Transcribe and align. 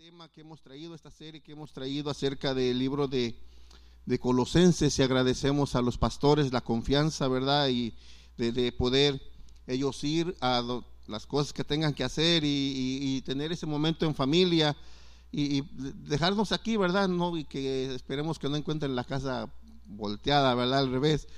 tema 0.00 0.30
que 0.30 0.40
hemos 0.40 0.62
traído, 0.62 0.94
esta 0.94 1.10
serie 1.10 1.42
que 1.42 1.52
hemos 1.52 1.74
traído 1.74 2.08
acerca 2.08 2.54
del 2.54 2.78
libro 2.78 3.06
de, 3.06 3.34
de 4.06 4.18
Colosenses 4.18 4.98
y 4.98 5.02
agradecemos 5.02 5.74
a 5.74 5.82
los 5.82 5.98
pastores 5.98 6.54
la 6.54 6.62
confianza, 6.62 7.28
¿verdad? 7.28 7.68
Y 7.68 7.92
de, 8.38 8.72
poder 8.72 9.20
ellos 9.66 10.02
ir 10.02 10.34
a 10.40 10.82
las 11.06 11.26
cosas 11.26 11.52
que 11.52 11.64
tengan 11.64 11.92
que 11.92 12.02
hacer 12.02 12.44
y, 12.46 13.20
tener 13.26 13.52
ese 13.52 13.66
momento 13.66 14.06
en 14.06 14.14
familia 14.14 14.74
y, 15.30 15.64
dejarnos 16.06 16.52
aquí, 16.52 16.78
¿verdad? 16.78 17.06
No, 17.06 17.36
y 17.36 17.44
que 17.44 17.94
esperemos 17.94 18.38
que 18.38 18.48
no 18.48 18.56
encuentren 18.56 18.96
la 18.96 19.04
casa 19.04 19.52
volteada, 19.84 20.54
¿verdad? 20.54 20.78
Al 20.78 20.90
revés. 20.90 21.28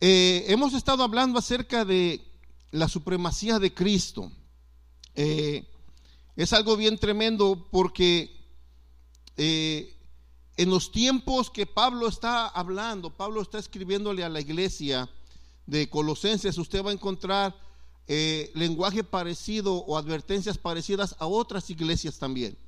Eh, 0.00 0.46
hemos 0.48 0.72
estado 0.72 1.02
hablando 1.02 1.38
acerca 1.38 1.84
de 1.84 2.18
la 2.70 2.88
supremacía 2.88 3.58
de 3.58 3.74
Cristo. 3.74 4.32
Eh, 5.14 5.68
es 6.36 6.52
algo 6.52 6.76
bien 6.76 6.98
tremendo 6.98 7.68
porque 7.70 8.40
eh, 9.36 9.96
en 10.56 10.70
los 10.70 10.92
tiempos 10.92 11.50
que 11.50 11.66
Pablo 11.66 12.08
está 12.08 12.48
hablando, 12.48 13.10
Pablo 13.10 13.42
está 13.42 13.58
escribiéndole 13.58 14.24
a 14.24 14.28
la 14.28 14.40
iglesia 14.40 15.08
de 15.66 15.88
Colosenses, 15.88 16.58
usted 16.58 16.84
va 16.84 16.90
a 16.90 16.94
encontrar 16.94 17.56
eh, 18.08 18.50
lenguaje 18.54 19.04
parecido 19.04 19.74
o 19.74 19.96
advertencias 19.96 20.58
parecidas 20.58 21.16
a 21.18 21.26
otras 21.26 21.70
iglesias 21.70 22.18
también. 22.18 22.58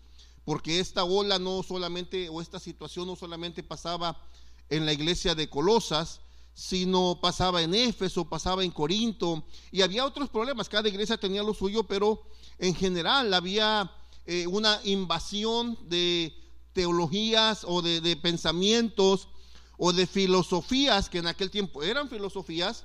Porque 0.44 0.78
esta 0.78 1.04
ola 1.04 1.38
no 1.38 1.62
solamente, 1.62 2.28
o 2.28 2.40
esta 2.40 2.60
situación 2.60 3.06
no 3.06 3.16
solamente 3.16 3.62
pasaba 3.62 4.20
en 4.68 4.86
la 4.86 4.92
iglesia 4.92 5.34
de 5.34 5.48
Colosas, 5.48 6.20
sino 6.54 7.18
pasaba 7.20 7.62
en 7.62 7.74
Éfeso, 7.74 8.28
pasaba 8.28 8.62
en 8.62 8.70
Corinto, 8.70 9.44
y 9.72 9.82
había 9.82 10.06
otros 10.06 10.28
problemas, 10.28 10.68
cada 10.68 10.88
iglesia 10.88 11.16
tenía 11.16 11.42
lo 11.42 11.52
suyo, 11.52 11.84
pero 11.84 12.22
en 12.58 12.74
general 12.74 13.32
había 13.34 13.90
eh, 14.26 14.46
una 14.46 14.80
invasión 14.84 15.78
de 15.88 16.34
teologías 16.72 17.64
o 17.64 17.82
de, 17.82 18.16
pensamientos 18.16 19.28
o 19.76 19.92
de 19.92 20.06
filosofías 20.06 21.08
que 21.08 21.18
en 21.18 21.26
aquel 21.26 21.50
tiempo 21.50 21.82
eran 21.82 22.08
filosofías, 22.08 22.84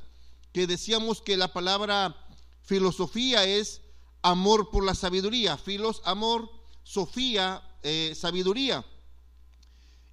que 0.54 0.68
decíamos 0.68 1.22
que 1.22 1.38
la 1.38 1.54
palabra 1.54 2.16
filosofía 2.64 3.46
es 3.46 3.82
amor 4.22 4.70
por 4.70 4.84
la 4.84 4.96
sabiduría, 4.96 5.58
filos, 5.58 6.02
amor, 6.06 6.52
sofía, 6.84 7.64
eh, 7.84 8.14
sabiduría. 8.16 8.86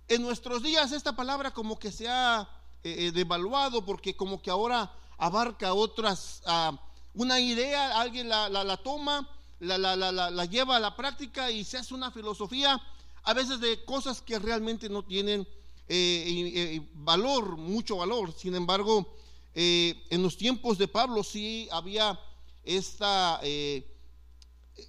En 0.09 0.23
nuestros 0.23 0.63
días 0.63 0.93
esta 0.93 1.17
palabra 1.17 1.51
como 1.53 1.79
que 1.79 1.91
se 1.91 2.09
ha 2.09 2.48
eh, 2.85 3.11
devaluado 3.13 3.85
porque 3.85 4.15
como 4.15 4.41
que 4.41 4.51
ahora 4.51 4.93
abarca 5.19 5.75
otras, 5.75 6.43
ah, 6.47 6.79
una 7.15 7.41
idea, 7.41 7.98
alguien 8.01 8.29
la, 8.29 8.48
la 8.48 8.77
toma 8.77 9.29
la, 9.61 9.79
la, 9.79 9.97
la, 9.97 10.12
la, 10.12 10.45
lleva 10.45 10.77
a 10.77 10.81
la 10.81 10.97
práctica 10.97 11.51
y 11.51 11.65
se 11.65 11.79
hace 11.79 11.95
una 11.95 12.11
filosofía 12.11 12.81
a 13.23 13.35
veces 13.35 13.61
de 13.61 13.85
cosas 13.85 14.23
que 14.23 14.39
realmente 14.39 14.89
no 14.89 15.03
tienen 15.05 15.47
eh, 15.89 16.53
eh, 16.55 16.89
valor, 16.95 17.57
mucho 17.57 17.97
valor. 17.97 18.33
Sin 18.37 18.55
embargo, 18.55 19.15
eh, 19.55 20.05
en 20.11 20.23
los 20.23 20.37
tiempos 20.37 20.79
de 20.79 20.89
Pablo 20.89 21.25
sí 21.25 21.69
había 21.71 22.19
esta, 22.65 23.41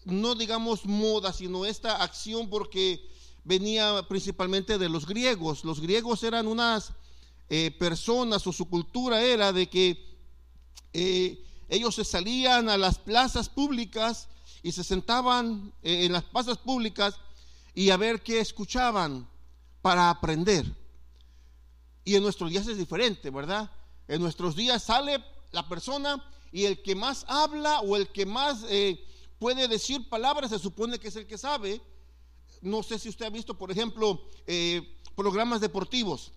no 0.05 0.35
digamos 0.35 0.85
moda, 0.85 1.31
sino 1.31 1.65
esta 1.65 2.01
acción 2.03 2.49
porque 2.49 3.07
venía 3.43 4.03
principalmente 4.07 4.77
de 4.77 4.89
los 4.89 5.05
griegos. 5.05 5.63
Los 5.63 5.79
griegos 5.79 6.23
eran 6.23 6.47
unas 6.47 6.93
personas 7.77 8.45
o 8.47 8.51
su 8.51 8.65
cultura 8.67 9.21
era 9.21 9.53
de 9.53 9.69
que 9.69 10.17
ellos 11.69 11.95
se 11.95 12.03
salían 12.03 12.69
a 12.69 12.77
las 12.77 12.97
plazas 12.97 13.49
públicas 13.49 14.27
y 14.67 14.73
se 14.73 14.83
sentaban 14.83 15.71
eh, 15.81 16.03
en 16.03 16.11
las 16.11 16.23
plazas 16.23 16.57
públicas 16.57 17.15
y 17.73 17.89
a 17.89 17.95
ver 17.95 18.21
qué 18.21 18.41
escuchaban 18.41 19.25
para 19.81 20.09
aprender. 20.09 20.65
Y 22.03 22.15
en 22.15 22.23
nuestros 22.23 22.49
días 22.49 22.67
es 22.67 22.77
diferente, 22.77 23.29
¿verdad? 23.29 23.71
En 24.09 24.19
nuestros 24.19 24.57
días 24.57 24.83
sale 24.83 25.23
la 25.53 25.65
persona 25.69 26.21
y 26.51 26.65
el 26.65 26.81
que 26.81 26.95
más 26.95 27.23
habla 27.29 27.79
o 27.79 27.95
el 27.95 28.09
que 28.09 28.25
más 28.25 28.65
eh, 28.67 29.01
puede 29.39 29.69
decir 29.69 30.09
palabras 30.09 30.49
se 30.49 30.59
supone 30.59 30.99
que 30.99 31.07
es 31.07 31.15
el 31.15 31.27
que 31.27 31.37
sabe. 31.37 31.79
No 32.61 32.83
sé 32.83 32.99
si 32.99 33.07
usted 33.07 33.27
ha 33.27 33.29
visto, 33.29 33.57
por 33.57 33.71
ejemplo, 33.71 34.21
eh, 34.47 34.97
programas 35.15 35.61
deportivos. 35.61 36.33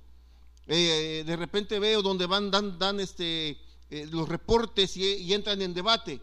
de 0.68 1.36
repente 1.36 1.80
veo 1.80 2.00
donde 2.00 2.26
van, 2.26 2.48
dan, 2.52 2.78
dan 2.78 3.00
este, 3.00 3.58
los 3.90 4.28
reportes 4.28 4.96
y 4.96 5.34
entran 5.34 5.60
en 5.62 5.74
debate. 5.74 6.20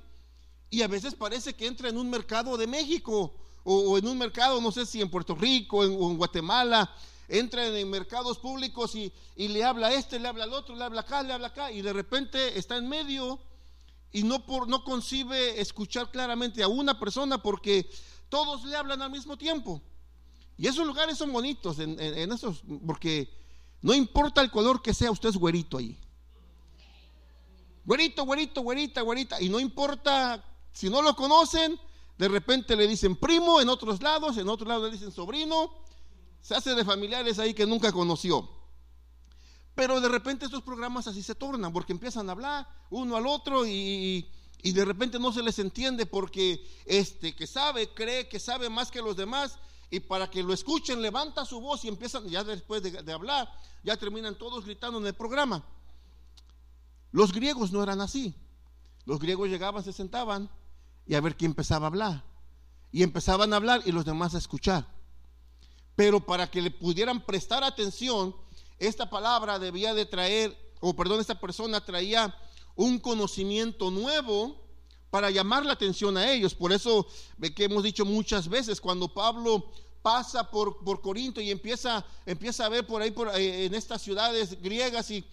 Y 0.69 0.81
a 0.81 0.87
veces 0.87 1.15
parece 1.15 1.53
que 1.53 1.67
entra 1.67 1.89
en 1.89 1.97
un 1.97 2.09
mercado 2.09 2.57
de 2.57 2.67
México 2.67 3.33
o, 3.63 3.97
en 3.97 4.07
un 4.07 4.17
mercado, 4.17 4.61
no 4.61 4.71
sé 4.71 4.85
si 4.85 5.01
en 5.01 5.09
Puerto 5.09 5.35
Rico 5.35 5.79
o 5.79 6.11
en 6.11 6.17
Guatemala, 6.17 6.89
entra 7.27 7.67
en 7.67 7.89
mercados 7.89 8.37
públicos 8.39 8.95
y, 8.95 9.11
le 9.35 9.63
habla 9.63 9.87
a 9.87 9.93
este, 9.93 10.19
le 10.19 10.27
habla 10.27 10.45
al 10.45 10.53
otro, 10.53 10.75
le 10.75 10.83
habla 10.83 11.01
acá, 11.01 11.23
le 11.23 11.33
habla 11.33 11.47
acá, 11.47 11.71
y 11.71 11.81
de 11.81 11.93
repente 11.93 12.57
está 12.57 12.77
en 12.77 12.87
medio 12.87 13.39
y 14.11 14.23
no, 14.23 14.45
por, 14.45 14.67
no 14.67 14.83
concibe 14.83 15.59
escuchar 15.59 16.09
claramente 16.11 16.63
a 16.63 16.67
una 16.67 16.97
persona 16.97 17.41
porque 17.41 17.89
todos 18.29 18.63
le 18.63 18.75
hablan 18.75 19.01
al 19.01 19.11
mismo 19.11 19.37
tiempo. 19.37 19.81
Y 20.57 20.67
esos 20.67 20.87
lugares 20.87 21.17
son 21.17 21.31
bonitos, 21.31 21.77
en, 21.79 21.99
esos, 21.99 22.63
porque 22.85 23.29
no 23.81 23.93
importa 23.93 24.41
el 24.41 24.49
color 24.49 24.81
que 24.81 24.93
sea, 24.93 25.11
usted 25.11 25.29
es 25.29 25.37
güerito 25.37 25.77
ahí. 25.77 25.99
Güerito, 27.85 28.25
güerito, 28.25 28.61
güerita, 28.61 29.01
güerita. 29.01 29.41
Y 29.41 29.49
no 29.49 29.59
importa 29.59 30.43
si 30.77 30.91
no 30.91 31.01
lo 31.01 31.15
conocen, 31.15 31.79
de 32.19 32.27
repente 32.27 32.75
le 32.75 32.87
dicen 32.87 33.15
primo 33.15 33.59
en 33.59 33.67
otros 33.67 33.99
lados, 33.99 34.37
en 34.37 34.47
otros 34.47 34.67
lados 34.67 34.83
le 34.85 34.91
dicen 34.91 35.11
sobrino, 35.11 35.73
se 36.39 36.53
hace 36.53 36.75
de 36.75 36.85
familiares 36.85 37.39
ahí 37.39 37.55
que 37.55 37.65
nunca 37.65 37.91
conoció. 37.91 38.47
Pero 39.73 39.99
de 39.99 40.07
repente 40.07 40.45
estos 40.45 40.61
programas 40.61 41.07
así 41.07 41.23
se 41.23 41.33
tornan, 41.33 41.73
porque 41.73 41.93
empiezan 41.93 42.29
a 42.29 42.33
hablar 42.33 42.67
uno 42.91 43.15
al 43.15 43.25
otro 43.25 43.65
y, 43.65 44.29
de 44.61 44.85
repente 44.85 45.17
no 45.17 45.33
se 45.33 45.41
les 45.41 45.57
entiende 45.57 46.05
porque 46.05 46.63
este 46.85 47.35
que 47.35 47.47
sabe 47.47 47.91
cree 47.95 48.29
que 48.29 48.39
sabe 48.39 48.69
más 48.69 48.91
que 48.91 49.01
los 49.01 49.17
demás 49.17 49.57
y 49.89 49.99
para 49.99 50.29
que 50.29 50.43
lo 50.43 50.53
escuchen 50.53 51.01
levanta 51.01 51.43
su 51.43 51.59
voz 51.59 51.85
y 51.85 51.87
empiezan, 51.87 52.29
ya 52.29 52.43
después 52.43 52.83
de, 52.83 52.91
de 52.91 53.13
hablar, 53.13 53.51
ya 53.83 53.97
terminan 53.97 54.37
todos 54.37 54.63
gritando 54.63 54.99
en 54.99 55.07
el 55.07 55.15
programa. 55.15 55.63
Los 57.11 57.33
griegos 57.33 57.71
no 57.71 57.81
eran 57.81 57.99
así. 57.99 58.35
Los 59.05 59.19
griegos 59.19 59.49
llegaban, 59.49 59.83
se 59.83 59.91
sentaban 59.91 60.51
y 61.07 61.15
a 61.15 61.21
ver 61.21 61.35
quién 61.35 61.51
empezaba 61.51 61.85
a 61.85 61.89
hablar. 61.89 62.23
Y 62.91 63.03
empezaban 63.03 63.53
a 63.53 63.57
hablar 63.57 63.81
y 63.85 63.91
los 63.91 64.05
demás 64.05 64.35
a 64.35 64.37
escuchar. 64.37 64.85
Pero 65.95 66.25
para 66.25 66.49
que 66.49 66.61
le 66.61 66.71
pudieran 66.71 67.25
prestar 67.25 67.63
atención, 67.63 68.35
esta 68.77 69.09
palabra 69.09 69.57
debía 69.57 69.93
de 69.93 70.05
traer, 70.05 70.55
o 70.79 70.95
perdón, 70.95 71.19
esta 71.19 71.39
persona 71.39 71.83
traía 71.83 72.35
un 72.75 72.99
conocimiento 72.99 73.89
nuevo 73.89 74.55
para 75.09 75.31
llamar 75.31 75.65
la 75.65 75.73
atención 75.73 76.17
a 76.17 76.31
ellos. 76.31 76.53
Por 76.53 76.71
eso 76.71 77.07
que 77.55 77.63
hemos 77.63 77.83
dicho 77.83 78.05
muchas 78.05 78.47
veces, 78.47 78.79
cuando 78.79 79.13
Pablo 79.13 79.71
pasa 80.01 80.49
por, 80.49 80.83
por 80.83 81.01
Corinto 81.01 81.41
y 81.41 81.51
empieza, 81.51 82.05
empieza 82.25 82.65
a 82.65 82.69
ver 82.69 82.85
por 82.85 83.01
ahí 83.01 83.11
por, 83.11 83.29
eh, 83.35 83.65
en 83.65 83.73
estas 83.73 84.01
ciudades 84.01 84.61
griegas 84.61 85.09
y, 85.11 85.25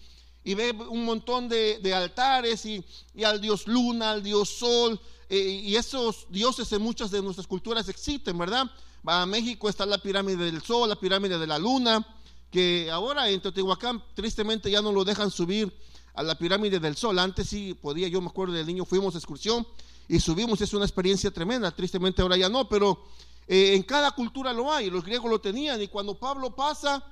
y 0.45 0.53
ve 0.53 0.71
un 0.71 1.03
montón 1.03 1.49
de, 1.49 1.79
de 1.79 1.93
altares 1.93 2.65
y, 2.67 2.85
y, 3.15 3.23
al 3.23 3.41
dios 3.41 3.67
luna, 3.67 4.11
al 4.11 4.23
dios 4.23 4.47
sol, 4.47 5.01
eh, 5.27 5.39
y 5.39 5.75
esos 5.75 6.27
dioses 6.29 6.71
en 6.71 6.83
muchas 6.83 7.09
de 7.09 7.21
nuestras 7.21 7.47
culturas 7.47 7.89
existen, 7.89 8.37
¿verdad? 8.37 8.69
Va 9.07 9.23
a 9.23 9.25
México 9.25 9.67
está 9.67 9.87
la 9.87 9.97
pirámide 9.97 10.45
del 10.45 10.61
sol, 10.61 10.87
la 10.87 10.95
pirámide 10.95 11.39
de 11.39 11.47
la 11.47 11.57
luna, 11.57 12.05
que 12.51 12.91
ahora 12.91 13.27
en 13.27 13.41
Teotihuacán 13.41 14.03
tristemente 14.13 14.69
ya 14.69 14.83
no 14.83 14.91
lo 14.91 15.03
dejan 15.03 15.31
subir 15.31 15.73
a 16.13 16.21
la 16.21 16.37
pirámide 16.37 16.79
del 16.79 16.95
sol. 16.95 17.17
Antes 17.17 17.49
sí 17.49 17.73
podía, 17.73 18.07
yo 18.07 18.21
me 18.21 18.27
acuerdo 18.27 18.53
del 18.53 18.67
niño, 18.67 18.85
fuimos 18.85 19.15
a 19.15 19.17
excursión 19.17 19.67
y 20.07 20.19
subimos, 20.19 20.61
es 20.61 20.73
una 20.75 20.85
experiencia 20.85 21.31
tremenda, 21.31 21.71
tristemente 21.71 22.21
ahora 22.21 22.37
ya 22.37 22.49
no, 22.49 22.69
pero 22.69 23.03
eh, 23.47 23.73
en 23.73 23.81
cada 23.81 24.11
cultura 24.11 24.53
lo 24.53 24.71
hay, 24.71 24.91
los 24.91 25.03
griegos 25.03 25.29
lo 25.29 25.41
tenían 25.41 25.81
y 25.81 25.87
cuando 25.87 26.13
Pablo 26.19 26.55
pasa, 26.55 27.03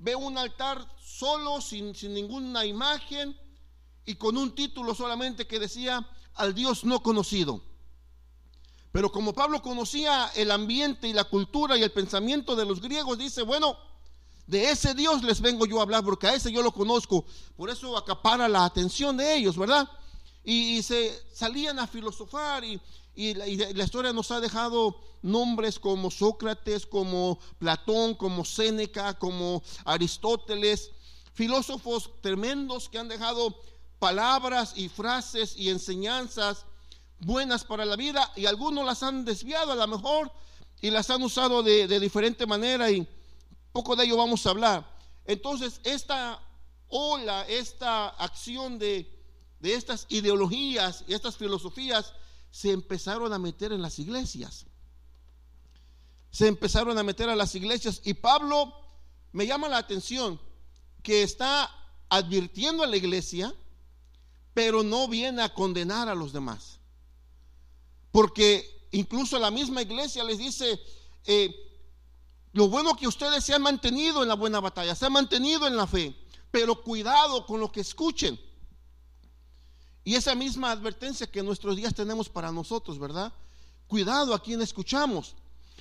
ve 0.00 0.16
un 0.16 0.36
altar 0.36 0.84
solo, 1.00 1.60
sin, 1.60 1.94
sin 1.94 2.12
ninguna 2.12 2.64
imagen 2.64 3.38
y 4.04 4.16
con 4.16 4.36
un 4.36 4.54
título 4.54 4.94
solamente 4.94 5.46
que 5.46 5.58
decía 5.58 6.06
al 6.34 6.54
Dios 6.54 6.84
no 6.84 7.02
conocido. 7.02 7.62
Pero 8.92 9.12
como 9.12 9.32
Pablo 9.32 9.62
conocía 9.62 10.30
el 10.34 10.50
ambiente 10.50 11.06
y 11.06 11.12
la 11.12 11.24
cultura 11.24 11.76
y 11.76 11.82
el 11.82 11.92
pensamiento 11.92 12.56
de 12.56 12.64
los 12.64 12.80
griegos, 12.80 13.18
dice, 13.18 13.42
bueno, 13.42 13.76
de 14.46 14.70
ese 14.70 14.94
Dios 14.94 15.22
les 15.22 15.40
vengo 15.40 15.64
yo 15.64 15.78
a 15.78 15.82
hablar, 15.82 16.02
porque 16.02 16.26
a 16.26 16.34
ese 16.34 16.50
yo 16.50 16.62
lo 16.62 16.72
conozco. 16.72 17.24
Por 17.56 17.70
eso 17.70 17.96
acapara 17.96 18.48
la 18.48 18.64
atención 18.64 19.16
de 19.16 19.36
ellos, 19.36 19.56
¿verdad? 19.56 19.88
Y, 20.42 20.82
se 20.82 21.22
salían 21.32 21.78
a 21.78 21.86
filosofar 21.86 22.64
y, 22.64 22.80
la, 23.14 23.46
la, 23.46 23.84
historia 23.84 24.12
nos 24.12 24.30
ha 24.30 24.40
dejado 24.40 25.00
nombres 25.22 25.78
como 25.78 26.10
Sócrates, 26.10 26.86
como 26.86 27.38
Platón, 27.58 28.14
como 28.14 28.44
Séneca, 28.44 29.18
como 29.18 29.62
Aristóteles, 29.84 30.90
filósofos 31.32 32.10
tremendos 32.20 32.88
que 32.88 32.98
han 32.98 33.08
dejado 33.08 33.60
palabras 33.98 34.72
y 34.76 34.88
frases 34.88 35.56
y 35.56 35.68
enseñanzas 35.68 36.64
buenas 37.18 37.64
para 37.64 37.84
la 37.84 37.96
vida 37.96 38.32
y 38.36 38.46
algunos 38.46 38.84
las 38.86 39.02
han 39.02 39.24
desviado 39.24 39.72
a 39.72 39.76
lo 39.76 39.86
mejor 39.86 40.32
y 40.80 40.90
las 40.90 41.10
han 41.10 41.22
usado 41.22 41.62
de, 41.62 41.86
de 41.86 42.00
diferente 42.00 42.46
manera 42.46 42.90
y 42.90 43.06
poco 43.72 43.94
de 43.96 44.04
ello 44.04 44.16
vamos 44.16 44.46
a 44.46 44.50
hablar. 44.50 45.00
Entonces, 45.26 45.80
esta 45.84 46.42
ola, 46.88 47.46
esta 47.48 48.08
acción 48.08 48.78
de, 48.78 49.08
de 49.60 49.74
estas 49.74 50.06
ideologías 50.08 51.04
y 51.06 51.14
estas 51.14 51.36
filosofías 51.36 52.12
se 52.50 52.72
empezaron 52.72 53.32
a 53.32 53.38
meter 53.38 53.72
en 53.72 53.82
las 53.82 53.98
iglesias. 53.98 54.66
Se 56.30 56.46
empezaron 56.46 56.96
a 56.98 57.02
meter 57.02 57.28
a 57.28 57.36
las 57.36 57.54
iglesias 57.54 58.00
y 58.04 58.14
Pablo 58.14 58.72
me 59.32 59.46
llama 59.46 59.68
la 59.68 59.78
atención 59.78 60.40
que 61.02 61.22
está 61.22 61.70
advirtiendo 62.08 62.82
a 62.82 62.86
la 62.86 62.96
iglesia, 62.96 63.54
pero 64.54 64.82
no 64.82 65.08
viene 65.08 65.42
a 65.42 65.54
condenar 65.54 66.08
a 66.08 66.14
los 66.14 66.32
demás. 66.32 66.78
Porque 68.10 68.88
incluso 68.90 69.38
la 69.38 69.50
misma 69.50 69.82
iglesia 69.82 70.24
les 70.24 70.38
dice, 70.38 70.80
eh, 71.24 71.54
lo 72.52 72.68
bueno 72.68 72.96
que 72.96 73.06
ustedes 73.06 73.44
se 73.44 73.54
han 73.54 73.62
mantenido 73.62 74.22
en 74.22 74.28
la 74.28 74.34
buena 74.34 74.60
batalla, 74.60 74.94
se 74.94 75.06
han 75.06 75.12
mantenido 75.12 75.66
en 75.66 75.76
la 75.76 75.86
fe, 75.86 76.14
pero 76.50 76.82
cuidado 76.82 77.46
con 77.46 77.60
lo 77.60 77.70
que 77.70 77.80
escuchen. 77.80 78.38
Y 80.04 80.14
esa 80.14 80.34
misma 80.34 80.70
advertencia 80.70 81.26
que 81.26 81.42
nuestros 81.42 81.76
días 81.76 81.94
tenemos 81.94 82.28
para 82.28 82.50
nosotros, 82.50 82.98
¿verdad? 82.98 83.32
Cuidado 83.86 84.34
a 84.34 84.42
quien 84.42 84.60
escuchamos, 84.62 85.34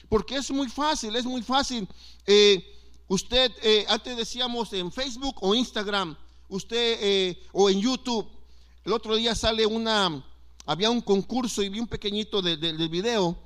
porque 0.09 0.35
es 0.35 0.51
muy 0.51 0.67
fácil, 0.69 1.15
es 1.15 1.25
muy 1.25 1.41
fácil. 1.41 1.87
Eh, 2.25 2.63
usted, 3.07 3.51
eh, 3.61 3.85
antes 3.87 4.17
decíamos 4.17 4.73
en 4.73 4.91
Facebook 4.91 5.37
o 5.41 5.55
Instagram, 5.55 6.17
usted, 6.49 7.37
o 7.53 7.69
en 7.69 7.79
YouTube, 7.79 8.27
el 8.89 8.93
otro 8.93 9.15
día 9.15 9.35
sale 9.35 9.65
una, 9.65 10.23
había 10.65 10.89
un 10.89 11.01
concurso 11.01 11.61
y 11.61 11.69
vi 11.69 11.79
un 11.79 11.87
pequeñito 11.87 12.41
del 12.41 12.89
video, 12.89 13.37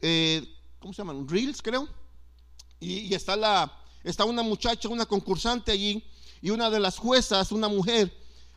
eh, 0.00 0.46
¿cómo 0.80 0.92
se 0.92 0.98
llaman? 0.98 1.28
Reels, 1.28 1.62
creo. 1.62 1.88
Y, 2.80 3.14
está, 3.14 3.36
la, 3.36 3.72
está 4.02 4.24
una 4.24 4.42
muchacha, 4.42 4.88
una 4.88 5.06
concursante 5.06 5.70
allí, 5.70 6.04
y 6.42 6.50
una 6.50 6.68
de 6.68 6.80
las 6.80 6.98
juezas, 6.98 7.52
una 7.52 7.68
mujer, 7.68 8.12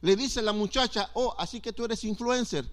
le 0.05 0.15
dice 0.15 0.41
la 0.41 0.53
muchacha, 0.53 1.09
oh, 1.13 1.35
así 1.37 1.59
que 1.59 1.73
tú 1.73 1.85
eres 1.85 2.03
influencer. 2.03 2.65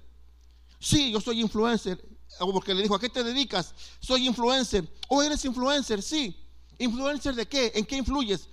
Sí, 0.78 1.10
yo 1.12 1.20
soy 1.20 1.40
influencer. 1.40 2.02
Porque 2.38 2.74
le 2.74 2.82
dijo, 2.82 2.94
¿a 2.94 3.00
qué 3.00 3.08
te 3.08 3.22
dedicas? 3.22 3.74
Soy 4.00 4.26
influencer. 4.26 4.88
Oh, 5.08 5.22
eres 5.22 5.44
influencer, 5.44 6.02
sí. 6.02 6.36
¿Influencer 6.78 7.34
de 7.34 7.46
qué? 7.46 7.72
¿En 7.74 7.84
qué 7.84 7.96
influyes? 7.96 8.48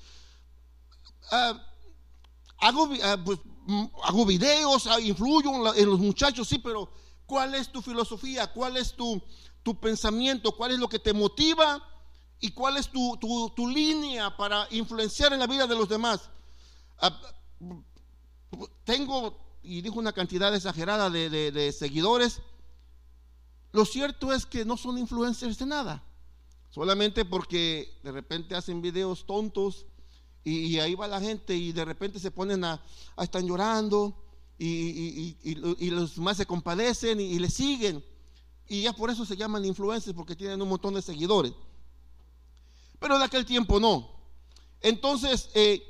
Ah, 1.32 1.62
hago, 2.60 2.90
ah, 3.04 3.18
pues, 3.24 3.40
Mm, 3.70 3.86
hago 4.02 4.26
videos, 4.26 4.88
ah, 4.88 5.00
influyo 5.00 5.52
en 5.76 5.86
los 5.88 6.00
muchachos, 6.00 6.48
sí, 6.48 6.58
pero 6.58 6.92
¿cuál 7.28 7.54
es 7.54 7.72
tu 7.72 7.84
filosofía? 7.84 8.52
¿Cuál 8.52 8.78
es 8.78 8.94
tu, 8.94 9.22
tu 9.62 9.80
pensamiento? 9.80 10.54
¿Cuál 10.54 10.72
es 10.72 10.80
lo 10.80 10.90
que 10.90 10.98
te 10.98 11.14
motiva? 11.14 11.80
¿Y 12.40 12.50
cuál 12.50 12.78
es 12.78 12.90
tu, 12.90 13.16
tu, 13.56 13.68
línea 13.68 14.36
para 14.36 14.68
influenciar 14.72 15.34
en 15.34 15.40
la 15.40 15.46
vida 15.46 15.68
de 15.68 15.76
los 15.76 15.88
demás? 15.88 16.32
Tengo, 18.84 19.38
y 19.64 19.82
dijo 19.82 20.00
una 20.00 20.14
cantidad 20.14 20.54
exagerada 20.56 21.10
de, 21.10 21.30
de 21.30 21.72
seguidores. 21.72 22.42
Lo 23.72 23.86
cierto 23.86 24.34
es 24.34 24.46
que 24.46 24.66
no 24.66 24.78
son 24.78 24.98
influencers 24.98 25.58
de 25.58 25.66
nada. 25.66 26.04
Solamente 26.70 27.26
porque 27.26 28.00
de 28.04 28.12
repente 28.12 28.56
hacen 28.56 28.82
videos 28.82 29.26
tontos 29.26 29.86
y, 30.44 30.80
ahí 30.80 30.96
va 30.96 31.08
la 31.08 31.20
gente 31.20 31.56
y 31.56 31.72
de 31.72 31.84
repente 31.84 32.20
se 32.20 32.32
ponen 32.32 32.64
a, 32.64 32.82
estar 33.20 33.44
llorando 33.44 34.16
y, 34.58 35.36
los 35.90 36.16
demás 36.16 36.38
se 36.38 36.46
compadecen 36.46 37.20
y, 37.20 37.40
le 37.40 37.50
siguen. 37.50 38.04
Y 38.68 38.84
ya 38.84 38.94
por 38.94 39.10
eso 39.10 39.26
se 39.26 39.36
llaman 39.36 39.66
influencers 39.66 40.16
porque 40.16 40.36
tienen 40.36 40.62
un 40.62 40.70
montón 40.70 40.94
de 40.94 41.02
seguidores. 41.02 41.54
Pero 43.00 43.16
en 43.16 43.24
aquel 43.24 43.46
tiempo 43.46 43.80
no. 43.80 44.10
Entonces, 44.82 45.50
eh, 45.56 45.84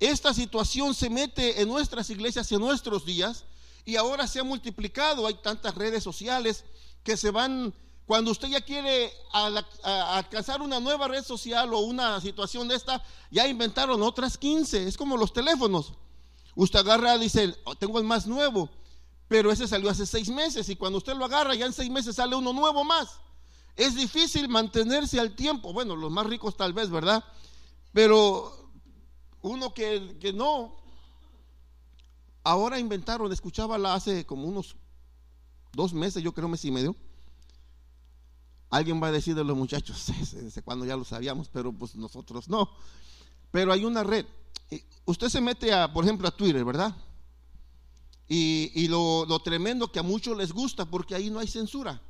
esta 0.00 0.32
situación 0.32 0.94
se 0.94 1.10
mete 1.10 1.60
en 1.60 1.68
nuestras 1.68 2.08
iglesias 2.10 2.50
en 2.52 2.60
nuestros 2.60 3.04
días 3.04 3.44
y 3.84 3.96
ahora 3.96 4.26
se 4.26 4.38
ha 4.38 4.44
multiplicado. 4.44 5.26
Hay 5.26 5.34
tantas 5.34 5.74
redes 5.74 6.04
sociales 6.04 6.64
que 7.02 7.16
se 7.16 7.30
van 7.30 7.74
cuando 8.08 8.30
usted 8.30 8.48
ya 8.48 8.62
quiere 8.62 9.12
alcanzar 9.82 10.62
una 10.62 10.80
nueva 10.80 11.08
red 11.08 11.22
social 11.22 11.74
o 11.74 11.80
una 11.80 12.18
situación 12.22 12.66
de 12.66 12.74
esta, 12.74 13.04
ya 13.30 13.46
inventaron 13.46 14.02
otras 14.02 14.38
15. 14.38 14.88
Es 14.88 14.96
como 14.96 15.18
los 15.18 15.34
teléfonos. 15.34 15.92
Usted 16.54 16.78
agarra, 16.78 17.18
dice, 17.18 17.54
oh, 17.64 17.74
tengo 17.74 17.98
el 17.98 18.06
más 18.06 18.26
nuevo, 18.26 18.70
pero 19.28 19.52
ese 19.52 19.68
salió 19.68 19.90
hace 19.90 20.06
seis 20.06 20.30
meses 20.30 20.70
y 20.70 20.76
cuando 20.76 20.96
usted 20.96 21.14
lo 21.16 21.26
agarra, 21.26 21.54
ya 21.54 21.66
en 21.66 21.74
seis 21.74 21.90
meses 21.90 22.16
sale 22.16 22.34
uno 22.34 22.54
nuevo 22.54 22.82
más. 22.82 23.20
Es 23.76 23.94
difícil 23.94 24.48
mantenerse 24.48 25.20
al 25.20 25.36
tiempo. 25.36 25.74
Bueno, 25.74 25.94
los 25.94 26.10
más 26.10 26.26
ricos 26.26 26.56
tal 26.56 26.72
vez, 26.72 26.88
¿verdad? 26.88 27.22
Pero 27.92 28.67
uno 29.42 29.74
que, 29.74 30.16
que 30.20 30.32
no. 30.32 30.76
Ahora 32.44 32.78
inventaron, 32.78 33.32
escuchaba 33.32 33.76
hace 33.94 34.24
como 34.24 34.46
unos 34.46 34.76
dos 35.72 35.92
meses, 35.92 36.22
yo 36.22 36.32
creo, 36.32 36.48
mes 36.48 36.64
y 36.64 36.70
medio 36.70 36.96
Alguien 38.70 39.02
va 39.02 39.08
a 39.08 39.12
decir 39.12 39.34
de 39.34 39.44
los 39.44 39.56
muchachos, 39.56 40.06
desde 40.32 40.62
cuando 40.62 40.84
ya 40.84 40.96
lo 40.96 41.04
sabíamos, 41.04 41.48
pero 41.48 41.72
pues 41.72 41.96
nosotros 41.96 42.48
no. 42.48 42.70
Pero 43.50 43.72
hay 43.72 43.84
una 43.84 44.04
red. 44.04 44.26
Usted 45.06 45.28
se 45.30 45.40
mete 45.40 45.72
a, 45.72 45.92
por 45.92 46.04
ejemplo, 46.04 46.28
a 46.28 46.36
Twitter, 46.36 46.64
¿verdad? 46.64 46.94
Y, 48.30 48.88
lo, 48.88 49.26
tremendo 49.42 49.90
que 49.90 50.00
a 50.00 50.02
muchos 50.02 50.36
les 50.36 50.52
gusta, 50.52 50.84
porque 50.84 51.14
ahí 51.14 51.30
no 51.30 51.38
hay 51.38 51.48
censura. 51.48 52.02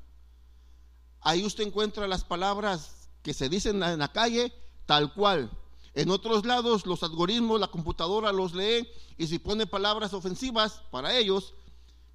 Ahí 1.21 1.45
usted 1.45 1.65
encuentra 1.65 2.09
las 2.09 2.25
palabras 2.25 3.09
que 3.23 3.33
se 3.35 3.49
dicen 3.49 3.81
en 3.85 4.01
la 4.01 4.13
calle 4.13 4.53
tal 4.85 5.15
cual. 5.15 5.49
En 5.94 6.11
otros 6.11 6.44
lados 6.44 6.87
los 6.87 7.02
algoritmos, 7.02 7.58
la 7.58 7.69
computadora 7.69 8.32
los 8.32 8.55
lee 8.55 8.88
y 9.17 9.26
si 9.26 9.38
pone 9.38 9.67
palabras 9.67 10.12
ofensivas 10.12 10.82
para 10.90 11.17
ellos, 11.17 11.55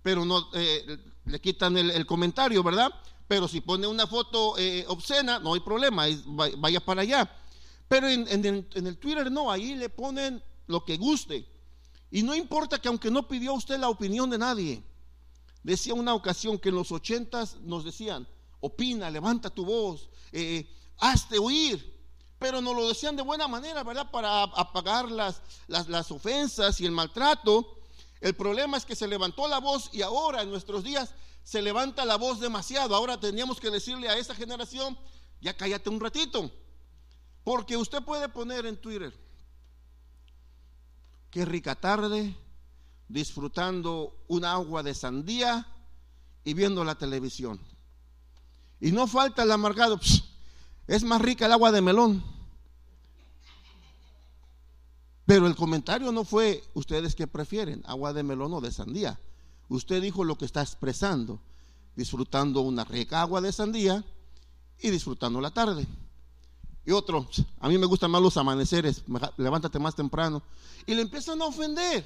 pero 0.01 0.25
no 0.25 0.49
eh, 0.53 0.97
le 1.25 1.41
quitan 1.41 1.77
el, 1.77 2.05
comentario, 2.05 2.61
¿verdad? 2.63 2.91
Pero 3.27 3.47
si 3.47 3.61
pone 3.61 3.87
una 3.87 4.05
foto 4.05 4.57
eh, 4.57 4.85
obscena, 4.87 5.39
no 5.39 5.53
hay 5.53 5.61
problema, 5.61 6.05
vaya 6.57 6.79
para 6.79 7.01
allá. 7.01 7.31
Pero 7.87 8.07
en, 8.07 8.27
el, 8.45 8.97
Twitter 8.97 9.31
no, 9.31 9.51
ahí 9.51 9.75
le 9.75 9.89
ponen 9.89 10.43
lo 10.67 10.83
que 10.83 10.97
guste. 10.97 11.47
Y 12.11 12.23
no 12.23 12.35
importa 12.35 12.79
que 12.79 12.87
aunque 12.87 13.09
no 13.09 13.27
pidió 13.27 13.53
usted 13.53 13.79
la 13.79 13.89
opinión 13.89 14.29
de 14.29 14.37
nadie, 14.37 14.83
decía 15.63 15.93
una 15.93 16.13
ocasión 16.13 16.59
que 16.59 16.69
en 16.69 16.75
los 16.75 16.91
ochentas 16.91 17.57
nos 17.61 17.83
decían, 17.83 18.27
opina, 18.59 19.09
levanta 19.09 19.49
tu 19.49 19.65
voz, 19.65 20.09
eh, 20.31 20.67
hazte 21.00 21.38
oír. 21.38 21.91
Pero 22.43 22.59
nos 22.59 22.75
lo 22.75 22.89
decían 22.89 23.15
de 23.15 23.21
buena 23.21 23.47
manera, 23.47 23.85
¿verdad? 23.85 24.12
Para 24.12 24.43
apagar 24.43 25.09
las, 25.09 25.41
las, 25.67 25.88
las 25.88 26.12
ofensas 26.12 26.81
y 26.81 26.85
el 26.85 26.91
maltrato. 26.91 27.77
El 28.19 28.35
problema 28.35 28.75
es 28.75 28.83
que 28.83 28.97
se 28.97 29.07
levantó 29.07 29.47
la 29.47 29.59
voz 29.62 29.89
y 29.93 30.01
ahora 30.01 30.41
en 30.41 30.50
nuestros 30.50 30.83
días 30.83 31.15
se 31.45 31.62
levanta 31.62 32.03
la 32.03 32.17
voz 32.17 32.41
demasiado. 32.41 32.97
Ahora 32.97 33.17
tendríamos 33.17 33.62
que 33.62 33.69
decirle 33.69 34.09
a 34.09 34.17
esa 34.17 34.35
generación, 34.35 34.97
ya 35.39 35.55
cállate 35.55 35.89
un 35.89 36.01
ratito. 36.01 36.51
Porque 37.45 37.77
usted 37.77 38.03
puede 38.03 38.27
poner 38.27 38.65
en 38.65 38.75
Twitter, 38.75 39.17
qué 41.31 41.45
rica 41.45 41.75
tarde, 41.75 42.35
disfrutando 43.07 44.17
un 44.27 44.43
agua 44.43 44.83
de 44.83 44.93
sandía 44.93 45.65
y 46.43 46.53
viendo 46.53 46.83
la 46.83 46.95
televisión. 46.95 47.57
Y 48.81 48.91
no 48.91 49.07
falta 49.07 49.43
el 49.43 49.51
amargado, 49.53 49.97
es 50.88 51.03
más 51.05 51.21
rica 51.21 51.45
el 51.45 51.53
agua 51.53 51.71
de 51.71 51.81
melón. 51.81 52.32
Pero 55.25 55.48
el 55.48 55.56
comentario 55.56 56.12
no 56.12 56.25
fue, 56.25 56.63
ustedes 56.74 57.15
que 57.15 57.27
prefieren, 57.27 57.82
agua 57.86 58.13
de 58.13 58.24
melón 58.24 58.53
o 58.53 58.62
de 58.62 58.72
sandía. 58.72 59.20
Usted 59.70 60.01
dijo 60.01 60.24
lo 60.24 60.38
que 60.38 60.46
está 60.46 60.62
expresando, 60.62 61.39
disfrutando 61.96 62.62
una 62.62 62.84
rica 62.84 63.22
agua 63.22 63.39
de 63.39 63.51
sandía 63.51 64.03
y 64.80 64.89
disfrutando 64.89 65.39
la 65.39 65.51
tarde. 65.51 65.88
Y 66.86 66.92
otro, 66.92 67.30
a 67.62 67.70
mí 67.70 67.77
me 67.77 67.86
gustan 67.86 68.12
más 68.12 68.22
los 68.22 68.36
amaneceres, 68.36 69.03
levántate 69.38 69.80
más 69.80 69.96
temprano. 69.96 70.44
Y 70.86 70.94
le 70.94 71.01
empiezan 71.01 71.42
a 71.42 71.46
ofender. 71.46 72.03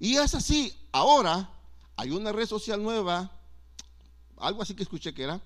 Y 0.00 0.16
es 0.16 0.34
así. 0.34 0.72
Ahora 0.90 1.48
hay 1.96 2.10
una 2.10 2.32
red 2.32 2.46
social 2.46 2.82
nueva, 2.82 3.30
algo 4.38 4.62
así 4.62 4.74
que 4.74 4.82
escuché 4.82 5.14
que 5.14 5.22
era, 5.22 5.40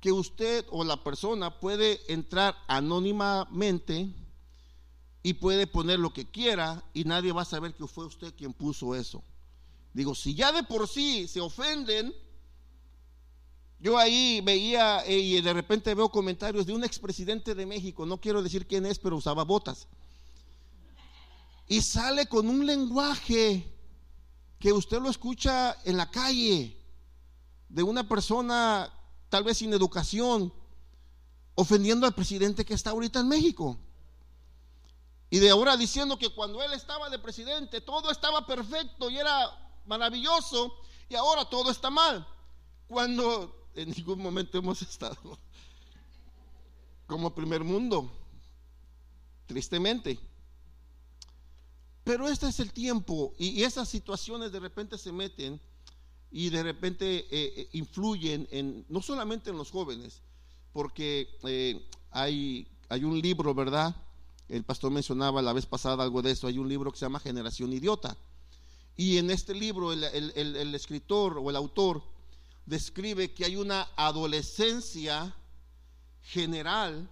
que 0.00 0.12
usted 0.12 0.64
o 0.70 0.84
la 0.84 1.02
persona 1.02 1.58
puede 1.58 2.00
entrar 2.12 2.56
anónimamente 2.68 4.08
y 5.22 5.34
puede 5.34 5.66
poner 5.66 5.98
lo 5.98 6.12
que 6.12 6.26
quiera 6.26 6.82
y 6.92 7.04
nadie 7.04 7.32
va 7.32 7.42
a 7.42 7.46
saber 7.46 7.74
que 7.74 7.86
fue 7.86 8.06
usted 8.06 8.34
quien 8.34 8.52
puso 8.52 8.94
eso. 8.94 9.22
Digo, 9.94 10.14
si 10.14 10.34
ya 10.34 10.52
de 10.52 10.62
por 10.64 10.88
sí 10.88 11.28
se 11.28 11.40
ofenden, 11.40 12.14
yo 13.78 13.98
ahí 13.98 14.40
veía 14.40 15.04
eh, 15.04 15.18
y 15.18 15.40
de 15.40 15.52
repente 15.52 15.94
veo 15.94 16.08
comentarios 16.08 16.66
de 16.66 16.72
un 16.72 16.84
expresidente 16.84 17.54
de 17.54 17.66
México, 17.66 18.06
no 18.06 18.20
quiero 18.20 18.42
decir 18.42 18.66
quién 18.66 18.86
es, 18.86 18.98
pero 18.98 19.16
usaba 19.16 19.44
botas. 19.44 19.86
Y 21.68 21.82
sale 21.82 22.26
con 22.26 22.48
un 22.48 22.66
lenguaje 22.66 23.68
que 24.58 24.72
usted 24.72 25.00
lo 25.00 25.10
escucha 25.10 25.76
en 25.84 25.96
la 25.96 26.10
calle, 26.10 26.76
de 27.68 27.82
una 27.82 28.08
persona 28.08 28.92
tal 29.28 29.44
vez 29.44 29.58
sin 29.58 29.72
educación, 29.72 30.52
ofendiendo 31.54 32.06
al 32.06 32.14
presidente 32.14 32.64
que 32.64 32.74
está 32.74 32.90
ahorita 32.90 33.20
en 33.20 33.28
México. 33.28 33.78
Y 35.32 35.38
de 35.38 35.48
ahora 35.48 35.78
diciendo 35.78 36.18
que 36.18 36.28
cuando 36.28 36.62
él 36.62 36.74
estaba 36.74 37.08
de 37.08 37.18
presidente 37.18 37.80
todo 37.80 38.10
estaba 38.10 38.46
perfecto 38.46 39.08
y 39.08 39.16
era 39.16 39.48
maravilloso 39.86 40.74
y 41.08 41.14
ahora 41.14 41.46
todo 41.46 41.70
está 41.70 41.88
mal. 41.88 42.26
Cuando 42.86 43.70
en 43.74 43.92
ningún 43.92 44.20
momento 44.20 44.58
hemos 44.58 44.82
estado 44.82 45.38
como 47.06 47.34
primer 47.34 47.64
mundo, 47.64 48.12
tristemente. 49.46 50.18
Pero 52.04 52.28
este 52.28 52.48
es 52.48 52.60
el 52.60 52.70
tiempo 52.70 53.32
y, 53.38 53.62
esas 53.62 53.88
situaciones 53.88 54.52
de 54.52 54.60
repente 54.60 54.98
se 54.98 55.12
meten 55.12 55.58
y 56.30 56.50
de 56.50 56.62
repente 56.62 57.20
eh, 57.20 57.26
eh, 57.30 57.68
influyen 57.72 58.46
en 58.50 58.84
no 58.90 59.00
solamente 59.00 59.48
en 59.48 59.56
los 59.56 59.70
jóvenes, 59.70 60.20
porque 60.74 61.38
eh, 61.44 61.88
hay, 62.10 62.68
hay 62.90 63.02
un 63.02 63.18
libro, 63.18 63.54
¿verdad? 63.54 63.96
El 64.52 64.64
pastor 64.64 64.90
mencionaba 64.90 65.40
la 65.40 65.52
vez 65.52 65.66
pasada 65.66 66.02
algo 66.02 66.20
de 66.22 66.32
eso, 66.32 66.46
hay 66.46 66.58
un 66.58 66.68
libro 66.68 66.92
que 66.92 66.98
se 66.98 67.06
llama 67.06 67.20
Generación 67.20 67.72
Idiota. 67.72 68.16
Y 68.96 69.16
en 69.16 69.30
este 69.30 69.54
libro 69.54 69.92
el, 69.92 70.04
el 70.04 70.74
escritor 70.74 71.38
o 71.38 71.48
el 71.48 71.56
autor 71.56 72.02
describe 72.66 73.32
que 73.32 73.46
hay 73.46 73.56
una 73.56 73.88
adolescencia 73.96 75.34
general 76.20 77.08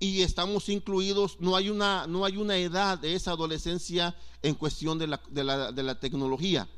y 0.00 0.22
estamos 0.22 0.68
incluidos, 0.68 1.40
no 1.40 1.56
hay 1.56 1.70
una, 1.70 2.06
no 2.06 2.24
hay 2.24 2.36
una 2.36 2.56
edad 2.56 2.98
de 2.98 3.14
esa 3.14 3.32
adolescencia 3.32 4.16
en 4.42 4.54
cuestión 4.54 4.98
de 4.98 5.08
la, 5.08 5.20
de 5.28 5.44
la, 5.44 5.72
de 5.72 5.82
la 5.82 5.98
tecnología, 5.98 6.68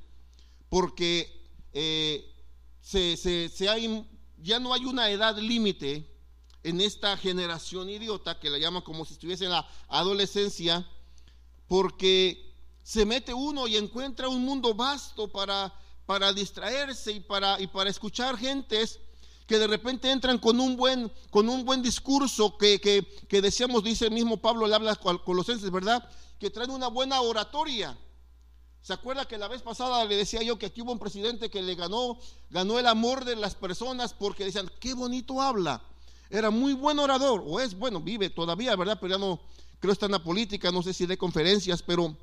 porque 0.70 1.50
eh, 1.74 2.34
se, 2.80 3.16
se, 3.16 3.68
hay, 3.68 4.06
ya 4.38 4.58
no 4.58 4.72
hay 4.72 4.86
una 4.86 5.10
edad 5.10 5.36
límite 5.36 6.10
en 6.62 6.80
esta 6.80 7.16
generación 7.16 7.88
idiota 7.88 8.38
que 8.38 8.50
la 8.50 8.58
llaman 8.58 8.82
como 8.82 9.04
si 9.04 9.14
estuviese 9.14 9.46
en 9.46 9.52
la 9.52 9.66
adolescencia, 9.88 10.86
porque 11.66 12.54
se 12.82 13.06
mete 13.06 13.32
uno 13.32 13.66
y 13.66 13.76
encuentra 13.76 14.28
un 14.28 14.44
mundo 14.44 14.74
vasto 14.74 15.28
para, 15.28 15.72
para 16.06 16.32
distraerse 16.32 17.12
y 17.12 17.20
para, 17.20 17.60
y 17.60 17.66
para 17.66 17.90
escuchar 17.90 18.36
gentes 18.36 19.00
que 19.46 19.58
de 19.58 19.66
repente 19.66 20.10
entran 20.10 20.38
con 20.38 20.60
un 20.60 20.76
buen, 20.76 21.10
con 21.30 21.48
un 21.48 21.64
buen 21.64 21.82
discurso 21.82 22.56
que, 22.56 22.80
que, 22.80 23.42
decíamos, 23.42 23.82
dice 23.82 24.06
el 24.06 24.12
mismo 24.12 24.36
Pablo, 24.36 24.66
le 24.68 24.76
habla 24.76 24.92
a 24.92 25.18
Colosenses, 25.18 25.72
¿verdad? 25.72 26.08
Que 26.38 26.50
traen 26.50 26.70
una 26.70 26.86
buena 26.86 27.20
oratoria. 27.20 27.98
¿Se 28.80 28.92
acuerda 28.92 29.26
que 29.26 29.38
la 29.38 29.48
vez 29.48 29.60
pasada 29.60 30.04
le 30.04 30.16
decía 30.16 30.42
yo 30.42 30.56
que 30.56 30.66
aquí 30.66 30.82
hubo 30.82 30.92
un 30.92 31.00
presidente 31.00 31.50
que 31.50 31.62
le 31.62 31.74
ganó, 31.74 32.18
ganó 32.48 32.78
el 32.78 32.86
amor 32.86 33.24
de 33.24 33.34
las 33.34 33.56
personas 33.56 34.14
porque 34.14 34.44
decían, 34.44 34.70
qué 34.78 34.94
bonito 34.94 35.42
habla? 35.42 35.82
Era 36.30 36.50
muy 36.50 36.72
buen 36.74 36.98
orador, 37.00 37.42
o 37.44 37.58
es, 37.60 37.76
bueno, 37.76 38.00
vive 38.00 38.30
todavía, 38.30 38.76
¿verdad? 38.76 38.96
Pero 39.00 39.14
ya 39.14 39.18
no, 39.18 39.40
creo 39.80 39.92
está 39.92 40.06
en 40.06 40.12
la 40.12 40.22
política, 40.22 40.70
no 40.70 40.82
sé 40.82 40.94
si 40.94 41.04
de 41.04 41.18
conferencias, 41.18 41.82
pero 41.82 42.16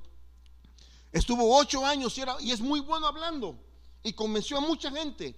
estuvo 1.11 1.57
ocho 1.57 1.85
años 1.85 2.17
y, 2.17 2.21
era, 2.21 2.37
y 2.39 2.51
es 2.51 2.61
muy 2.61 2.79
bueno 2.79 3.05
hablando 3.05 3.59
y 4.03 4.13
convenció 4.13 4.57
a 4.57 4.61
mucha 4.61 4.89
gente. 4.91 5.35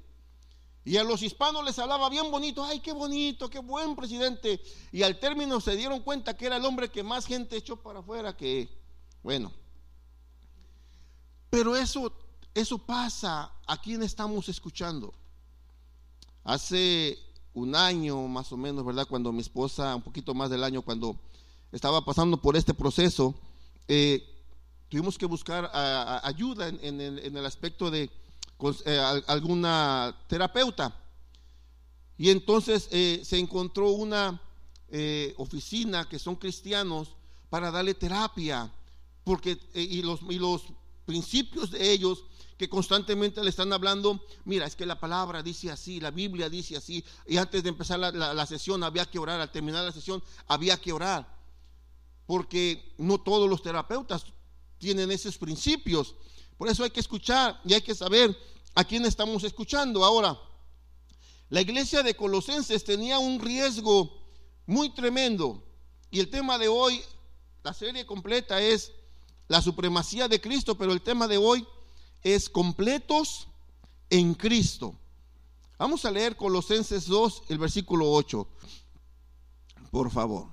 Y 0.85 0.97
a 0.97 1.03
los 1.03 1.21
hispanos 1.21 1.63
les 1.65 1.77
hablaba 1.77 2.09
bien 2.09 2.31
bonito, 2.31 2.63
ay, 2.63 2.79
qué 2.79 2.93
bonito, 2.93 3.49
qué 3.49 3.59
buen 3.59 3.95
presidente. 3.95 4.61
Y 4.91 5.03
al 5.03 5.19
término 5.19 5.59
se 5.59 5.75
dieron 5.75 6.01
cuenta 6.01 6.37
que 6.37 6.45
era 6.45 6.57
el 6.57 6.65
hombre 6.65 6.89
que 6.89 7.03
más 7.03 7.25
gente 7.25 7.57
echó 7.57 7.75
para 7.75 7.99
afuera 7.99 8.35
que, 8.35 8.69
bueno. 9.21 9.51
Pero 11.49 11.75
eso, 11.75 12.13
eso 12.53 12.77
pasa 12.77 13.51
a 13.67 13.81
quien 13.81 14.03
estamos 14.03 14.47
escuchando. 14.49 15.13
Hace 16.43 17.19
un 17.53 17.75
año 17.75 18.27
más 18.27 18.51
o 18.51 18.57
menos, 18.57 18.85
¿verdad? 18.85 19.07
Cuando 19.07 19.31
mi 19.31 19.41
esposa, 19.41 19.95
un 19.95 20.01
poquito 20.01 20.33
más 20.33 20.49
del 20.49 20.63
año, 20.63 20.81
cuando 20.81 21.15
estaba 21.71 22.03
pasando 22.03 22.41
por 22.41 22.55
este 22.55 22.73
proceso, 22.73 23.35
eh, 23.87 24.23
tuvimos 24.87 25.17
que 25.17 25.25
buscar 25.25 25.69
ayuda 26.23 26.67
en 26.67 27.01
el 27.01 27.45
aspecto 27.45 27.91
de 27.91 28.09
eh, 28.85 29.21
alguna 29.27 30.13
terapeuta. 30.27 30.93
Y 32.17 32.29
entonces 32.29 32.89
eh, 32.91 33.21
se 33.23 33.39
encontró 33.39 33.91
una 33.91 34.41
oficina 35.37 36.09
que 36.09 36.17
son 36.17 36.35
cristianos 36.35 37.09
para 37.49 37.71
darle 37.71 37.93
terapia, 37.93 38.71
porque 39.23 39.59
y, 39.75 40.01
los, 40.01 40.19
y 40.27 40.39
los 40.39 40.63
principios 41.05 41.69
de 41.69 41.91
ellos 41.91 42.25
que 42.59 42.67
constantemente 42.67 43.41
le 43.41 43.49
están 43.49 43.71
hablando, 43.71 44.19
mira, 44.43 44.65
es 44.65 44.75
que 44.75 44.85
la 44.85 44.99
palabra 44.99 45.41
dice 45.41 45.71
así, 45.71 46.01
la 46.01 46.11
Biblia 46.11 46.49
dice 46.49 46.75
así, 46.75 47.01
y 47.25 47.37
antes 47.37 47.63
de 47.63 47.69
empezar 47.69 47.97
la, 47.97 48.11
la, 48.11 48.45
sesión 48.45 48.83
había 48.83 49.05
que 49.05 49.17
orar, 49.17 49.39
al 49.39 49.49
terminar 49.49 49.85
la 49.85 49.93
sesión 49.93 50.21
había 50.45 50.75
que 50.75 50.91
orar, 50.91 51.25
porque 52.25 52.93
no 52.97 53.17
todos 53.21 53.49
los 53.49 53.63
terapeutas 53.63 54.25
tienen 54.77 55.09
esos 55.09 55.37
principios, 55.37 56.15
por 56.57 56.67
eso 56.67 56.83
hay 56.83 56.89
que 56.89 56.99
escuchar 56.99 57.61
y 57.63 57.75
hay 57.75 57.81
que 57.81 57.95
saber 57.95 58.37
a 58.75 58.83
quién 58.83 59.05
estamos 59.05 59.45
escuchando. 59.45 60.03
Ahora, 60.03 60.37
la 61.47 61.61
iglesia 61.61 62.03
de 62.03 62.13
Colosenses 62.13 62.83
tenía 62.83 63.19
un 63.19 63.39
riesgo 63.39 64.21
muy 64.65 64.93
tremendo. 64.93 65.63
Y 66.11 66.19
el 66.19 66.29
tema 66.29 66.57
de 66.57 66.67
hoy, 66.67 67.01
la 67.63 67.73
serie 67.73 68.05
completa 68.05 68.61
es 68.61 68.91
la 69.47 69.61
supremacía 69.61 70.27
de 70.27 70.41
Cristo, 70.41 70.77
pero 70.77 70.91
el 70.91 71.01
tema 71.01 71.25
de 71.25 71.37
hoy 71.37 71.65
es 72.23 72.49
completos 72.49 73.47
en 74.09 74.33
Cristo. 74.33 74.95
Vamos 75.77 76.03
a 76.05 76.11
leer 76.11 76.35
Colosenses 76.35 77.05
2, 77.05 77.43
el 77.49 77.57
versículo 77.57 78.11
8, 78.11 78.47
por 79.91 80.11
favor. 80.11 80.47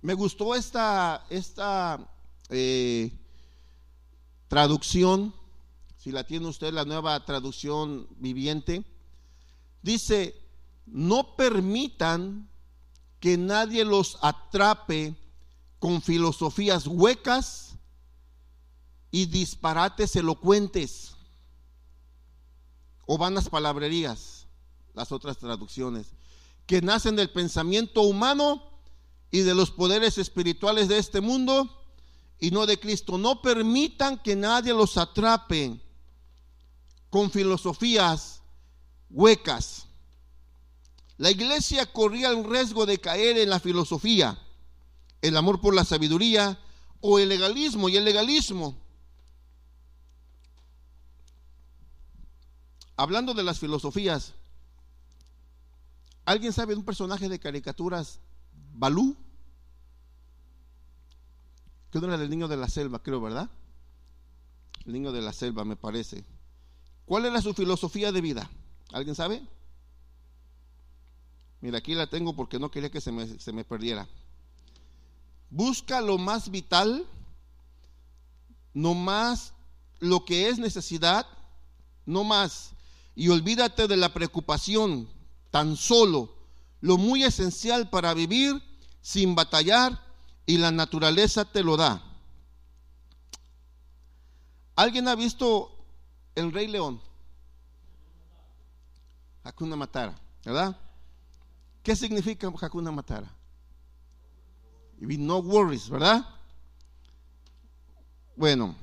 Me 0.00 0.14
gustó 0.14 0.54
esta, 0.54 1.26
esta 1.28 2.08
eh, 2.48 3.12
traducción, 4.48 5.34
si 5.96 6.12
la 6.12 6.24
tiene 6.24 6.46
usted, 6.46 6.72
la 6.72 6.84
nueva 6.84 7.24
traducción 7.24 8.08
viviente, 8.18 8.84
dice, 9.82 10.34
no 10.86 11.36
permitan 11.36 12.48
que 13.20 13.36
nadie 13.36 13.84
los 13.84 14.16
atrape 14.22 15.14
con 15.78 16.00
filosofías 16.00 16.86
huecas 16.86 17.67
y 19.10 19.26
disparates 19.26 20.16
elocuentes 20.16 21.16
o 23.06 23.16
vanas 23.16 23.48
palabrerías, 23.48 24.46
las 24.94 25.12
otras 25.12 25.38
traducciones, 25.38 26.08
que 26.66 26.82
nacen 26.82 27.16
del 27.16 27.30
pensamiento 27.30 28.02
humano 28.02 28.62
y 29.30 29.40
de 29.40 29.54
los 29.54 29.70
poderes 29.70 30.18
espirituales 30.18 30.88
de 30.88 30.98
este 30.98 31.20
mundo 31.20 31.74
y 32.38 32.50
no 32.50 32.66
de 32.66 32.78
Cristo. 32.78 33.16
No 33.16 33.40
permitan 33.40 34.18
que 34.18 34.36
nadie 34.36 34.74
los 34.74 34.98
atrape 34.98 35.80
con 37.08 37.30
filosofías 37.30 38.42
huecas. 39.10 39.86
La 41.16 41.30
iglesia 41.30 41.86
corría 41.86 42.28
el 42.28 42.44
riesgo 42.44 42.86
de 42.86 42.98
caer 42.98 43.38
en 43.38 43.50
la 43.50 43.58
filosofía, 43.58 44.38
el 45.22 45.36
amor 45.36 45.60
por 45.60 45.74
la 45.74 45.84
sabiduría 45.84 46.58
o 47.00 47.18
el 47.18 47.28
legalismo. 47.28 47.88
Y 47.88 47.96
el 47.96 48.04
legalismo, 48.04 48.76
hablando 52.98 53.32
de 53.32 53.44
las 53.44 53.60
filosofías, 53.60 54.34
¿alguien 56.26 56.52
sabe 56.52 56.74
de 56.74 56.80
un 56.80 56.84
personaje 56.84 57.28
de 57.28 57.38
caricaturas, 57.38 58.20
Balú? 58.74 59.16
que 61.90 61.98
era 61.98 62.18
del 62.18 62.28
niño 62.28 62.48
de 62.48 62.56
la 62.56 62.68
selva, 62.68 63.02
creo, 63.02 63.20
¿verdad? 63.20 63.48
El 64.84 64.92
niño 64.92 65.12
de 65.12 65.22
la 65.22 65.32
selva, 65.32 65.64
me 65.64 65.76
parece. 65.76 66.24
¿Cuál 67.06 67.24
era 67.24 67.40
su 67.40 67.54
filosofía 67.54 68.12
de 68.12 68.20
vida? 68.20 68.50
¿Alguien 68.92 69.14
sabe? 69.14 69.42
Mira, 71.60 71.78
aquí 71.78 71.94
la 71.94 72.08
tengo 72.08 72.36
porque 72.36 72.58
no 72.58 72.70
quería 72.70 72.90
que 72.90 73.00
se 73.00 73.12
me, 73.12 73.26
se 73.38 73.52
me 73.52 73.64
perdiera. 73.64 74.06
Busca 75.50 76.00
lo 76.00 76.18
más 76.18 76.50
vital, 76.50 77.06
no 78.74 78.94
más 78.94 79.54
lo 80.00 80.24
que 80.24 80.48
es 80.48 80.58
necesidad, 80.58 81.26
no 82.04 82.24
más. 82.24 82.74
Y 83.18 83.30
olvídate 83.30 83.88
de 83.88 83.96
la 83.96 84.14
preocupación, 84.14 85.08
tan 85.50 85.74
solo 85.76 86.36
lo 86.80 86.98
muy 86.98 87.24
esencial 87.24 87.90
para 87.90 88.14
vivir 88.14 88.62
sin 89.00 89.34
batallar 89.34 90.00
y 90.46 90.58
la 90.58 90.70
naturaleza 90.70 91.44
te 91.44 91.64
lo 91.64 91.76
da. 91.76 92.00
¿Alguien 94.76 95.08
ha 95.08 95.16
visto 95.16 95.84
el 96.36 96.52
Rey 96.52 96.68
León? 96.68 97.02
Hakuna 99.42 99.74
Matara, 99.74 100.16
¿verdad? 100.44 100.78
¿Qué 101.82 101.96
significa 101.96 102.46
Hakuna 102.60 102.92
Matara? 102.92 103.34
No 105.00 105.38
worries, 105.38 105.90
¿verdad? 105.90 106.24
Bueno, 108.36 108.76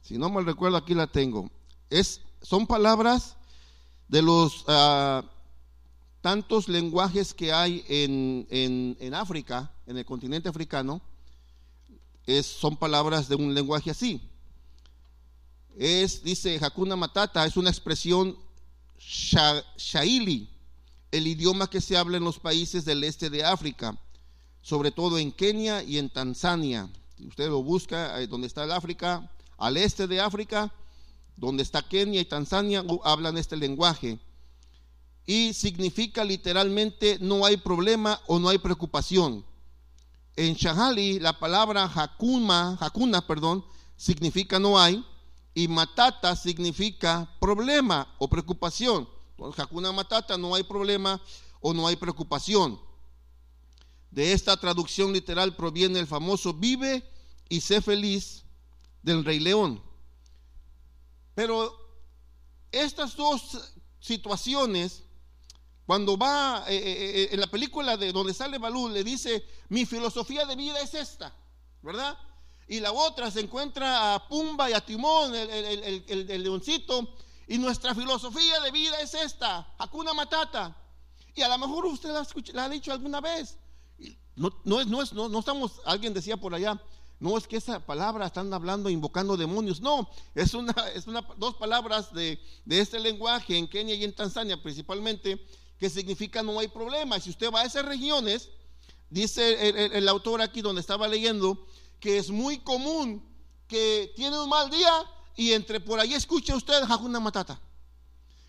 si 0.00 0.16
no 0.16 0.30
me 0.30 0.42
recuerdo, 0.42 0.76
aquí 0.76 0.94
la 0.94 1.08
tengo. 1.08 1.50
Es, 1.90 2.20
son 2.40 2.66
palabras 2.66 3.36
de 4.08 4.22
los 4.22 4.64
uh, 4.68 5.26
tantos 6.20 6.68
lenguajes 6.68 7.34
que 7.34 7.52
hay 7.52 7.84
en, 7.88 8.46
en, 8.50 8.96
en 9.00 9.14
África, 9.14 9.72
en 9.86 9.98
el 9.98 10.04
continente 10.04 10.48
africano, 10.48 11.02
es, 12.26 12.46
son 12.46 12.76
palabras 12.76 13.28
de 13.28 13.34
un 13.34 13.54
lenguaje 13.54 13.90
así. 13.90 14.20
Es, 15.76 16.22
dice 16.22 16.58
Hakuna 16.60 16.96
Matata, 16.96 17.44
es 17.44 17.56
una 17.56 17.70
expresión 17.70 18.36
Shaili, 18.98 20.48
el 21.10 21.26
idioma 21.26 21.68
que 21.68 21.80
se 21.80 21.96
habla 21.96 22.18
en 22.18 22.24
los 22.24 22.38
países 22.38 22.84
del 22.84 23.02
este 23.02 23.30
de 23.30 23.44
África, 23.44 23.98
sobre 24.62 24.90
todo 24.90 25.18
en 25.18 25.32
Kenia 25.32 25.82
y 25.82 25.98
en 25.98 26.10
Tanzania. 26.10 26.88
Si 27.16 27.26
usted 27.26 27.48
lo 27.48 27.62
busca, 27.62 28.20
eh, 28.20 28.26
donde 28.26 28.46
está 28.46 28.64
el 28.64 28.72
África, 28.72 29.30
al 29.56 29.76
este 29.76 30.06
de 30.06 30.20
África, 30.20 30.72
donde 31.40 31.62
está 31.62 31.82
Kenia 31.82 32.20
y 32.20 32.26
Tanzania, 32.26 32.84
hablan 33.02 33.38
este 33.38 33.56
lenguaje. 33.56 34.20
Y 35.24 35.54
significa 35.54 36.22
literalmente 36.22 37.16
no 37.20 37.46
hay 37.46 37.56
problema 37.56 38.20
o 38.26 38.38
no 38.38 38.50
hay 38.50 38.58
preocupación. 38.58 39.44
En 40.36 40.54
Shahali 40.54 41.18
la 41.18 41.38
palabra 41.38 41.90
Hakuna, 41.92 42.76
Hakuna, 42.78 43.26
perdón, 43.26 43.64
significa 43.96 44.58
no 44.58 44.78
hay 44.78 45.02
y 45.54 45.66
Matata 45.66 46.36
significa 46.36 47.34
problema 47.40 48.14
o 48.18 48.28
preocupación. 48.28 49.08
Entonces, 49.30 49.60
Hakuna 49.60 49.92
Matata 49.92 50.36
no 50.36 50.54
hay 50.54 50.62
problema 50.62 51.22
o 51.60 51.72
no 51.72 51.86
hay 51.86 51.96
preocupación. 51.96 52.78
De 54.10 54.32
esta 54.32 54.58
traducción 54.58 55.14
literal 55.14 55.56
proviene 55.56 56.00
el 56.00 56.06
famoso 56.06 56.52
vive 56.52 57.02
y 57.48 57.62
sé 57.62 57.80
feliz 57.80 58.44
del 59.02 59.24
Rey 59.24 59.40
León. 59.40 59.89
Pero 61.40 61.74
estas 62.70 63.16
dos 63.16 63.72
situaciones, 63.98 65.04
cuando 65.86 66.18
va 66.18 66.66
eh, 66.68 66.76
eh, 66.76 66.82
eh, 67.22 67.28
en 67.32 67.40
la 67.40 67.46
película 67.46 67.96
de 67.96 68.12
donde 68.12 68.34
sale 68.34 68.58
Balú, 68.58 68.90
le 68.90 69.02
dice, 69.02 69.42
mi 69.70 69.86
filosofía 69.86 70.44
de 70.44 70.54
vida 70.54 70.78
es 70.82 70.92
esta, 70.92 71.34
¿verdad? 71.80 72.18
Y 72.68 72.80
la 72.80 72.92
otra 72.92 73.30
se 73.30 73.40
encuentra 73.40 74.14
a 74.14 74.28
Pumba 74.28 74.68
y 74.68 74.74
a 74.74 74.84
Timón, 74.84 75.34
el, 75.34 76.42
leoncito, 76.42 77.08
y 77.48 77.56
nuestra 77.56 77.94
filosofía 77.94 78.60
de 78.60 78.70
vida 78.70 79.00
es 79.00 79.14
esta, 79.14 79.74
Hakuna 79.78 80.12
Matata. 80.12 80.76
Y 81.34 81.40
a 81.40 81.48
lo 81.48 81.56
mejor 81.56 81.86
usted 81.86 82.10
la, 82.52 82.64
ha 82.64 82.68
dicho 82.68 82.92
alguna 82.92 83.22
vez. 83.22 83.56
No, 84.36 84.78
es, 84.78 84.86
no, 84.86 85.00
es, 85.00 85.14
no, 85.14 85.30
no 85.30 85.38
estamos, 85.38 85.80
alguien 85.86 86.12
decía 86.12 86.36
por 86.36 86.54
allá, 86.54 86.78
no 87.20 87.36
es 87.36 87.46
que 87.46 87.58
esa 87.58 87.84
palabra 87.84 88.26
están 88.26 88.52
hablando, 88.54 88.88
invocando 88.88 89.36
demonios. 89.36 89.82
No, 89.82 90.08
es 90.34 90.54
una, 90.54 90.74
es 90.94 91.06
una, 91.06 91.20
dos 91.36 91.54
palabras 91.54 92.14
de, 92.14 92.40
este 92.66 92.98
lenguaje 92.98 93.58
en 93.58 93.68
Kenia 93.68 93.94
y 93.94 94.04
en 94.04 94.14
Tanzania 94.14 94.60
principalmente, 94.60 95.38
que 95.78 95.90
significa 95.90 96.42
no 96.42 96.58
hay 96.58 96.68
problema. 96.68 97.18
Y 97.18 97.20
si 97.20 97.28
usted 97.28 97.52
va 97.52 97.60
a 97.60 97.66
esas 97.66 97.84
regiones, 97.84 98.48
dice 99.10 99.68
el, 99.98 100.08
autor 100.08 100.40
aquí 100.40 100.62
donde 100.62 100.80
estaba 100.80 101.06
leyendo, 101.06 101.66
que 102.00 102.16
es 102.16 102.30
muy 102.30 102.58
común 102.60 103.22
que 103.68 104.12
tiene 104.16 104.40
un 104.40 104.48
mal 104.48 104.70
día 104.70 104.90
y 105.36 105.52
entre 105.52 105.78
por 105.78 106.00
ahí 106.00 106.14
escucha 106.14 106.56
usted 106.56 106.82
Hakuna 106.88 107.20
Matata. 107.20 107.60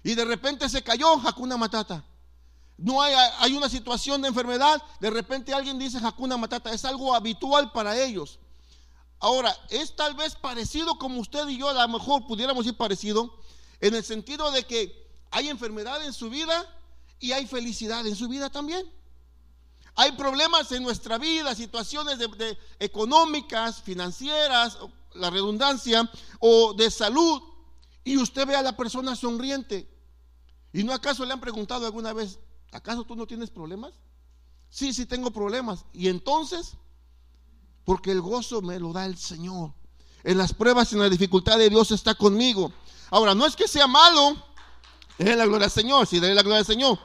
Y 0.02 0.16
de 0.16 0.24
repente 0.24 0.70
se 0.70 0.82
cayó 0.82 1.12
Hakuna 1.16 1.58
Matata. 1.58 2.06
No 2.78 3.02
hay, 3.02 3.14
hay 3.40 3.54
una 3.54 3.68
situación 3.68 4.22
de 4.22 4.30
enfermedad, 4.30 4.82
de 5.02 5.10
repente 5.10 5.54
alguien 5.54 5.78
dice 5.78 6.00
Hakuna 6.02 6.38
Matata. 6.38 6.72
Es 6.72 6.86
algo 6.86 7.14
habitual 7.14 7.74
para 7.74 8.02
ellos. 8.02 8.40
Ahora, 9.22 9.56
es 9.70 9.96
tal 9.96 10.16
vez 10.16 10.34
parecido 10.34 10.98
como 10.98 11.20
usted 11.20 11.48
y 11.48 11.58
yo, 11.58 11.70
a 11.70 11.74
lo 11.74 11.88
mejor 11.88 12.26
pudiéramos 12.26 12.66
ir 12.66 12.76
parecido, 12.76 13.32
en 13.80 13.94
el 13.94 14.04
sentido 14.04 14.52
de 14.52 14.64
que 14.64 15.08
hay 15.30 15.48
enfermedad 15.48 16.04
en 16.04 16.12
su 16.12 16.32
vida 16.32 16.68
y 17.20 17.32
hay 17.32 17.46
felicidad 17.46 18.06
en 18.08 18.16
su 18.16 18.28
vida 18.28 18.50
también. 18.50 18.84
Hay 19.94 20.14
problemas 20.14 20.72
en 20.72 20.82
nuestra 20.82 21.20
vida, 21.20 21.54
situaciones 21.54 22.18
de, 22.18 22.58
económicas, 22.80 23.84
financieras, 23.84 24.80
la 25.14 25.30
redundancia, 25.30 26.10
o 26.40 26.74
de 26.74 26.90
salud, 26.90 27.44
y 28.04 28.18
usted 28.18 28.48
ve 28.48 28.56
a 28.56 28.64
la 28.64 28.76
persona 28.76 29.16
sonriente. 29.16 29.88
¿Y 30.74 30.84
no 30.84 30.94
acaso 30.94 31.26
le 31.26 31.34
han 31.34 31.42
preguntado 31.42 31.86
alguna 31.86 32.12
vez, 32.12 32.40
¿acaso 32.72 33.04
tú 33.04 33.16
no 33.16 33.28
tienes 33.28 33.52
problemas? 33.52 33.94
Sí, 34.72 34.94
sí 34.94 35.06
tengo 35.06 35.30
problemas. 35.30 35.86
Y 35.94 36.08
entonces, 36.08 36.78
porque 37.86 38.12
el 38.12 38.22
gozo 38.22 38.62
me 38.62 38.80
lo 38.80 38.94
da 38.94 39.06
el 39.06 39.18
Señor. 39.18 39.74
En 40.24 40.38
las 40.38 40.54
pruebas 40.54 40.92
y 40.92 40.96
en 40.96 41.02
la 41.02 41.10
dificultad 41.10 41.58
de 41.58 41.70
Dios 41.70 41.92
está 41.92 42.14
conmigo. 42.14 42.72
Ahora, 43.10 43.34
no 43.34 43.46
es 43.46 43.56
que 43.56 43.68
sea 43.68 43.88
malo, 43.88 44.36
es 45.18 45.36
la 45.36 45.46
gloria 45.46 45.66
al 45.66 45.72
Señor, 45.72 46.08
si 46.08 46.20
sí, 46.20 46.22
la 46.22 46.42
gloria 46.42 46.60
al 46.60 46.66
Señor. 46.66 47.00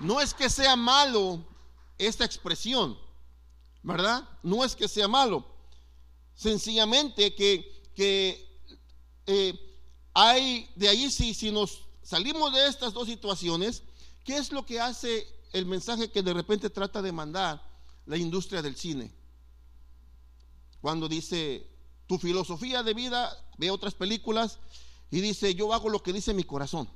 No 0.00 0.20
es 0.20 0.32
que 0.32 0.48
sea 0.48 0.76
malo 0.76 1.44
esta 1.98 2.24
expresión, 2.24 2.96
¿verdad? 3.82 4.28
No 4.42 4.64
es 4.64 4.76
que 4.76 4.88
sea 4.88 5.08
malo. 5.08 5.44
Sencillamente 6.34 7.34
que, 7.34 7.90
que 7.94 8.62
eh, 9.26 9.84
hay, 10.14 10.70
de 10.76 10.88
ahí 10.88 11.10
si, 11.10 11.34
si 11.34 11.50
nos 11.50 11.82
salimos 12.02 12.52
de 12.52 12.68
estas 12.68 12.92
dos 12.92 13.06
situaciones, 13.06 13.82
¿qué 14.24 14.36
es 14.36 14.52
lo 14.52 14.64
que 14.64 14.80
hace 14.80 15.26
el 15.52 15.66
mensaje 15.66 16.10
que 16.10 16.22
de 16.22 16.32
repente 16.32 16.70
trata 16.70 17.02
de 17.02 17.12
mandar? 17.12 17.67
La 18.08 18.16
industria 18.16 18.62
del 18.62 18.74
cine. 18.74 19.12
Cuando 20.80 21.08
dice, 21.08 21.66
tu 22.06 22.18
filosofía 22.18 22.82
de 22.82 22.94
vida, 22.94 23.30
ve 23.58 23.70
otras 23.70 23.94
películas 23.94 24.58
y 25.10 25.20
dice, 25.20 25.54
yo 25.54 25.72
hago 25.74 25.90
lo 25.90 26.02
que 26.02 26.14
dice 26.14 26.32
mi 26.32 26.42
corazón. 26.42 26.88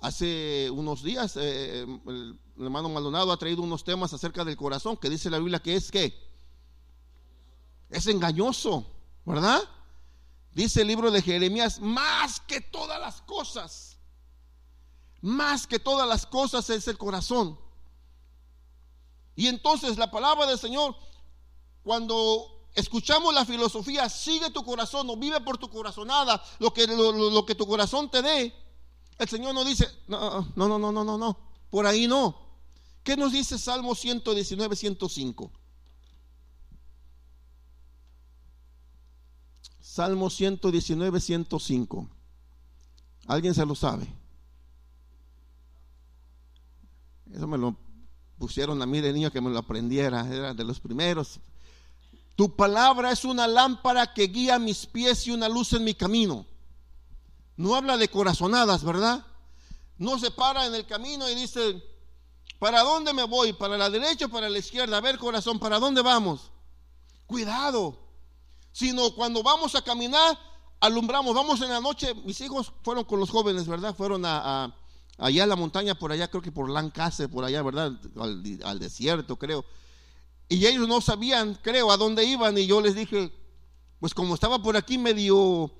Hace 0.00 0.70
unos 0.70 1.02
días 1.02 1.36
eh, 1.36 1.82
el 1.82 2.38
hermano 2.58 2.88
Maldonado 2.88 3.32
ha 3.32 3.38
traído 3.38 3.62
unos 3.62 3.84
temas 3.84 4.12
acerca 4.12 4.44
del 4.44 4.56
corazón 4.56 4.96
que 4.96 5.10
dice 5.10 5.28
la 5.28 5.38
Biblia 5.38 5.60
que 5.60 5.76
es 5.76 5.90
que 5.90 6.14
es 7.90 8.06
engañoso, 8.06 8.86
¿verdad? 9.24 9.62
Dice 10.52 10.82
el 10.82 10.88
libro 10.88 11.10
de 11.10 11.22
Jeremías, 11.22 11.80
más 11.80 12.40
que 12.40 12.60
todas 12.60 13.00
las 13.00 13.22
cosas, 13.22 13.98
más 15.22 15.66
que 15.66 15.78
todas 15.78 16.06
las 16.06 16.26
cosas 16.26 16.68
es 16.70 16.86
el 16.88 16.98
corazón. 16.98 17.58
Y 19.40 19.46
entonces 19.46 19.96
la 19.96 20.10
palabra 20.10 20.44
del 20.44 20.58
Señor, 20.58 20.94
cuando 21.82 22.68
escuchamos 22.74 23.32
la 23.32 23.46
filosofía, 23.46 24.06
sigue 24.10 24.50
tu 24.50 24.62
corazón 24.62 25.08
o 25.08 25.16
vive 25.16 25.40
por 25.40 25.56
tu 25.56 25.70
corazonada, 25.70 26.44
lo 26.58 26.74
que, 26.74 26.86
lo, 26.86 27.46
que 27.46 27.54
tu 27.54 27.66
corazón 27.66 28.10
te 28.10 28.20
dé, 28.20 28.54
el 29.16 29.28
Señor 29.30 29.54
nos 29.54 29.66
dice, 29.66 29.88
no, 30.08 30.46
no, 30.56 30.68
no, 30.68 30.78
no, 30.78 30.92
no, 30.92 31.04
no, 31.04 31.16
no, 31.16 31.38
por 31.70 31.86
ahí 31.86 32.06
no. 32.06 32.36
¿Qué 33.02 33.16
nos 33.16 33.32
dice 33.32 33.58
Salmo 33.58 33.94
119, 33.94 34.76
105? 34.76 35.50
Salmo 39.80 40.28
119, 40.28 41.18
105. 41.18 42.10
¿Alguien 43.26 43.54
se 43.54 43.64
lo 43.64 43.74
sabe? 43.74 44.06
Eso 47.32 47.46
me 47.46 47.56
lo 47.56 47.89
pusieron 48.40 48.80
a 48.80 48.86
mí 48.86 49.02
de 49.02 49.12
niño 49.12 49.30
que 49.30 49.42
me 49.42 49.50
lo 49.50 49.58
aprendiera, 49.58 50.26
era 50.26 50.54
de 50.54 50.64
los 50.64 50.80
primeros. 50.80 51.40
Tu 52.36 52.56
palabra 52.56 53.12
es 53.12 53.26
una 53.26 53.46
lámpara 53.46 54.14
que 54.14 54.28
guía 54.28 54.58
mis 54.58 54.86
pies 54.86 55.26
y 55.26 55.30
una 55.30 55.46
luz 55.46 55.74
en 55.74 55.84
mi 55.84 55.92
camino. 55.92 56.46
No 57.58 57.74
habla 57.74 57.98
de 57.98 58.08
corazonadas, 58.08 58.82
¿verdad? 58.82 59.26
No 59.98 60.18
se 60.18 60.30
para 60.30 60.64
en 60.64 60.74
el 60.74 60.86
camino 60.86 61.28
y 61.28 61.34
dice, 61.34 61.84
¿para 62.58 62.80
dónde 62.80 63.12
me 63.12 63.24
voy? 63.24 63.52
¿Para 63.52 63.76
la 63.76 63.90
derecha 63.90 64.24
o 64.24 64.30
para 64.30 64.48
la 64.48 64.58
izquierda? 64.58 64.96
A 64.96 65.02
ver, 65.02 65.18
corazón, 65.18 65.58
¿para 65.58 65.78
dónde 65.78 66.00
vamos? 66.00 66.50
Cuidado. 67.26 67.98
Sino 68.72 69.14
cuando 69.14 69.42
vamos 69.42 69.74
a 69.74 69.82
caminar, 69.82 70.38
alumbramos. 70.80 71.34
Vamos 71.34 71.60
en 71.60 71.68
la 71.68 71.80
noche. 71.82 72.14
Mis 72.24 72.40
hijos 72.40 72.72
fueron 72.82 73.04
con 73.04 73.20
los 73.20 73.28
jóvenes, 73.28 73.66
¿verdad? 73.66 73.94
Fueron 73.94 74.24
a 74.24 74.74
allá 75.20 75.42
en 75.42 75.48
la 75.48 75.56
montaña, 75.56 75.94
por 75.94 76.10
allá, 76.10 76.28
creo 76.28 76.42
que 76.42 76.50
por 76.50 76.68
Lancaster, 76.70 77.28
por 77.28 77.44
allá, 77.44 77.62
¿verdad? 77.62 77.92
Al, 78.16 78.78
desierto, 78.78 79.36
creo. 79.36 79.64
Y 80.48 80.66
ellos 80.66 80.88
no 80.88 81.00
sabían, 81.00 81.54
creo, 81.62 81.92
a 81.92 81.96
dónde 81.96 82.24
iban. 82.24 82.56
Y 82.58 82.66
yo 82.66 82.80
les 82.80 82.94
dije, 82.94 83.32
pues 84.00 84.14
como 84.14 84.34
estaba 84.34 84.62
por 84.62 84.76
aquí 84.76 84.98
medio, 84.98 85.70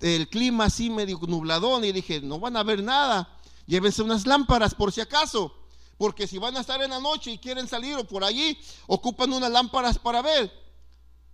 el 0.00 0.28
clima 0.28 0.66
así 0.66 0.90
medio 0.90 1.18
nubladón, 1.26 1.84
y 1.84 1.92
dije, 1.92 2.20
no 2.20 2.38
van 2.38 2.56
a 2.56 2.62
ver 2.62 2.82
nada. 2.82 3.40
Llévense 3.66 4.02
unas 4.02 4.26
lámparas 4.26 4.74
por 4.74 4.92
si 4.92 5.00
acaso. 5.00 5.52
Porque 5.98 6.26
si 6.26 6.36
van 6.36 6.56
a 6.56 6.60
estar 6.60 6.82
en 6.82 6.90
la 6.90 7.00
noche 7.00 7.30
y 7.30 7.38
quieren 7.38 7.66
salir 7.66 7.96
o 7.96 8.04
por 8.04 8.22
allí, 8.22 8.58
ocupan 8.86 9.32
unas 9.32 9.50
lámparas 9.50 9.98
para 9.98 10.20
ver. 10.20 10.52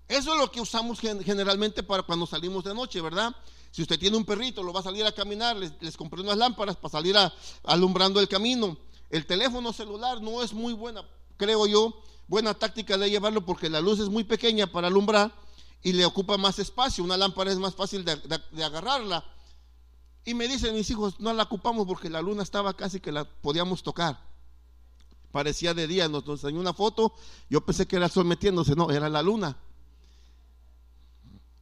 Eso 0.07 0.33
es 0.35 0.39
lo 0.39 0.51
que 0.51 0.61
usamos 0.61 1.01
generalmente 1.01 1.83
para 1.83 2.05
cuando 2.05 2.27
salimos 2.27 2.63
de 2.63 2.73
noche, 2.73 3.01
¿verdad? 3.01 3.35
Si 3.73 3.81
usted 3.81 3.99
tiene 3.99 4.19
un 4.19 4.27
perrito, 4.27 4.63
lo 4.63 4.73
va 4.73 4.81
a 4.81 4.83
salir 4.83 5.05
a 5.07 5.13
caminar, 5.13 5.57
les, 5.57 5.97
compré 5.97 6.21
unas 6.21 6.37
lámparas 6.37 6.77
para 6.77 6.93
salir 6.93 7.17
alumbrando 7.65 8.21
el 8.21 8.29
camino. 8.29 8.77
El 9.09 9.25
teléfono 9.27 9.73
celular 9.73 10.21
no 10.21 10.43
es 10.43 10.53
muy 10.53 10.75
buena, 10.75 11.03
creo 11.39 11.67
yo, 11.67 11.95
buena 12.29 12.53
táctica 12.53 12.99
de 12.99 13.09
llevarlo 13.09 13.47
porque 13.47 13.71
la 13.71 13.81
luz 13.81 13.99
es 13.99 14.11
muy 14.11 14.25
pequeña 14.25 14.67
para 14.67 14.89
alumbrar 14.89 15.33
y 15.83 15.95
le 15.95 16.05
ocupa 16.05 16.37
más 16.37 16.59
espacio. 16.59 17.03
Una 17.03 17.17
lámpara 17.17 17.51
es 17.51 17.59
más 17.59 17.75
fácil 17.75 18.05
de, 18.05 18.13
agarrarla. 18.63 19.25
Y 20.27 20.35
me 20.35 20.47
dicen 20.47 20.75
mis 20.75 20.91
hijos, 20.91 21.19
no 21.19 21.33
la 21.33 21.45
ocupamos 21.45 21.87
porque 21.87 22.11
la 22.11 22.21
luna 22.21 22.43
estaba 22.43 22.77
casi 22.77 23.01
que 23.01 23.11
la 23.11 23.25
podíamos 23.25 23.83
tocar. 23.83 24.21
Parecía 25.33 25.73
de 25.73 25.87
día, 25.87 26.09
nos 26.09 26.29
enseñó 26.29 26.61
una 26.61 26.75
foto, 26.75 27.15
yo 27.49 27.65
pensé 27.65 27.87
que 27.87 27.97
era 27.97 28.05
el 28.05 28.13
sol 28.13 28.27
metiéndose, 28.27 28.77
no, 28.77 28.91
era 28.91 29.09
la 29.09 29.23
luna. 29.23 29.57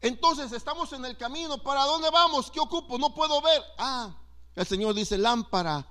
Entonces 0.01 0.53
estamos 0.53 0.93
en 0.93 1.05
el 1.05 1.17
camino, 1.17 1.59
¿para 1.59 1.85
dónde 1.85 2.11
vamos? 2.11 2.51
¿Qué 2.51 2.61
ocupo? 2.61 2.99
No 2.99 3.15
puedo 3.15 3.41
ver. 3.43 3.63
Ah, 3.79 4.15
el 4.55 4.67
Señor 4.67 4.95
dice, 4.95 5.19
lámpara 5.19 5.87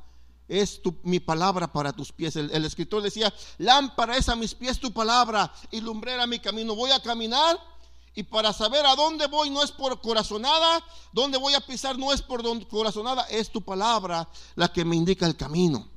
es 0.48 0.82
mi 1.04 1.19
palabra 1.19 1.72
para 1.72 1.93
tus 1.93 2.12
pies. 2.12 2.36
El, 2.36 2.50
el, 2.52 2.65
escritor 2.65 3.04
decía, 3.04 3.32
lámpara 3.60 4.17
es 4.17 4.28
a 4.30 4.36
mis 4.36 4.56
pies 4.56 4.80
tu 4.80 4.91
palabra 4.91 5.54
y 5.69 5.80
lumbrera 5.80 6.26
mi 6.26 6.39
camino. 6.39 6.76
Voy 6.76 6.89
a 6.91 7.02
caminar 7.02 7.60
y 8.15 8.24
para 8.24 8.52
saber 8.52 8.86
a 8.86 8.95
dónde 8.95 9.28
voy 9.28 9.50
no 9.50 9.63
es 9.63 9.72
por 9.72 10.02
corazonada, 10.02 10.84
dónde 11.13 11.38
voy 11.38 11.54
a 11.54 11.62
pisar 11.62 11.98
no 11.98 12.12
es 12.12 12.22
por 12.22 12.41
corazonada, 12.67 13.24
es 13.30 13.50
tu 13.50 13.62
palabra 13.62 14.28
la 14.56 14.74
que 14.74 14.84
me 14.84 14.95
indica 14.95 15.26
el 15.26 15.38
camino. 15.38 15.88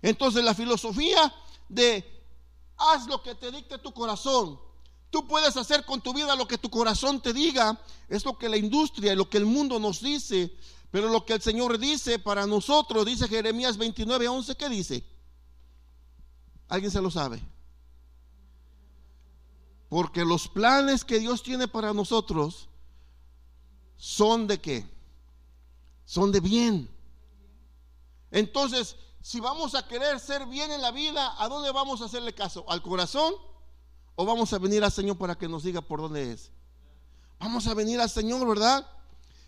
Entonces 0.00 0.42
la 0.42 0.54
filosofía 0.54 1.34
de 1.68 2.24
haz 2.76 3.06
lo 3.06 3.22
que 3.22 3.34
te 3.34 3.50
dicte 3.50 3.78
tu 3.78 3.92
corazón. 3.92 4.58
Tú 5.12 5.26
puedes 5.26 5.58
hacer 5.58 5.84
con 5.84 6.00
tu 6.00 6.14
vida 6.14 6.34
lo 6.34 6.48
que 6.48 6.56
tu 6.56 6.70
corazón 6.70 7.20
te 7.20 7.34
diga. 7.34 7.78
Es 8.08 8.24
lo 8.24 8.38
que 8.38 8.48
la 8.48 8.56
industria 8.56 9.12
y 9.12 9.16
lo 9.16 9.28
que 9.28 9.36
el 9.36 9.44
mundo 9.44 9.78
nos 9.78 10.00
dice. 10.00 10.56
Pero 10.90 11.10
lo 11.10 11.26
que 11.26 11.34
el 11.34 11.42
Señor 11.42 11.78
dice 11.78 12.18
para 12.18 12.46
nosotros, 12.46 13.04
dice 13.04 13.28
Jeremías 13.28 13.76
29, 13.76 14.26
11, 14.26 14.56
¿qué 14.56 14.70
dice? 14.70 15.04
¿Alguien 16.66 16.90
se 16.90 17.02
lo 17.02 17.10
sabe? 17.10 17.42
Porque 19.90 20.24
los 20.24 20.48
planes 20.48 21.04
que 21.04 21.18
Dios 21.18 21.42
tiene 21.42 21.68
para 21.68 21.92
nosotros 21.92 22.70
son 23.98 24.46
de 24.46 24.62
qué? 24.62 24.88
Son 26.06 26.32
de 26.32 26.40
bien. 26.40 26.88
Entonces, 28.30 28.96
si 29.20 29.40
vamos 29.40 29.74
a 29.74 29.86
querer 29.86 30.18
ser 30.18 30.46
bien 30.46 30.72
en 30.72 30.80
la 30.80 30.90
vida, 30.90 31.34
¿a 31.36 31.48
dónde 31.48 31.70
vamos 31.70 32.00
a 32.00 32.06
hacerle 32.06 32.34
caso? 32.34 32.64
¿Al 32.66 32.80
corazón? 32.80 33.34
¿O 34.14 34.26
vamos 34.26 34.52
a 34.52 34.58
venir 34.58 34.84
al 34.84 34.92
Señor 34.92 35.16
para 35.16 35.36
que 35.36 35.48
nos 35.48 35.62
diga 35.62 35.80
por 35.80 36.00
dónde 36.00 36.32
es? 36.32 36.50
Vamos 37.38 37.66
a 37.66 37.74
venir 37.74 38.00
al 38.00 38.10
Señor, 38.10 38.46
¿verdad? 38.46 38.86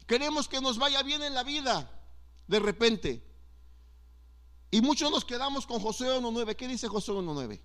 Queremos 0.06 0.48
que 0.48 0.60
nos 0.60 0.78
vaya 0.78 1.02
bien 1.02 1.22
en 1.22 1.34
la 1.34 1.44
vida, 1.44 1.90
de 2.46 2.58
repente. 2.58 3.24
Y 4.70 4.80
muchos 4.80 5.10
nos 5.10 5.24
quedamos 5.24 5.66
con 5.66 5.80
José 5.80 6.06
1.9. 6.06 6.56
¿Qué 6.56 6.66
dice 6.66 6.88
José 6.88 7.12
1.9? 7.12 7.60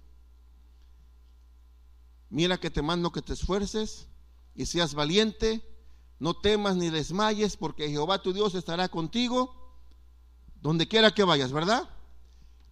Mira 2.29 2.59
que 2.59 2.69
te 2.69 2.81
mando 2.81 3.11
que 3.11 3.21
te 3.21 3.33
esfuerces 3.33 4.07
y 4.53 4.65
seas 4.67 4.93
valiente, 4.93 5.65
no 6.19 6.35
temas 6.35 6.75
ni 6.75 6.89
desmayes, 6.89 7.57
porque 7.57 7.89
Jehová 7.89 8.21
tu 8.21 8.33
Dios 8.33 8.53
estará 8.53 8.89
contigo 8.89 9.55
donde 10.61 10.87
quiera 10.87 11.11
que 11.13 11.23
vayas, 11.23 11.51
¿verdad? 11.51 11.89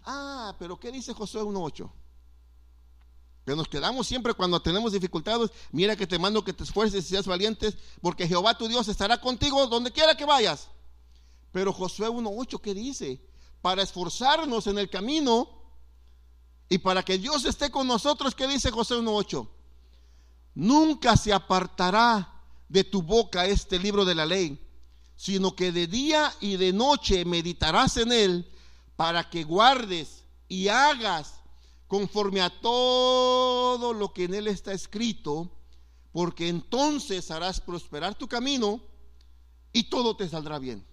Ah, 0.04 0.56
pero 0.60 0.80
¿qué 0.80 0.92
dice 0.92 1.14
Josué 1.14 1.42
1.8? 1.42 1.90
Que 3.48 3.56
nos 3.56 3.70
quedamos 3.70 4.06
siempre 4.06 4.34
cuando 4.34 4.62
tenemos 4.62 4.92
dificultades. 4.92 5.52
Mira 5.72 5.96
que 5.96 6.06
te 6.06 6.20
mando 6.20 6.44
que 6.44 6.52
te 6.52 6.66
esfuerces 6.66 7.06
y 7.06 7.08
seas 7.08 7.26
valientes, 7.26 7.78
porque 8.02 8.28
Jehová 8.28 8.58
tu 8.58 8.68
Dios 8.68 8.90
estará 8.90 9.22
contigo 9.22 9.66
donde 9.68 9.94
quiera 9.94 10.18
que 10.18 10.26
vayas. 10.26 10.68
Pero 11.54 11.72
Josué 11.72 12.10
1.8, 12.10 12.60
¿qué 12.60 12.74
dice? 12.74 13.22
Para 13.62 13.84
esforzarnos 13.84 14.68
en 14.68 14.78
el 14.78 14.90
camino 14.90 15.50
y 16.68 16.80
para 16.80 17.04
que 17.04 17.18
Dios 17.18 17.46
esté 17.46 17.72
con 17.72 17.88
nosotros, 17.88 18.36
¿qué 18.36 18.50
dice 18.50 18.70
Josué 18.70 18.98
1.8? 18.98 19.48
Nunca 20.56 21.16
se 21.16 21.32
apartará 21.32 22.44
de 22.68 22.84
tu 22.84 23.02
boca 23.02 23.46
este 23.46 23.80
libro 23.80 24.04
de 24.04 24.16
la 24.16 24.26
ley, 24.26 24.62
sino 25.16 25.56
que 25.56 25.72
de 25.72 25.88
día 25.88 26.34
y 26.42 26.58
de 26.58 26.74
noche 26.74 27.24
meditarás 27.24 27.96
en 27.96 28.12
él 28.12 28.52
para 28.98 29.30
que 29.30 29.46
guardes 29.46 30.26
y 30.50 30.68
hagas 30.68 31.37
conforme 31.88 32.42
a 32.42 32.50
todo 32.50 33.94
lo 33.94 34.14
que 34.14 34.26
en 34.26 34.34
él 34.34 34.48
está 34.48 34.74
escrito, 34.74 35.50
porque 36.12 36.50
entonces 36.50 37.32
harás 37.32 37.62
prosperar 37.62 38.16
tu 38.16 38.28
camino 38.28 38.82
y 39.72 39.84
todo 39.84 40.16
te 40.16 40.28
saldrá 40.28 40.60
bien. 40.60 40.86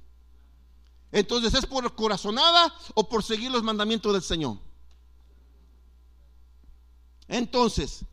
Entonces, 1.11 1.55
¿es 1.55 1.67
por 1.67 1.95
corazonada 1.95 2.75
o 2.95 3.09
por 3.09 3.23
seguir 3.23 3.51
los 3.51 3.63
mandamientos 3.63 4.13
del 4.13 4.23
Señor? 4.23 4.59
Entonces, 7.29 8.05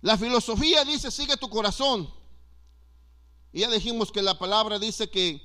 la 0.00 0.18
filosofía 0.18 0.84
dice, 0.84 1.10
sigue 1.10 1.36
tu 1.36 1.48
corazón. 1.48 2.12
Y 3.52 3.60
ya 3.60 3.70
dijimos 3.70 4.10
que 4.10 4.22
la 4.22 4.38
palabra 4.38 4.78
dice 4.78 5.10
que 5.10 5.42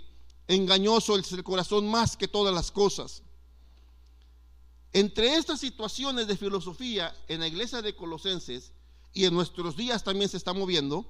engañoso 0.47 1.17
es 1.17 1.32
el 1.34 1.43
corazón 1.43 1.89
más 1.89 2.15
que 2.15 2.27
todas 2.27 2.53
las 2.56 2.71
cosas. 2.71 3.21
Entre 4.93 5.36
estas 5.36 5.60
situaciones 5.60 6.28
de 6.28 6.38
filosofía 6.38 7.15
en 7.28 7.41
la 7.41 7.47
iglesia 7.47 7.82
de 7.82 7.95
Colosenses 7.95 8.71
y 9.13 9.26
en 9.26 9.34
nuestros 9.34 9.76
días 9.76 10.04
también 10.04 10.30
se 10.30 10.38
está 10.38 10.54
moviendo, 10.54 11.06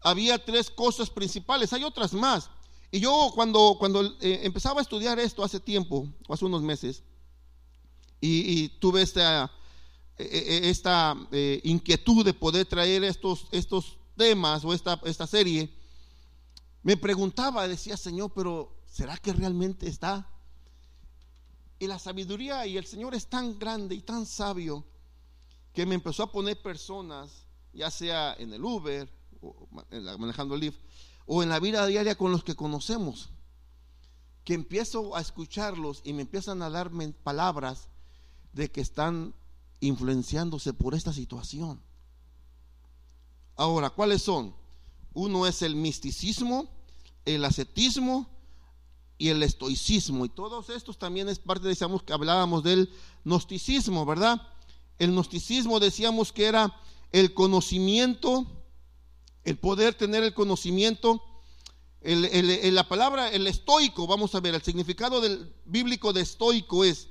había 0.00 0.42
tres 0.44 0.70
cosas 0.70 1.10
principales, 1.10 1.72
hay 1.72 1.84
otras 1.84 2.12
más. 2.12 2.50
Y 2.90 3.00
yo 3.00 3.32
cuando, 3.34 3.76
cuando 3.78 4.02
eh, 4.20 4.40
empezaba 4.42 4.80
a 4.80 4.82
estudiar 4.82 5.18
esto 5.18 5.44
hace 5.44 5.60
tiempo, 5.60 6.08
hace 6.28 6.44
unos 6.44 6.62
meses, 6.62 7.02
y, 8.20 8.68
tuve 8.80 9.02
esta, 9.02 9.44
eh, 10.16 10.24
eh, 10.24 10.60
esta 10.64 11.16
inquietud 11.62 12.24
de 12.24 12.34
poder 12.34 12.66
traer 12.66 13.04
estos, 13.04 13.46
estos 13.52 13.96
temas 14.16 14.64
o 14.64 14.74
esta, 14.74 15.00
esta 15.04 15.26
serie, 15.26 15.72
me 16.82 16.96
preguntaba, 16.96 17.68
decía 17.68 17.96
Señor, 17.96 18.32
pero 18.34 18.76
¿será 18.90 19.16
que 19.18 19.32
realmente 19.32 19.88
está 19.88 20.28
y 21.78 21.86
la 21.86 21.98
sabiduría 21.98 22.66
y 22.66 22.76
el 22.76 22.86
Señor 22.86 23.14
es 23.14 23.28
tan 23.28 23.58
grande 23.58 23.94
y 23.94 24.02
tan 24.02 24.26
sabio 24.26 24.84
que 25.72 25.86
me 25.86 25.94
empezó 25.94 26.24
a 26.24 26.32
poner 26.32 26.60
personas, 26.60 27.46
ya 27.72 27.90
sea 27.90 28.34
en 28.34 28.52
el 28.52 28.64
Uber, 28.64 29.08
o 29.40 29.68
manejando 30.18 30.54
el 30.54 30.62
Lyft, 30.62 30.80
o 31.26 31.42
en 31.42 31.48
la 31.48 31.60
vida 31.60 31.86
diaria 31.86 32.16
con 32.16 32.32
los 32.32 32.42
que 32.42 32.56
conocemos, 32.56 33.30
que 34.44 34.54
empiezo 34.54 35.14
a 35.14 35.20
escucharlos 35.20 36.00
y 36.04 36.14
me 36.14 36.22
empiezan 36.22 36.62
a 36.62 36.70
darme 36.70 37.08
palabras 37.10 37.88
de 38.52 38.70
que 38.70 38.80
están 38.80 39.34
influenciándose 39.80 40.72
por 40.72 40.94
esta 40.94 41.12
situación. 41.12 41.80
Ahora, 43.54 43.90
¿cuáles 43.90 44.22
son? 44.22 44.54
Uno 45.12 45.46
es 45.46 45.62
el 45.62 45.76
misticismo, 45.76 46.68
el 47.24 47.44
ascetismo 47.44 48.37
y 49.18 49.28
el 49.28 49.42
estoicismo. 49.42 50.24
Y 50.24 50.28
todos 50.28 50.70
estos 50.70 50.96
también 50.96 51.28
es 51.28 51.40
parte, 51.40 51.66
decíamos 51.66 52.02
que 52.04 52.12
hablábamos 52.12 52.62
del 52.62 52.88
gnosticismo, 53.24 54.06
¿verdad? 54.06 54.40
El 54.98 55.10
gnosticismo 55.10 55.80
decíamos 55.80 56.32
que 56.32 56.46
era 56.46 56.74
el 57.10 57.34
conocimiento, 57.34 58.46
el 59.44 59.58
poder 59.58 59.94
tener 59.94 60.22
el 60.22 60.34
conocimiento. 60.34 61.22
El, 62.00 62.74
la 62.74 62.88
palabra, 62.88 63.28
el 63.28 63.48
estoico, 63.48 64.06
vamos 64.06 64.34
a 64.34 64.40
ver, 64.40 64.54
el 64.54 64.62
significado 64.62 65.20
del 65.20 65.52
bíblico 65.64 66.12
de 66.12 66.20
estoico 66.20 66.84
es, 66.84 67.08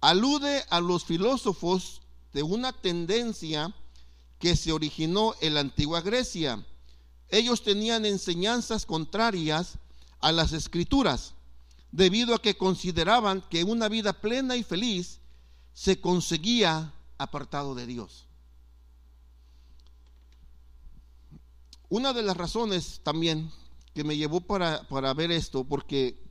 alude 0.00 0.64
a 0.70 0.80
los 0.80 1.04
filósofos 1.04 2.02
de 2.32 2.44
una 2.44 2.72
tendencia 2.72 3.74
que 4.38 4.54
se 4.54 4.70
originó 4.70 5.34
en 5.40 5.54
la 5.54 5.60
antigua 5.60 6.02
Grecia. 6.02 6.64
Ellos 7.30 7.64
tenían 7.64 8.06
enseñanzas 8.06 8.86
contrarias 8.86 9.78
a 10.20 10.32
las 10.32 10.52
escrituras, 10.52 11.34
debido 11.92 12.34
a 12.34 12.42
que 12.42 12.56
consideraban 12.56 13.42
que 13.48 13.64
una 13.64 13.88
vida 13.88 14.12
plena 14.12 14.56
y 14.56 14.62
feliz 14.62 15.20
se 15.72 16.00
conseguía 16.00 16.92
apartado 17.18 17.74
de 17.74 17.86
Dios. 17.86 18.26
Una 21.88 22.12
de 22.12 22.22
las 22.22 22.36
razones 22.36 23.00
también 23.02 23.50
que 23.94 24.04
me 24.04 24.16
llevó 24.16 24.40
para, 24.40 25.14
ver 25.14 25.30
esto, 25.30 25.64
porque, 25.64 26.22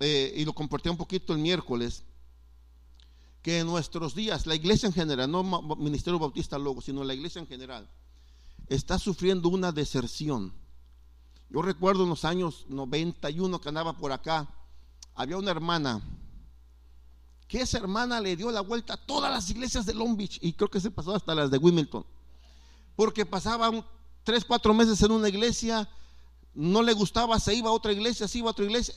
eh, 0.00 0.32
y 0.36 0.44
lo 0.44 0.52
compartí 0.52 0.88
un 0.88 0.96
poquito 0.96 1.32
el 1.32 1.40
miércoles, 1.40 2.04
que 3.42 3.58
en 3.58 3.66
nuestros 3.66 4.14
días, 4.14 4.46
la 4.46 4.54
iglesia 4.54 4.86
en 4.86 4.92
general, 4.92 5.30
no 5.30 5.42
Ministerio 5.76 6.18
Bautista 6.18 6.58
Logo, 6.58 6.80
sino 6.80 7.02
la 7.02 7.14
iglesia 7.14 7.40
en 7.40 7.48
general, 7.48 7.90
está 8.68 8.98
sufriendo 8.98 9.48
una 9.48 9.72
deserción 9.72 10.52
yo 11.52 11.60
recuerdo 11.60 12.04
en 12.04 12.08
los 12.08 12.24
años 12.24 12.64
91 12.68 13.60
que 13.60 13.68
andaba 13.68 13.92
por 13.92 14.10
acá, 14.10 14.48
había 15.14 15.36
una 15.36 15.50
hermana, 15.50 16.00
que 17.46 17.60
esa 17.60 17.76
hermana 17.76 18.22
le 18.22 18.36
dio 18.36 18.50
la 18.50 18.62
vuelta 18.62 18.94
a 18.94 18.96
todas 18.96 19.30
las 19.30 19.50
iglesias 19.50 19.84
de 19.84 19.92
Long 19.92 20.16
Beach 20.16 20.38
y 20.40 20.54
creo 20.54 20.70
que 20.70 20.80
se 20.80 20.90
pasó 20.90 21.14
hasta 21.14 21.34
las 21.34 21.50
de 21.50 21.58
Wilmington, 21.58 22.06
porque 22.96 23.26
pasaban 23.26 23.84
tres, 24.24 24.46
cuatro 24.46 24.72
meses 24.72 25.02
en 25.02 25.10
una 25.10 25.28
iglesia, 25.28 25.86
no 26.54 26.82
le 26.82 26.94
gustaba, 26.94 27.38
se 27.38 27.54
iba 27.54 27.68
a 27.68 27.74
otra 27.74 27.92
iglesia, 27.92 28.26
se 28.26 28.38
iba 28.38 28.48
a 28.48 28.52
otra 28.52 28.64
iglesia, 28.64 28.94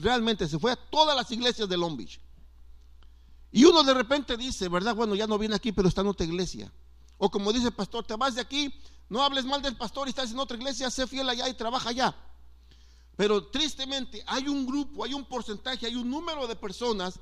realmente 0.00 0.46
se 0.46 0.56
fue 0.56 0.70
a 0.70 0.76
todas 0.76 1.16
las 1.16 1.28
iglesias 1.32 1.68
de 1.68 1.76
Long 1.76 1.96
Beach. 1.96 2.20
Y 3.50 3.64
uno 3.64 3.82
de 3.82 3.94
repente 3.94 4.36
dice, 4.36 4.68
¿verdad? 4.68 4.94
Bueno, 4.94 5.16
ya 5.16 5.26
no 5.26 5.36
viene 5.36 5.56
aquí, 5.56 5.72
pero 5.72 5.88
está 5.88 6.02
en 6.02 6.06
otra 6.06 6.24
iglesia. 6.24 6.72
O 7.18 7.28
como 7.28 7.52
dice 7.52 7.66
el 7.66 7.72
pastor, 7.72 8.06
te 8.06 8.14
vas 8.14 8.36
de 8.36 8.40
aquí, 8.40 8.72
No 9.10 9.22
hables 9.24 9.44
mal 9.44 9.60
del 9.60 9.76
pastor 9.76 10.06
y 10.06 10.10
estás 10.10 10.30
en 10.30 10.38
otra 10.38 10.56
iglesia, 10.56 10.88
sé 10.88 11.06
fiel 11.06 11.28
allá 11.28 11.48
y 11.48 11.54
trabaja 11.54 11.90
allá. 11.90 12.16
Pero 13.16 13.48
tristemente 13.48 14.22
hay 14.24 14.48
un 14.48 14.64
grupo, 14.64 15.04
hay 15.04 15.12
un 15.12 15.24
porcentaje, 15.24 15.84
hay 15.84 15.96
un 15.96 16.08
número 16.08 16.46
de 16.46 16.54
personas 16.54 17.18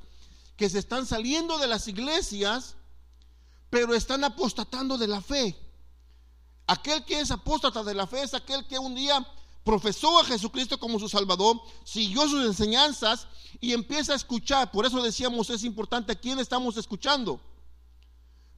que 0.55 0.69
se 0.69 0.79
están 0.79 1.07
saliendo 1.07 1.57
de 1.59 1.67
las 1.67 1.89
iglesias, 1.89 2.77
pero 3.71 3.95
están 3.95 4.23
apostatando 4.23 4.99
de 4.99 5.09
la 5.09 5.23
fe. 5.23 5.59
Aquel 6.67 7.05
que 7.07 7.21
es 7.21 7.31
apóstata 7.31 7.83
de 7.83 7.95
la 7.95 8.07
fe 8.07 8.23
es 8.23 8.35
aquel 8.35 8.67
que 8.67 8.79
un 8.79 8.95
día 8.95 9.27
profesó 9.65 10.21
a 10.21 10.25
Jesucristo 10.25 10.79
como 10.79 10.99
su 10.99 11.09
Salvador, 11.09 11.59
siguió 11.85 12.29
sus 12.29 12.45
enseñanzas 12.45 13.27
y 13.61 13.73
empieza 13.73 14.13
a 14.13 14.17
escuchar. 14.17 14.71
Por 14.71 14.85
eso 14.85 15.03
decíamos, 15.03 15.49
es 15.49 15.65
importante 15.65 16.19
quién 16.21 16.39
estamos 16.39 16.77
escuchando. 16.77 17.41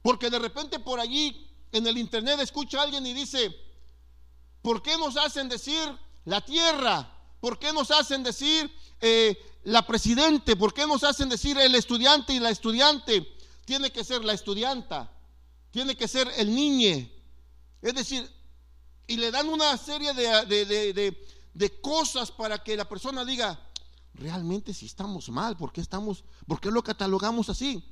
Porque 0.01 0.29
de 0.29 0.39
repente 0.39 0.79
por 0.79 0.99
allí 0.99 1.47
en 1.71 1.87
el 1.87 1.97
internet 1.97 2.39
escucha 2.39 2.79
a 2.79 2.83
alguien 2.83 3.05
y 3.05 3.13
dice, 3.13 3.55
¿por 4.61 4.81
qué 4.81 4.97
nos 4.97 5.17
hacen 5.17 5.49
decir 5.49 5.97
la 6.25 6.41
tierra? 6.41 7.09
¿Por 7.39 7.57
qué 7.57 7.73
nos 7.73 7.91
hacen 7.91 8.23
decir 8.23 8.71
eh, 8.99 9.37
la 9.63 9.85
presidente? 9.85 10.55
¿Por 10.55 10.73
qué 10.73 10.85
nos 10.85 11.03
hacen 11.03 11.29
decir 11.29 11.57
el 11.57 11.75
estudiante 11.75 12.33
y 12.33 12.39
la 12.39 12.49
estudiante? 12.49 13.27
Tiene 13.65 13.91
que 13.91 14.03
ser 14.03 14.23
la 14.23 14.33
estudianta, 14.33 15.11
tiene 15.71 15.95
que 15.95 16.07
ser 16.07 16.31
el 16.37 16.53
niñe. 16.53 17.11
Es 17.81 17.95
decir, 17.95 18.29
y 19.07 19.17
le 19.17 19.31
dan 19.31 19.49
una 19.49 19.75
serie 19.77 20.13
de, 20.13 21.15
de, 21.53 21.81
cosas 21.81 22.31
para 22.31 22.63
que 22.63 22.77
la 22.77 22.87
persona 22.87 23.25
diga, 23.25 23.59
realmente 24.13 24.73
si 24.73 24.85
estamos 24.85 25.29
mal, 25.29 25.57
¿por 25.57 25.73
qué, 25.73 25.81
estamos, 25.81 26.23
¿por 26.47 26.61
qué 26.61 26.69
lo 26.69 26.83
catalogamos 26.83 27.49
así? 27.49 27.83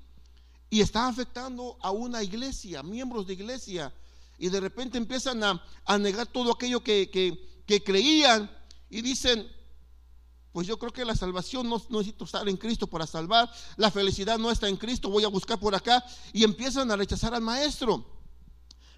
Y 0.69 0.81
está 0.81 1.07
afectando 1.07 1.77
a 1.81 1.91
una 1.91 2.21
iglesia, 2.23 2.83
miembros 2.83 3.25
de 3.25 3.33
iglesia, 3.33 3.93
y 4.37 4.49
de 4.49 4.59
repente 4.59 4.97
empiezan 4.97 5.43
a, 5.43 5.97
negar 5.97 6.27
todo 6.27 6.51
aquello 6.53 6.81
que, 6.81 7.09
que, 7.65 7.83
creían 7.83 8.49
y 8.89 9.01
dicen, 9.01 9.47
pues 10.51 10.65
yo 10.65 10.79
creo 10.79 10.91
que 10.91 11.05
la 11.05 11.15
salvación 11.15 11.69
no, 11.69 11.83
no, 11.89 11.99
necesito 11.99 12.25
estar 12.25 12.47
en 12.47 12.57
Cristo 12.57 12.87
para 12.87 13.05
salvar, 13.05 13.51
la 13.77 13.91
felicidad 13.91 14.37
no 14.37 14.49
está 14.49 14.67
en 14.67 14.77
Cristo, 14.77 15.09
voy 15.09 15.23
a 15.23 15.27
buscar 15.27 15.59
por 15.59 15.75
acá, 15.75 16.03
y 16.33 16.43
empiezan 16.43 16.89
a 16.89 16.95
rechazar 16.95 17.33
al 17.33 17.41
maestro. 17.41 18.05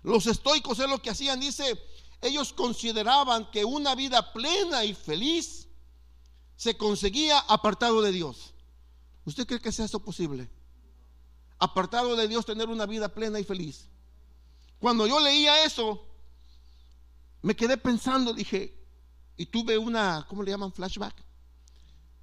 Los 0.03 0.27
estoicos 0.27 0.79
es 0.79 0.89
lo 0.89 1.01
que 1.01 1.09
hacían, 1.09 1.39
dice, 1.39 1.79
ellos 2.21 2.53
consideraban 2.53 3.49
que 3.49 3.65
una 3.65 3.95
vida 3.95 4.31
plena 4.31 4.85
y 4.85 4.93
feliz 4.93 5.67
se 6.55 6.77
conseguía 6.77 7.39
apartado 7.39 8.01
de 8.03 8.11
Dios. 8.11 8.53
¿Usted 9.25 9.47
cree 9.47 9.59
que 9.59 9.71
sea 9.71 9.85
eso 9.85 9.99
posible? 9.99 10.49
Apartado 11.61 12.15
de 12.15 12.27
Dios, 12.27 12.43
tener 12.43 12.69
una 12.69 12.87
vida 12.87 13.07
plena 13.07 13.39
y 13.39 13.43
feliz. 13.43 13.87
Cuando 14.79 15.05
yo 15.05 15.19
leía 15.19 15.63
eso, 15.63 16.03
me 17.43 17.55
quedé 17.55 17.77
pensando, 17.77 18.33
dije, 18.33 18.75
y 19.37 19.45
tuve 19.45 19.77
una, 19.77 20.25
¿cómo 20.27 20.41
le 20.41 20.49
llaman? 20.49 20.73
Flashback. 20.73 21.15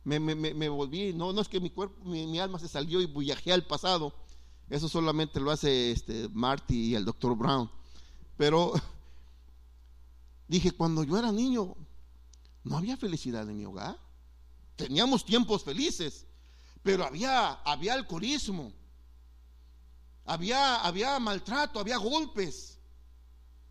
Me, 0.02 0.18
me, 0.18 0.68
volví, 0.68 1.12
no, 1.12 1.32
no 1.32 1.40
es 1.40 1.48
que 1.48 1.60
mi 1.60 1.70
cuerpo, 1.70 2.02
mi, 2.04 2.40
alma 2.40 2.58
se 2.58 2.66
salió 2.66 3.00
y 3.00 3.06
viajé 3.06 3.52
al 3.52 3.64
pasado. 3.64 4.12
Eso 4.68 4.88
solamente 4.88 5.38
lo 5.38 5.52
hace 5.52 5.92
este 5.92 6.28
Marty 6.30 6.88
y 6.88 6.94
el 6.96 7.04
doctor 7.04 7.36
Brown. 7.36 7.70
Pero 8.36 8.72
dije, 10.48 10.72
cuando 10.72 11.04
yo 11.04 11.16
era 11.16 11.30
niño, 11.30 11.76
no 12.64 12.76
había 12.76 12.96
felicidad 12.96 13.48
en 13.48 13.56
mi 13.56 13.66
hogar. 13.66 13.96
Teníamos 14.74 15.24
tiempos 15.24 15.62
felices, 15.62 16.26
pero 16.82 17.04
había, 17.04 17.52
había 17.52 17.94
alcoholismo, 17.94 18.72
había, 20.28 20.76
había 20.76 21.18
maltrato, 21.18 21.80
había 21.80 21.96
golpes. 21.96 22.78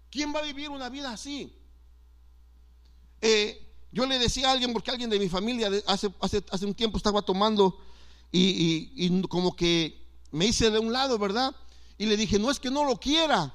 ¿Quién 0.10 0.34
va 0.34 0.40
a 0.40 0.44
vivir 0.44 0.70
una 0.70 0.90
vida 0.90 1.12
así? 1.12 1.54
Eh, 3.22 3.64
yo 3.92 4.06
le 4.06 4.20
decía 4.20 4.50
a 4.50 4.52
alguien, 4.52 4.74
porque 4.74 4.92
alguien 4.92 5.10
de 5.10 5.20
mi 5.20 5.30
familia 5.30 5.70
hace, 5.86 6.14
hace, 6.20 6.44
hace 6.52 6.66
un 6.66 6.74
tiempo 6.74 6.98
estaba 6.98 7.22
tomando 7.22 7.80
y, 8.32 8.92
y, 8.96 9.22
como 9.28 9.56
que 9.56 10.06
me 10.32 10.46
hice 10.46 10.70
de 10.70 10.80
un 10.80 10.92
lado, 10.92 11.18
¿verdad? 11.18 11.56
Y 11.98 12.06
le 12.06 12.18
dije, 12.18 12.38
no 12.38 12.52
es 12.52 12.60
que 12.60 12.70
no 12.70 12.84
lo 12.84 13.00
quiera, 13.00 13.54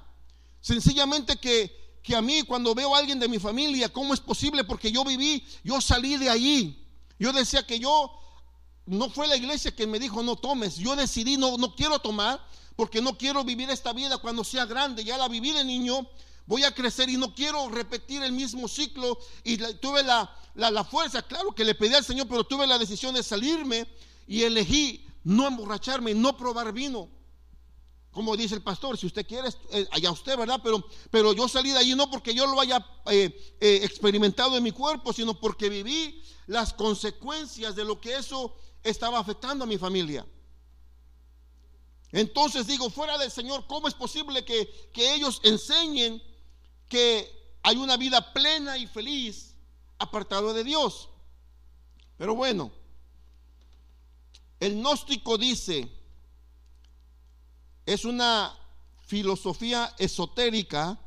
sencillamente 0.61 1.37
que 1.37 1.83
que 2.03 2.17
a 2.17 2.23
mí 2.23 2.43
cuando 2.43 2.75
veo 2.75 2.95
a 2.95 2.99
alguien 2.99 3.21
de 3.21 3.29
mi 3.29 3.39
familia, 3.39 3.89
¿cómo 3.89 4.13
es 4.13 4.21
posible? 4.21 4.65
Porque 4.65 4.91
yo 4.91 5.05
viví, 5.05 5.47
yo 5.63 5.81
salí 5.81 6.17
de 6.17 6.29
allí. 6.29 6.85
Yo 7.19 7.33
decía 7.33 7.65
que 7.65 7.79
yo, 7.79 8.11
no 8.87 9.09
fue 9.09 9.29
la 9.29 9.37
iglesia 9.37 9.75
que 9.75 9.87
me 9.87 10.01
dijo 10.01 10.23
no 10.23 10.35
tomes, 10.35 10.77
yo 10.77 10.97
decidí 10.97 11.37
no, 11.37 11.57
no 11.57 11.75
quiero 11.77 12.01
tomar 12.01 12.45
porque 12.77 13.01
no 13.01 13.17
quiero 13.17 13.45
vivir 13.45 13.71
esta 13.71 13.93
vida 13.93 14.19
cuando 14.19 14.45
sea 14.45 14.67
grande, 14.67 15.05
ya 15.05 15.19
la 15.19 15.29
viví 15.29 15.53
de 15.53 15.65
niño, 15.65 16.09
voy 16.47 16.65
a 16.65 16.75
crecer 16.75 17.09
y 17.09 17.17
no 17.17 17.35
quiero 17.35 17.69
repetir 17.69 18.23
el 18.23 18.33
mismo 18.33 18.69
ciclo 18.69 19.19
y 19.45 19.57
tuve 19.57 20.03
la, 20.03 20.35
la 20.55 20.85
fuerza, 20.85 21.23
claro 21.23 21.53
que 21.53 21.65
le 21.65 21.75
pedí 21.75 21.95
al 21.95 22.05
Señor, 22.05 22.29
pero 22.29 22.45
tuve 22.45 22.67
la 22.67 22.79
decisión 22.79 23.15
de 23.15 23.23
salirme 23.23 23.87
y 24.27 24.43
elegí 24.43 25.07
no 25.25 25.49
emborracharme, 25.49 26.15
no 26.15 26.37
probar 26.37 26.73
vino 26.73 27.09
como 28.13 28.37
dice 28.37 28.55
el 28.55 28.63
pastor, 28.63 28.99
si 28.99 29.07
usted 29.07 29.27
quiere, 29.27 29.49
eh, 29.71 29.89
allá 29.91 30.11
usted, 30.11 30.37
¿verdad? 30.37 30.61
Pero, 30.63 30.85
pero 31.11 31.33
yo 31.33 31.49
salí 31.49 31.71
de 31.71 31.79
allí 31.79 31.95
no 31.95 32.11
porque 32.11 32.35
yo 32.35 32.47
lo 32.47 32.61
haya 32.61 32.87
eh, 33.07 33.57
eh, 33.59 33.81
experimentado 33.83 34.57
en 34.57 34.63
mi 34.63 34.71
cuerpo, 34.71 35.15
sino 35.15 35.41
porque 35.41 35.71
viví 35.71 36.23
las 36.47 36.75
consecuencias 36.75 37.75
de 37.75 37.87
lo 37.87 38.01
que 38.01 38.15
eso 38.17 38.55
estaba 38.83 39.19
afectando 39.19 39.65
a 39.65 39.67
mi 39.67 39.79
familia. 39.79 40.27
Entonces 42.13 42.67
digo, 42.67 42.91
fuera 42.91 43.17
del 43.17 43.31
Señor, 43.31 43.67
¿cómo 43.67 43.89
es 43.89 43.95
posible 43.95 44.45
que, 44.45 44.91
que 44.93 45.15
ellos 45.15 45.41
enseñen 45.45 46.23
que 46.89 47.57
hay 47.63 47.77
una 47.77 47.97
vida 47.97 48.33
plena 48.35 48.77
y 48.77 48.87
feliz 48.87 49.55
apartado 49.99 50.53
de 50.53 50.63
Dios? 50.63 51.09
Pero 52.19 52.35
bueno, 52.35 52.71
el 54.61 54.75
gnóstico 54.75 55.39
dice, 55.39 55.91
es 57.87 58.05
una 58.05 58.55
filosofía 59.07 59.95
esotérica 59.99 61.01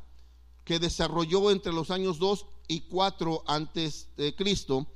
que 0.64 0.78
desarrolló 0.80 1.50
entre 1.52 1.72
los 1.72 1.90
años 1.90 2.18
2 2.18 2.46
y 2.68 2.80
4 2.82 3.44
antes 3.46 4.08
de 4.16 4.34
Cristo 4.34 4.86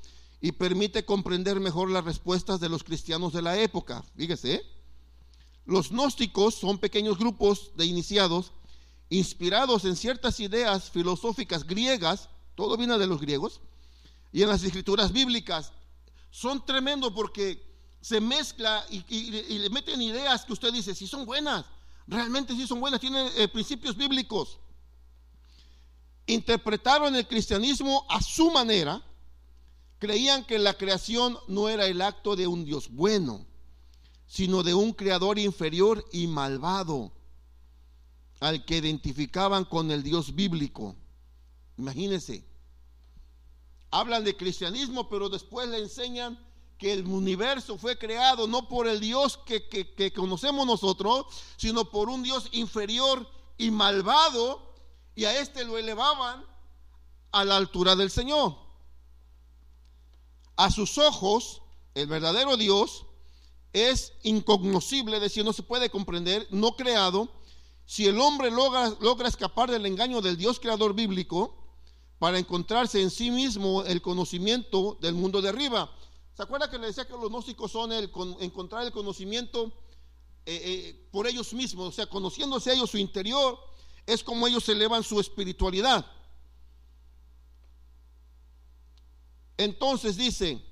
y 0.40 0.52
permite 0.52 1.04
comprender 1.04 1.60
mejor 1.60 1.90
las 1.90 2.04
respuestas 2.04 2.58
de 2.60 2.68
los 2.68 2.82
cristianos 2.82 3.32
de 3.32 3.42
la 3.42 3.58
época. 3.58 4.04
Fíjese, 4.16 4.54
¿eh? 4.54 4.79
Los 5.64 5.90
gnósticos 5.90 6.54
son 6.54 6.78
pequeños 6.78 7.18
grupos 7.18 7.72
de 7.76 7.86
iniciados 7.86 8.52
inspirados 9.10 9.84
en 9.84 9.96
ciertas 9.96 10.38
ideas 10.40 10.88
filosóficas 10.90 11.66
griegas, 11.66 12.28
todo 12.54 12.76
viene 12.76 12.96
de 12.96 13.08
los 13.08 13.20
griegos, 13.20 13.60
y 14.32 14.42
en 14.42 14.48
las 14.48 14.62
escrituras 14.62 15.12
bíblicas. 15.12 15.72
Son 16.30 16.64
tremendos 16.64 17.12
porque 17.12 17.60
se 18.00 18.20
mezcla 18.20 18.86
y, 18.88 19.58
le 19.58 19.68
meten 19.68 20.00
ideas 20.00 20.44
que 20.44 20.52
usted 20.52 20.72
dice, 20.72 20.94
si 20.94 21.06
son 21.06 21.26
buenas, 21.26 21.66
realmente 22.06 22.54
si 22.54 22.66
son 22.66 22.80
buenas, 22.80 23.00
tienen 23.00 23.28
eh, 23.36 23.48
principios 23.48 23.96
bíblicos. 23.96 24.58
Interpretaron 26.26 27.14
el 27.16 27.26
cristianismo 27.26 28.06
a 28.08 28.22
su 28.22 28.50
manera, 28.52 29.02
creían 29.98 30.44
que 30.44 30.58
la 30.60 30.74
creación 30.74 31.36
no 31.48 31.68
era 31.68 31.86
el 31.86 32.00
acto 32.00 32.36
de 32.36 32.46
un 32.46 32.64
Dios 32.64 32.88
bueno, 32.90 33.44
sino 34.30 34.62
de 34.62 34.74
un 34.74 34.92
creador 34.92 35.40
inferior 35.40 36.06
y 36.12 36.28
malvado, 36.28 37.10
al 38.38 38.64
que 38.64 38.76
identificaban 38.76 39.64
con 39.64 39.90
el 39.90 40.04
Dios 40.04 40.36
bíblico. 40.36 40.94
Imagínense, 41.76 42.46
hablan 43.90 44.22
de 44.22 44.36
cristianismo, 44.36 45.08
pero 45.08 45.28
después 45.28 45.68
le 45.68 45.78
enseñan 45.78 46.38
que 46.78 46.92
el 46.92 47.08
universo 47.08 47.76
fue 47.76 47.98
creado 47.98 48.46
no 48.46 48.68
por 48.68 48.86
el 48.86 49.00
Dios 49.00 49.36
que, 49.36 50.12
conocemos 50.14 50.64
nosotros, 50.64 51.26
sino 51.56 51.90
por 51.90 52.08
un 52.08 52.22
Dios 52.22 52.50
inferior 52.52 53.28
y 53.58 53.72
malvado, 53.72 54.74
y 55.16 55.24
a 55.24 55.40
este 55.40 55.64
lo 55.64 55.76
elevaban 55.76 56.46
a 57.32 57.44
la 57.44 57.56
altura 57.56 57.96
del 57.96 58.12
Señor. 58.12 58.56
A 60.54 60.70
sus 60.70 60.98
ojos, 60.98 61.62
el 61.96 62.06
verdadero 62.06 62.56
Dios 62.56 63.06
es 63.72 64.12
incognoscible, 64.22 65.16
es 65.16 65.22
decir, 65.22 65.44
no 65.44 65.52
se 65.52 65.62
puede 65.62 65.90
comprender, 65.90 66.46
no 66.50 66.76
creado. 66.76 67.28
Si 67.86 68.06
el 68.06 68.20
hombre 68.20 68.50
logra, 68.50 68.94
logra 69.00 69.28
escapar 69.28 69.70
del 69.70 69.86
engaño 69.86 70.20
del 70.20 70.36
Dios 70.36 70.60
creador 70.60 70.94
bíblico 70.94 71.56
para 72.18 72.38
encontrarse 72.38 73.00
en 73.00 73.10
sí 73.10 73.30
mismo 73.30 73.82
el 73.84 74.02
conocimiento 74.02 74.98
del 75.00 75.14
mundo 75.14 75.40
de 75.40 75.48
arriba, 75.48 75.90
¿Se 76.40 76.44
acuerda 76.44 76.70
que 76.70 76.78
le 76.78 76.86
decía 76.86 77.06
que 77.06 77.12
los 77.12 77.28
gnósticos 77.28 77.70
son 77.70 77.92
el 77.92 78.10
encontrar 78.40 78.86
el 78.86 78.92
conocimiento 78.92 79.70
eh, 80.46 80.60
eh, 80.64 81.08
por 81.12 81.26
ellos 81.26 81.52
mismos? 81.52 81.88
O 81.88 81.92
sea, 81.92 82.06
conociéndose 82.06 82.72
ellos 82.72 82.90
su 82.90 82.96
interior, 82.96 83.58
es 84.06 84.24
como 84.24 84.46
ellos 84.46 84.66
elevan 84.70 85.02
su 85.02 85.20
espiritualidad. 85.20 86.10
Entonces 89.58 90.16
dice, 90.16 90.64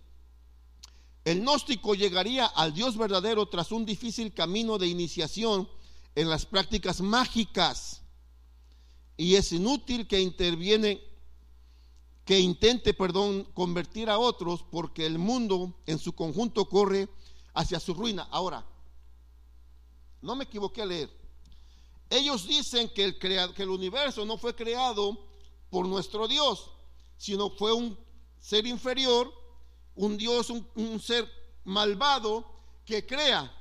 el 1.25 1.41
gnóstico 1.41 1.95
llegaría 1.95 2.47
al 2.47 2.73
Dios 2.73 2.97
verdadero 2.97 3.47
tras 3.47 3.73
un 3.73 3.85
difícil 3.85 4.33
camino 4.33 4.79
de 4.79 4.87
iniciación 4.87 5.69
en 6.15 6.29
las 6.29 6.47
prácticas 6.47 7.01
mágicas. 7.01 8.03
y 9.17 9.35
es 9.35 9.53
inútil 9.53 10.07
que 10.07 10.21
interviene 10.21 11.03
que 12.29 12.39
intente, 12.39 12.93
perdón, 12.93 13.45
convertir 13.55 14.11
a 14.11 14.19
otros 14.19 14.63
porque 14.71 15.07
el 15.07 15.19
mundo 15.19 15.75
en 15.87 15.99
su 15.99 16.13
conjunto 16.13 16.69
corre 16.69 17.09
hacia 17.55 17.81
su 17.81 17.95
ruina. 17.95 18.29
Ahora, 18.31 18.67
no 20.21 20.37
me 20.37 20.45
equivoqué 20.45 20.83
a 20.83 20.87
leer. 20.87 21.11
Ellos 22.11 22.47
dicen 22.47 22.91
que 22.91 23.05
el, 23.05 23.19
que 23.19 23.63
el 23.63 23.71
universo 23.71 24.27
no 24.27 24.37
fue 24.37 24.55
creado 24.55 25.19
por 25.71 25.87
nuestro 25.87 26.29
Dios, 26.29 26.71
sino 27.17 27.49
fue 27.49 27.73
un 27.73 27.99
ser 28.39 28.67
inferior, 28.67 29.33
un 29.99 30.17
Dios, 30.17 30.51
un, 30.51 31.01
ser 31.01 31.29
malvado 31.65 32.45
que 32.85 33.05
crea 33.05 33.53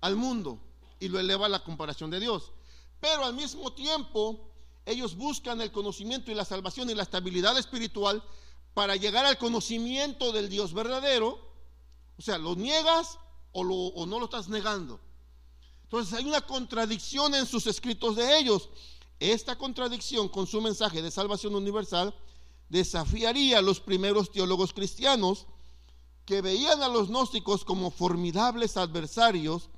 al 0.00 0.16
mundo 0.16 0.58
y 0.98 1.08
lo 1.08 1.20
eleva 1.20 1.46
a 1.46 1.50
la 1.50 1.62
comparación 1.62 2.10
de 2.10 2.18
Dios. 2.18 2.50
Pero 2.98 3.24
al 3.24 3.34
mismo 3.34 3.72
tiempo 3.72 4.50
ellos 4.86 5.14
buscan 5.14 5.60
el 5.60 5.70
conocimiento 5.70 6.30
y 6.30 6.34
la 6.34 6.46
salvación 6.46 6.88
y 6.88 6.94
la 6.94 7.02
estabilidad 7.02 7.56
espiritual 7.58 8.24
para 8.72 8.96
llegar 8.96 9.26
al 9.26 9.36
conocimiento 9.36 10.32
del 10.32 10.48
Dios 10.48 10.72
verdadero. 10.72 11.38
O 12.18 12.22
sea, 12.22 12.38
lo 12.38 12.54
niegas 12.56 13.18
o, 13.52 13.62
lo, 13.62 14.06
no 14.06 14.18
lo 14.18 14.24
estás 14.24 14.48
negando. 14.48 14.98
Entonces 15.82 16.14
hay 16.14 16.24
una 16.24 16.40
contradicción 16.40 17.34
en 17.34 17.44
sus 17.44 17.66
escritos 17.66 18.16
de 18.16 18.38
ellos. 18.38 18.70
Esta 19.18 19.58
contradicción 19.58 20.30
con 20.30 20.46
su 20.46 20.62
mensaje 20.62 21.02
de 21.02 21.10
salvación 21.10 21.54
universal 21.54 22.14
desafiaría 22.70 23.58
a 23.58 23.62
los 23.62 23.80
primeros 23.80 24.30
teólogos 24.30 24.72
cristianos 24.72 25.46
que 26.24 26.40
veían 26.40 26.82
a 26.82 26.88
los 26.88 27.08
gnósticos 27.08 27.64
como 27.64 27.90
formidables 27.90 28.76
adversarios, 28.76 29.68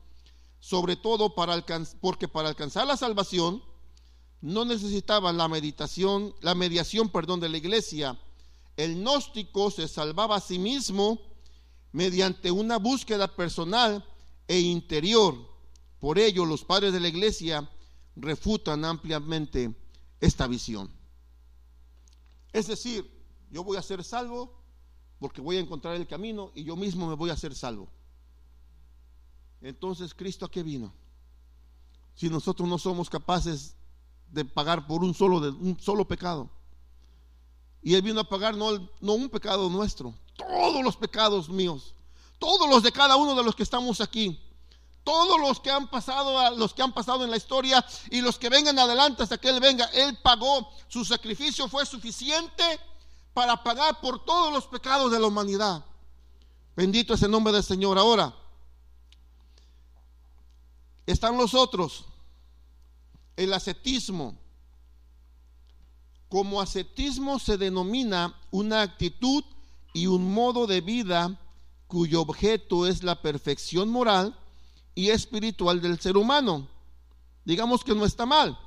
sobre 0.60 0.96
todo 0.96 1.34
para 1.34 1.64
porque 2.00 2.28
para 2.28 2.50
alcanzar 2.50 2.86
la 2.86 2.96
salvación 2.96 3.62
no 4.42 4.64
necesitaban 4.64 5.36
la 5.36 5.48
meditación, 5.48 6.34
la 6.40 6.54
mediación, 6.54 7.08
perdón, 7.08 7.40
de 7.40 7.48
la 7.48 7.56
iglesia. 7.56 8.18
El 8.76 8.96
gnóstico 8.96 9.70
se 9.70 9.88
salvaba 9.88 10.36
a 10.36 10.40
sí 10.40 10.58
mismo 10.58 11.20
mediante 11.92 12.50
una 12.50 12.76
búsqueda 12.76 13.28
personal 13.28 14.04
e 14.48 14.60
interior. 14.60 15.36
Por 15.98 16.18
ello, 16.18 16.44
los 16.44 16.64
padres 16.64 16.92
de 16.92 17.00
la 17.00 17.08
iglesia 17.08 17.70
refutan 18.16 18.84
ampliamente 18.84 19.74
esta 20.20 20.46
visión. 20.46 21.01
Es 22.52 22.66
decir, 22.66 23.10
yo 23.50 23.64
voy 23.64 23.76
a 23.76 23.82
ser 23.82 24.04
salvo 24.04 24.52
porque 25.18 25.40
voy 25.40 25.56
a 25.56 25.60
encontrar 25.60 25.94
el 25.94 26.06
camino 26.06 26.50
y 26.54 26.64
yo 26.64 26.76
mismo 26.76 27.08
me 27.08 27.14
voy 27.14 27.30
a 27.30 27.34
hacer 27.34 27.54
salvo. 27.54 27.88
Entonces, 29.60 30.12
¿Cristo 30.14 30.44
a 30.44 30.50
qué 30.50 30.62
vino? 30.62 30.92
Si 32.14 32.28
nosotros 32.28 32.68
no 32.68 32.78
somos 32.78 33.08
capaces 33.08 33.76
de 34.30 34.44
pagar 34.44 34.86
por 34.86 35.04
un 35.04 35.14
solo, 35.14 35.36
un 35.38 35.78
solo 35.80 36.06
pecado. 36.06 36.50
Y 37.82 37.94
Él 37.94 38.02
vino 38.02 38.20
a 38.20 38.28
pagar 38.28 38.56
no 38.56 38.90
un 39.00 39.28
pecado 39.28 39.68
nuestro, 39.68 40.14
todos 40.36 40.82
los 40.82 40.96
pecados 40.96 41.48
míos, 41.48 41.94
todos 42.38 42.68
los 42.68 42.82
de 42.82 42.92
cada 42.92 43.16
uno 43.16 43.34
de 43.34 43.44
los 43.44 43.54
que 43.54 43.62
estamos 43.62 44.00
aquí, 44.00 44.40
todos 45.04 45.40
los 45.40 45.60
que 45.60 45.70
han 45.70 45.88
pasado, 45.88 46.56
los 46.56 46.74
que 46.74 46.82
han 46.82 46.92
pasado 46.92 47.24
en 47.24 47.30
la 47.30 47.36
historia 47.36 47.84
y 48.10 48.20
los 48.20 48.38
que 48.38 48.48
vengan 48.48 48.78
adelante 48.78 49.22
hasta 49.22 49.38
que 49.38 49.48
Él 49.48 49.60
venga, 49.60 49.86
Él 49.86 50.18
pagó, 50.22 50.70
su 50.88 51.04
sacrificio 51.04 51.68
fue 51.68 51.84
suficiente 51.86 52.62
para 53.34 53.62
pagar 53.62 54.00
por 54.00 54.24
todos 54.24 54.52
los 54.52 54.66
pecados 54.66 55.10
de 55.10 55.18
la 55.18 55.26
humanidad. 55.26 55.84
Bendito 56.76 57.14
es 57.14 57.22
el 57.22 57.30
nombre 57.30 57.52
del 57.52 57.62
Señor. 57.62 57.98
Ahora, 57.98 58.34
están 61.06 61.36
los 61.36 61.54
otros 61.54 62.04
el 63.36 63.52
ascetismo. 63.52 64.36
Como 66.28 66.60
ascetismo 66.60 67.38
se 67.38 67.58
denomina 67.58 68.34
una 68.50 68.82
actitud 68.82 69.44
y 69.92 70.06
un 70.06 70.32
modo 70.32 70.66
de 70.66 70.80
vida 70.80 71.38
cuyo 71.86 72.22
objeto 72.22 72.86
es 72.86 73.02
la 73.02 73.20
perfección 73.20 73.90
moral 73.90 74.38
y 74.94 75.10
espiritual 75.10 75.80
del 75.80 76.00
ser 76.00 76.16
humano. 76.16 76.68
Digamos 77.44 77.82
que 77.84 77.94
no 77.94 78.04
está 78.04 78.26
mal. 78.26 78.58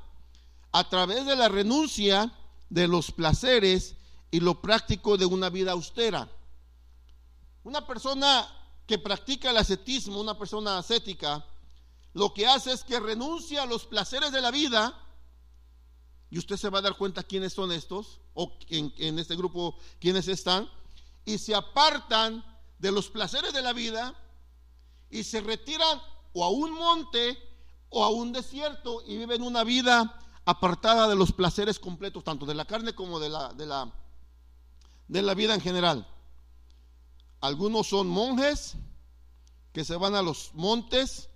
A 0.71 0.89
través 0.89 1.25
de 1.25 1.35
la 1.35 1.47
renuncia 1.47 2.31
de 2.69 2.87
los 2.87 3.11
placeres 3.11 3.95
y 4.31 4.39
lo 4.39 4.61
práctico 4.61 5.17
de 5.17 5.25
una 5.25 5.49
vida 5.49 5.71
austera. 5.71 6.29
Una 7.63 7.85
persona 7.87 8.47
que 8.85 8.99
practica 8.99 9.49
el 9.49 9.57
ascetismo, 9.57 10.19
una 10.19 10.37
persona 10.37 10.77
ascética, 10.77 11.45
lo 12.13 12.33
que 12.33 12.45
hace 12.45 12.71
es 12.71 12.83
que 12.83 12.99
renuncia 12.99 13.63
a 13.63 13.65
los 13.65 13.85
placeres 13.85 14.31
de 14.31 14.41
la 14.41 14.51
vida, 14.51 15.01
y 16.29 16.37
usted 16.37 16.57
se 16.57 16.69
va 16.69 16.79
a 16.79 16.81
dar 16.81 16.97
cuenta 16.97 17.23
quiénes 17.23 17.53
son 17.53 17.71
estos, 17.71 18.19
o 18.33 18.57
en, 18.69 19.19
este 19.19 19.35
grupo 19.35 19.77
quiénes 19.99 20.27
están, 20.27 20.69
y 21.25 21.37
se 21.37 21.55
apartan 21.55 22.43
de 22.77 22.91
los 22.91 23.09
placeres 23.09 23.53
de 23.53 23.61
la 23.61 23.73
vida 23.73 24.13
y 25.09 25.23
se 25.23 25.41
retiran 25.41 26.01
o 26.35 26.43
a 26.43 26.49
un 26.49 26.71
monte 26.73 27.37
o 27.89 28.03
a 28.03 28.09
un 28.09 28.33
desierto 28.33 29.01
y 29.07 29.17
viven 29.17 29.41
una 29.41 29.63
vida 29.63 30.19
apartada 30.43 31.07
de 31.07 31.15
los 31.15 31.31
placeres 31.31 31.79
completos, 31.79 32.25
tanto 32.25 32.45
de 32.45 32.53
la 32.53 32.65
carne 32.65 32.93
como 32.93 33.19
de 33.19 33.29
la, 33.29 33.53
de 33.53 33.65
la, 33.65 33.91
de 35.07 35.21
la 35.21 35.33
vida 35.33 35.55
en 35.55 35.61
general. 35.61 36.05
Algunos 37.39 37.87
son 37.87 38.07
monjes 38.07 38.75
que 39.71 39.85
se 39.85 39.95
van 39.95 40.13
a 40.13 40.21
los 40.21 40.51
montes 40.53 41.29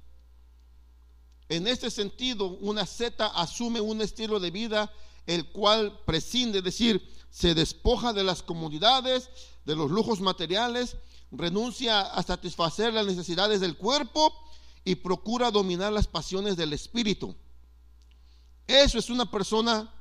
en 1.48 1.66
este 1.66 1.90
sentido, 1.90 2.50
una 2.60 2.86
zeta 2.86 3.28
asume 3.28 3.82
un 3.82 4.02
estilo 4.02 4.40
de 4.40 4.52
vida 4.52 4.92
el 5.26 5.50
cual 5.52 6.00
prescinde, 6.06 6.60
es 6.60 6.64
decir, 6.64 7.10
se 7.32 7.56
despoja 7.56 8.14
de 8.14 8.24
las 8.24 8.44
comodidades, 8.44 9.30
de 9.66 9.76
los 9.76 9.90
lujos 9.90 10.20
materiales, 10.20 10.98
renuncia 11.32 12.02
a 12.02 12.22
satisfacer 12.22 12.94
las 12.94 13.06
necesidades 13.06 13.62
del 13.62 13.78
cuerpo 13.78 14.34
y 14.84 14.96
procura 14.96 15.52
dominar 15.52 15.92
las 15.92 16.08
pasiones 16.08 16.58
del 16.58 16.74
espíritu. 16.74 17.36
Eso 18.68 19.00
es 19.00 19.10
una 19.10 19.30
persona 19.30 19.92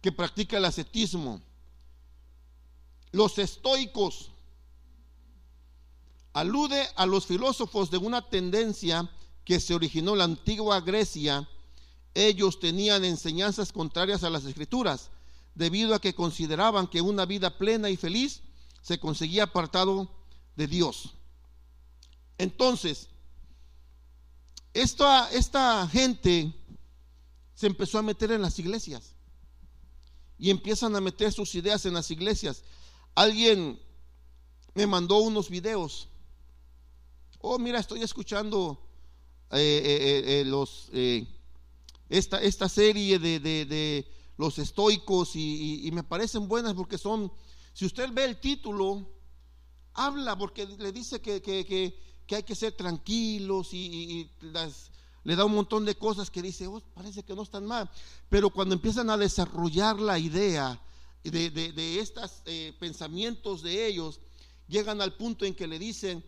que 0.00 0.12
practica 0.12 0.56
el 0.56 0.64
ascetismo. 0.64 1.40
Los 3.12 3.38
estoicos 3.38 4.30
alude 6.32 6.86
a 6.96 7.06
los 7.06 7.26
filósofos 7.26 7.90
de 7.90 7.98
una 7.98 8.28
tendencia 8.28 9.10
que 9.44 9.58
se 9.58 9.74
originó 9.74 10.12
en 10.12 10.18
la 10.18 10.24
antigua 10.24 10.80
Grecia, 10.80 11.48
ellos 12.14 12.60
tenían 12.60 13.04
enseñanzas 13.04 13.72
contrarias 13.72 14.22
a 14.22 14.30
las 14.30 14.44
escrituras, 14.44 15.10
debido 15.54 15.94
a 15.94 16.00
que 16.00 16.14
consideraban 16.14 16.86
que 16.86 17.00
una 17.00 17.26
vida 17.26 17.58
plena 17.58 17.90
y 17.90 17.96
feliz 17.96 18.42
se 18.80 18.98
conseguía 18.98 19.44
apartado 19.44 20.08
de 20.56 20.66
Dios. 20.66 21.14
Entonces, 22.40 23.10
esta, 24.72 25.30
esta 25.30 25.86
gente 25.88 26.54
se 27.54 27.66
empezó 27.66 27.98
a 27.98 28.02
meter 28.02 28.32
en 28.32 28.40
las 28.40 28.58
iglesias 28.58 29.14
y 30.38 30.48
empiezan 30.48 30.96
a 30.96 31.02
meter 31.02 31.34
sus 31.34 31.54
ideas 31.54 31.84
en 31.84 31.92
las 31.92 32.10
iglesias. 32.10 32.62
Alguien 33.14 33.78
me 34.72 34.86
mandó 34.86 35.18
unos 35.18 35.50
videos. 35.50 36.08
Oh, 37.40 37.58
mira, 37.58 37.78
estoy 37.78 38.02
escuchando 38.02 38.88
eh, 39.50 39.82
eh, 39.84 40.44
eh, 40.94 41.26
esta, 42.08 42.40
esta 42.40 42.70
serie 42.70 43.18
de, 43.18 43.38
de, 43.38 44.10
los 44.38 44.58
estoicos 44.58 45.32
y, 45.34 45.90
me 45.92 46.04
parecen 46.04 46.48
buenas 46.48 46.72
porque 46.72 46.96
son, 46.96 47.30
si 47.74 47.84
usted 47.84 48.10
ve 48.10 48.24
el 48.24 48.40
título, 48.40 49.06
habla 49.92 50.38
porque 50.38 50.64
le 50.64 50.90
dice 50.90 51.20
que, 51.20 51.42
que, 51.42 52.09
hay 52.36 52.42
que 52.42 52.54
ser 52.54 52.72
tranquilos 52.72 53.72
y, 53.72 54.30
las, 54.40 54.90
le 55.24 55.36
da 55.36 55.44
un 55.44 55.54
montón 55.54 55.84
de 55.84 55.96
cosas 55.96 56.30
que 56.30 56.42
dice, 56.42 56.66
oh, 56.66 56.82
parece 56.94 57.22
que 57.22 57.34
no 57.34 57.42
están 57.42 57.66
mal, 57.66 57.90
pero 58.28 58.50
cuando 58.50 58.74
empiezan 58.74 59.10
a 59.10 59.16
desarrollar 59.16 60.00
la 60.00 60.18
idea 60.18 60.80
de, 61.24 61.50
de, 61.50 62.00
estos 62.00 62.42
pensamientos 62.78 63.62
de 63.62 63.86
ellos, 63.86 64.20
llegan 64.68 65.00
al 65.00 65.16
punto 65.16 65.44
en 65.44 65.54
que 65.54 65.66
le 65.66 65.78
dicen 65.78 66.24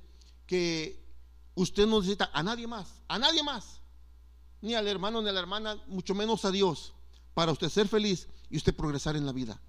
que 0.46 1.02
Usted 1.54 1.86
no 1.86 2.00
necesita 2.00 2.30
a 2.32 2.42
nadie 2.42 2.66
más, 2.66 3.02
a 3.08 3.18
nadie 3.18 3.42
más, 3.42 3.80
ni 4.62 4.74
al 4.74 4.88
hermano 4.88 5.20
ni 5.20 5.28
a 5.28 5.32
la 5.32 5.40
hermana, 5.40 5.82
mucho 5.86 6.14
menos 6.14 6.44
a 6.44 6.50
Dios, 6.50 6.94
para 7.34 7.52
usted 7.52 7.68
ser 7.68 7.88
feliz 7.88 8.28
y 8.48 8.56
usted 8.56 8.74
progresar 8.74 9.16
en 9.16 9.26
la 9.26 9.32
vida. 9.32 9.60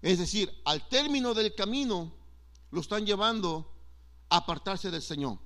Es 0.00 0.18
decir, 0.18 0.52
al 0.64 0.88
término 0.88 1.34
del 1.34 1.54
camino 1.54 2.12
lo 2.70 2.80
están 2.80 3.04
llevando 3.04 3.73
apartarse 4.28 4.90
del 4.90 5.02
Señor. 5.02 5.38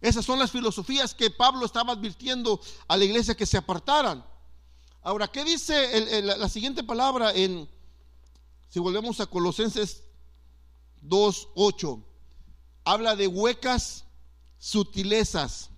Esas 0.00 0.24
son 0.24 0.38
las 0.38 0.50
filosofías 0.50 1.14
que 1.14 1.30
Pablo 1.30 1.64
estaba 1.64 1.92
advirtiendo 1.92 2.60
a 2.88 2.96
la 2.96 3.04
iglesia 3.04 3.34
que 3.34 3.46
se 3.46 3.56
apartaran. 3.56 4.24
Ahora, 5.02 5.28
¿qué 5.28 5.44
dice 5.44 6.22
la 6.22 6.48
siguiente 6.48 6.82
palabra 6.82 7.32
en, 7.32 7.68
si 8.68 8.80
volvemos 8.80 9.20
a 9.20 9.26
Colosenses 9.26 10.02
2.8? 11.02 12.02
habla 12.84 13.16
de 13.16 13.26
huecas 13.26 14.04
sutilezas. 14.58 15.70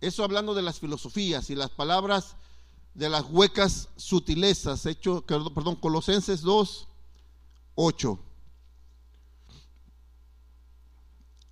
Eso 0.00 0.24
hablando 0.24 0.54
de 0.54 0.62
las 0.62 0.80
filosofías 0.80 1.48
y 1.50 1.54
las 1.54 1.70
palabras 1.70 2.34
de 2.94 3.08
las 3.08 3.24
huecas 3.30 3.88
sutilezas, 3.96 4.84
hecho, 4.84 5.24
perdón, 5.24 5.76
Colosenses 5.76 6.42
2, 6.42 6.88
8. 7.76 8.18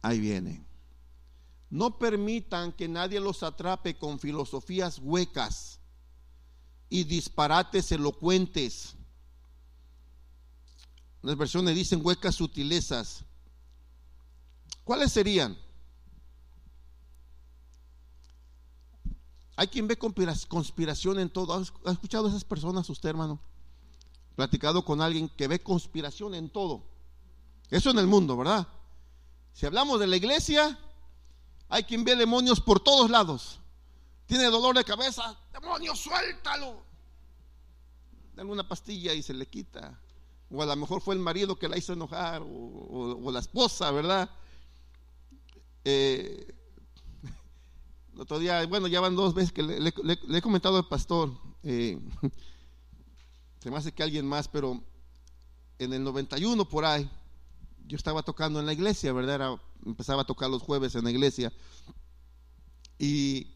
Ahí 0.02 0.20
viene. 0.20 0.64
No 1.68 1.98
permitan 1.98 2.72
que 2.72 2.88
nadie 2.88 3.20
los 3.20 3.42
atrape 3.42 3.96
con 3.96 4.18
filosofías 4.18 4.98
huecas 4.98 5.78
y 6.88 7.04
disparates 7.04 7.92
elocuentes. 7.92 8.96
Las 11.22 11.36
versiones 11.36 11.74
dicen 11.76 12.04
huecas 12.04 12.34
sutilezas. 12.34 13.24
¿Cuáles 14.84 15.12
serían? 15.12 15.56
Hay 19.54 19.68
quien 19.68 19.86
ve 19.86 19.98
conspiración 19.98 21.20
en 21.20 21.28
todo. 21.28 21.54
¿Ha 21.84 21.92
escuchado 21.92 22.26
a 22.26 22.30
esas 22.30 22.44
personas 22.44 22.88
usted, 22.88 23.10
hermano? 23.10 23.38
Platicado 24.34 24.84
con 24.84 25.02
alguien 25.02 25.28
que 25.28 25.46
ve 25.46 25.62
conspiración 25.62 26.34
en 26.34 26.48
todo. 26.48 26.82
Eso 27.68 27.90
en 27.90 27.98
el 27.98 28.06
mundo, 28.06 28.36
¿verdad? 28.36 28.66
Si 29.52 29.66
hablamos 29.66 30.00
de 30.00 30.06
la 30.06 30.16
iglesia, 30.16 30.78
hay 31.68 31.84
quien 31.84 32.04
ve 32.04 32.16
demonios 32.16 32.60
por 32.60 32.80
todos 32.80 33.10
lados. 33.10 33.60
Tiene 34.26 34.44
dolor 34.44 34.76
de 34.76 34.84
cabeza, 34.84 35.36
demonio, 35.52 35.94
suéltalo. 35.94 36.82
Dale 38.34 38.50
una 38.50 38.66
pastilla 38.66 39.12
y 39.12 39.22
se 39.22 39.34
le 39.34 39.46
quita. 39.46 39.98
O 40.50 40.62
a 40.62 40.66
lo 40.66 40.76
mejor 40.76 41.00
fue 41.00 41.14
el 41.14 41.20
marido 41.20 41.58
que 41.58 41.68
la 41.68 41.78
hizo 41.78 41.92
enojar, 41.92 42.42
o, 42.44 43.30
la 43.30 43.38
esposa, 43.38 43.90
¿verdad? 43.90 44.30
Eh, 45.84 46.52
otro 48.18 48.38
día, 48.38 48.66
bueno, 48.66 48.88
ya 48.88 49.00
van 49.00 49.14
dos 49.14 49.34
veces 49.34 49.52
que 49.52 49.62
le, 49.62 49.92
he 50.36 50.42
comentado 50.42 50.76
al 50.76 50.88
pastor, 50.88 51.32
eh, 51.62 51.98
se 53.60 53.70
me 53.70 53.76
hace 53.76 53.92
que 53.92 54.02
alguien 54.02 54.26
más, 54.26 54.48
pero 54.48 54.80
en 55.78 55.92
el 55.92 56.02
91 56.02 56.68
por 56.68 56.84
ahí, 56.84 57.08
yo 57.90 57.96
estaba 57.96 58.22
tocando 58.22 58.60
en 58.60 58.66
la 58.66 58.72
iglesia, 58.72 59.12
¿verdad? 59.12 59.58
empezaba 59.84 60.22
a 60.22 60.24
tocar 60.24 60.48
los 60.48 60.62
jueves 60.62 60.94
en 60.94 61.02
la 61.02 61.10
iglesia 61.10 61.52
y 62.98 63.48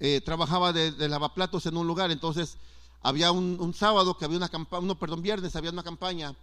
eh, 0.00 0.22
trabajaba 0.24 0.72
de, 0.72 1.06
lavaplatos 1.06 1.66
en 1.66 1.76
un 1.76 1.86
lugar, 1.86 2.10
entonces 2.10 2.56
había 3.02 3.30
un, 3.30 3.74
sábado 3.74 4.16
que 4.16 4.24
había 4.24 4.38
una 4.38 4.48
campaña, 4.48 4.86
no, 4.86 4.98
perdón, 4.98 5.20
viernes 5.20 5.54
había 5.54 5.70
una 5.70 5.82
campaña 5.82 6.34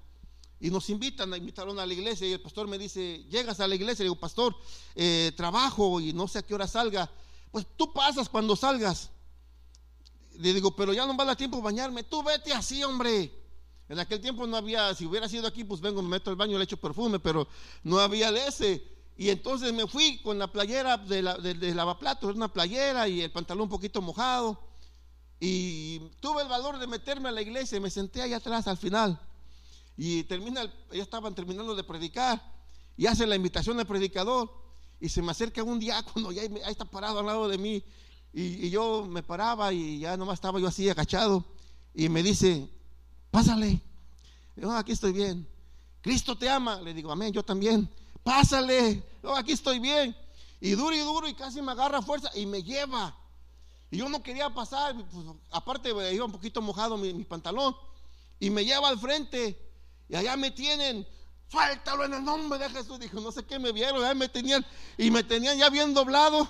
y 0.59 0.69
nos 0.69 0.87
invitan, 0.91 1.33
invitaron 1.33 1.79
a 1.79 1.85
la 1.87 1.93
iglesia 1.95 2.27
y 2.27 2.33
el 2.33 2.41
pastor 2.41 2.67
me 2.67 2.77
dice, 2.77 3.25
llegas 3.27 3.59
a 3.59 3.67
la 3.67 3.73
iglesia, 3.73 4.03
le 4.03 4.09
digo, 4.09 4.19
pastor, 4.19 4.55
eh, 4.93 5.31
trabajo 5.35 5.99
y 5.99 6.13
no 6.13 6.27
sé 6.27 6.39
a 6.39 6.41
qué 6.43 6.53
hora 6.53 6.67
salga, 6.67 7.09
pues 7.51 7.65
tú 7.75 7.91
pasas 7.91 8.29
cuando 8.29 8.55
salgas. 8.55 9.09
Le 10.37 10.53
digo, 10.53 10.75
pero 10.75 10.93
ya 10.93 11.07
no 11.07 11.17
va 11.17 11.31
a 11.31 11.35
tiempo 11.35 11.61
bañarme. 11.61 12.03
Tú 12.03 12.21
vete 12.21 12.53
así, 12.53 12.83
hombre. 12.83 13.44
En 13.87 13.99
aquel 13.99 14.19
tiempo 14.19 14.47
no 14.47 14.57
había, 14.57 14.93
si 14.95 15.05
hubiera 15.05 15.29
sido 15.29 15.47
aquí, 15.47 15.63
pues 15.63 15.79
vengo, 15.79 16.01
me 16.01 16.09
meto 16.09 16.29
al 16.31 16.35
baño, 16.35 16.57
le 16.57 16.63
echo 16.63 16.77
perfume, 16.77 17.19
pero 17.19 17.47
no 17.83 17.99
había 17.99 18.31
de 18.31 18.47
ese. 18.47 18.83
Y 19.17 19.29
entonces 19.29 19.71
me 19.73 19.87
fui 19.87 20.21
con 20.21 20.39
la 20.39 20.47
playera 20.51 20.97
de, 20.97 21.21
la, 21.21 21.35
de, 21.35 21.73
lavaplatos, 21.73 22.35
una 22.35 22.51
playera 22.51 23.07
y 23.07 23.21
el 23.21 23.31
pantalón 23.31 23.63
un 23.63 23.69
poquito 23.69 24.01
mojado. 24.01 24.59
Y 25.39 25.99
tuve 26.19 26.41
el 26.41 26.47
valor 26.47 26.79
de 26.79 26.87
meterme 26.87 27.29
a 27.29 27.31
la 27.31 27.41
iglesia 27.41 27.77
y 27.77 27.81
me 27.81 27.89
senté 27.89 28.21
ahí 28.21 28.33
atrás 28.33 28.67
al 28.67 28.77
final. 28.77 29.19
Y 29.97 30.23
termina, 30.23 30.63
ya 30.91 31.03
estaban 31.03 31.35
terminando 31.35 31.75
de 31.75 31.83
predicar 31.83 32.41
y 32.97 33.05
hace 33.05 33.25
la 33.27 33.35
invitación 33.35 33.79
al 33.79 33.85
predicador 33.85 34.51
y 34.99 35.09
se 35.09 35.21
me 35.21 35.31
acerca 35.31 35.63
un 35.63 35.79
diácono 35.79 36.31
y 36.31 36.39
ahí, 36.39 36.51
está 36.67 36.85
parado 36.85 37.19
al 37.19 37.25
lado 37.25 37.47
de 37.47 37.57
mí 37.57 37.83
y, 38.33 38.69
yo 38.69 39.05
me 39.05 39.23
paraba 39.23 39.71
y 39.71 39.99
ya 39.99 40.17
nomás 40.17 40.35
estaba 40.35 40.59
yo 40.59 40.67
así 40.67 40.89
agachado 40.89 41.45
y 41.93 42.09
me 42.09 42.21
dice, 42.21 42.69
pásale. 43.35 43.81
Le 44.55 44.71
aquí 44.71 44.93
estoy 44.93 45.11
bien. 45.11 45.45
Cristo 46.01 46.37
te 46.37 46.49
ama. 46.49 46.79
Le 46.79 46.93
digo, 46.93 47.11
amén, 47.11 47.33
yo 47.33 47.43
también. 47.43 47.89
Pásale. 48.23 49.03
aquí 49.35 49.51
estoy 49.51 49.79
bien. 49.79 50.15
Y 50.61 50.71
duro 50.71 50.95
y 50.95 50.99
duro 50.99 51.27
y 51.27 51.33
casi 51.33 51.61
me 51.61 51.73
agarra 51.73 52.01
fuerza 52.01 52.31
y 52.33 52.45
me 52.45 52.63
lleva. 52.63 53.13
Y 53.91 53.97
yo 53.97 54.07
no 54.07 54.23
quería 54.23 54.49
pasar, 54.49 54.95
pues, 54.95 55.25
aparte 55.51 55.89
iba 55.89 56.25
un 56.25 56.31
poquito 56.31 56.61
mojado 56.61 56.97
mi, 56.97 57.13
mi 57.13 57.25
pantalón. 57.25 57.75
Y 58.39 58.49
me 58.49 58.63
lleva 58.63 58.87
al 58.87 58.99
frente. 58.99 59.59
Y 60.07 60.15
allá 60.15 60.37
me 60.37 60.51
tienen 60.51 61.05
suéltalo 61.49 62.05
en 62.05 62.13
el 62.13 62.23
nombre 62.23 62.57
de 62.57 62.69
Jesús. 62.69 62.99
Dijo, 62.99 63.19
no 63.19 63.33
sé 63.33 63.43
qué 63.43 63.59
me 63.59 63.73
vieron, 63.73 64.01
ya 64.01 64.13
me 64.13 64.29
tenían, 64.29 64.65
y 64.97 65.11
me 65.11 65.23
tenían 65.23 65.57
ya 65.57 65.69
bien 65.69 65.93
doblado. 65.93 66.47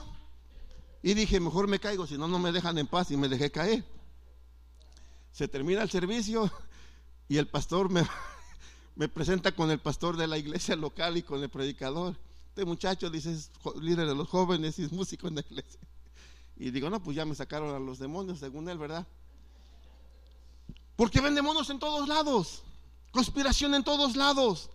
Y 1.02 1.16
dije, 1.16 1.40
mejor 1.40 1.68
me 1.68 1.80
caigo, 1.80 2.06
si 2.06 2.16
no, 2.16 2.28
no 2.28 2.38
me 2.38 2.52
dejan 2.52 2.78
en 2.78 2.86
paz. 2.86 3.10
Y 3.10 3.18
me 3.18 3.28
dejé 3.28 3.52
caer. 3.52 3.84
Se 5.32 5.48
termina 5.48 5.82
el 5.82 5.90
servicio 5.90 6.52
y 7.28 7.38
el 7.38 7.48
pastor 7.48 7.90
me, 7.90 8.04
me 8.96 9.08
presenta 9.08 9.54
con 9.54 9.72
el 9.72 9.80
pastor 9.80 10.18
de 10.18 10.28
la 10.28 10.38
iglesia 10.38 10.76
local 10.76 11.18
y 11.18 11.24
con 11.24 11.42
el 11.42 11.50
predicador. 11.50 12.18
Este 12.50 12.66
muchacho 12.66 13.10
dice, 13.10 13.34
es 13.34 13.52
líder 13.82 14.08
de 14.08 14.16
los 14.16 14.30
jóvenes 14.30 14.80
y 14.80 14.84
es 14.84 14.92
músico 14.92 15.28
en 15.28 15.36
la 15.36 15.42
iglesia. 15.42 15.80
Y 16.56 16.72
digo, 16.72 16.90
no, 16.90 17.04
pues 17.04 17.18
ya 17.18 17.26
me 17.26 17.36
sacaron 17.36 17.76
a 17.76 17.80
los 17.80 18.00
demonios, 18.00 18.40
según 18.40 18.70
él, 18.70 18.78
¿verdad? 18.78 19.06
Porque 20.96 21.20
ven 21.20 21.36
demonios 21.36 21.70
en 21.70 21.80
todos 21.80 22.08
lados, 22.08 22.64
conspiración 23.12 23.76
en 23.76 23.84
todos 23.84 24.16
lados. 24.16 24.70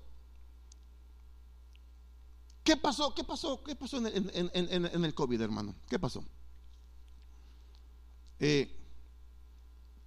¿Qué 2.62 2.76
pasó? 2.76 3.14
¿Qué 3.14 3.24
pasó? 3.24 3.62
¿Qué 3.64 3.74
pasó 3.74 3.96
en, 4.06 5.04
el 5.04 5.14
COVID, 5.14 5.40
hermano? 5.40 5.74
¿Qué 5.88 5.98
pasó? 5.98 6.22
Eh, 8.38 8.76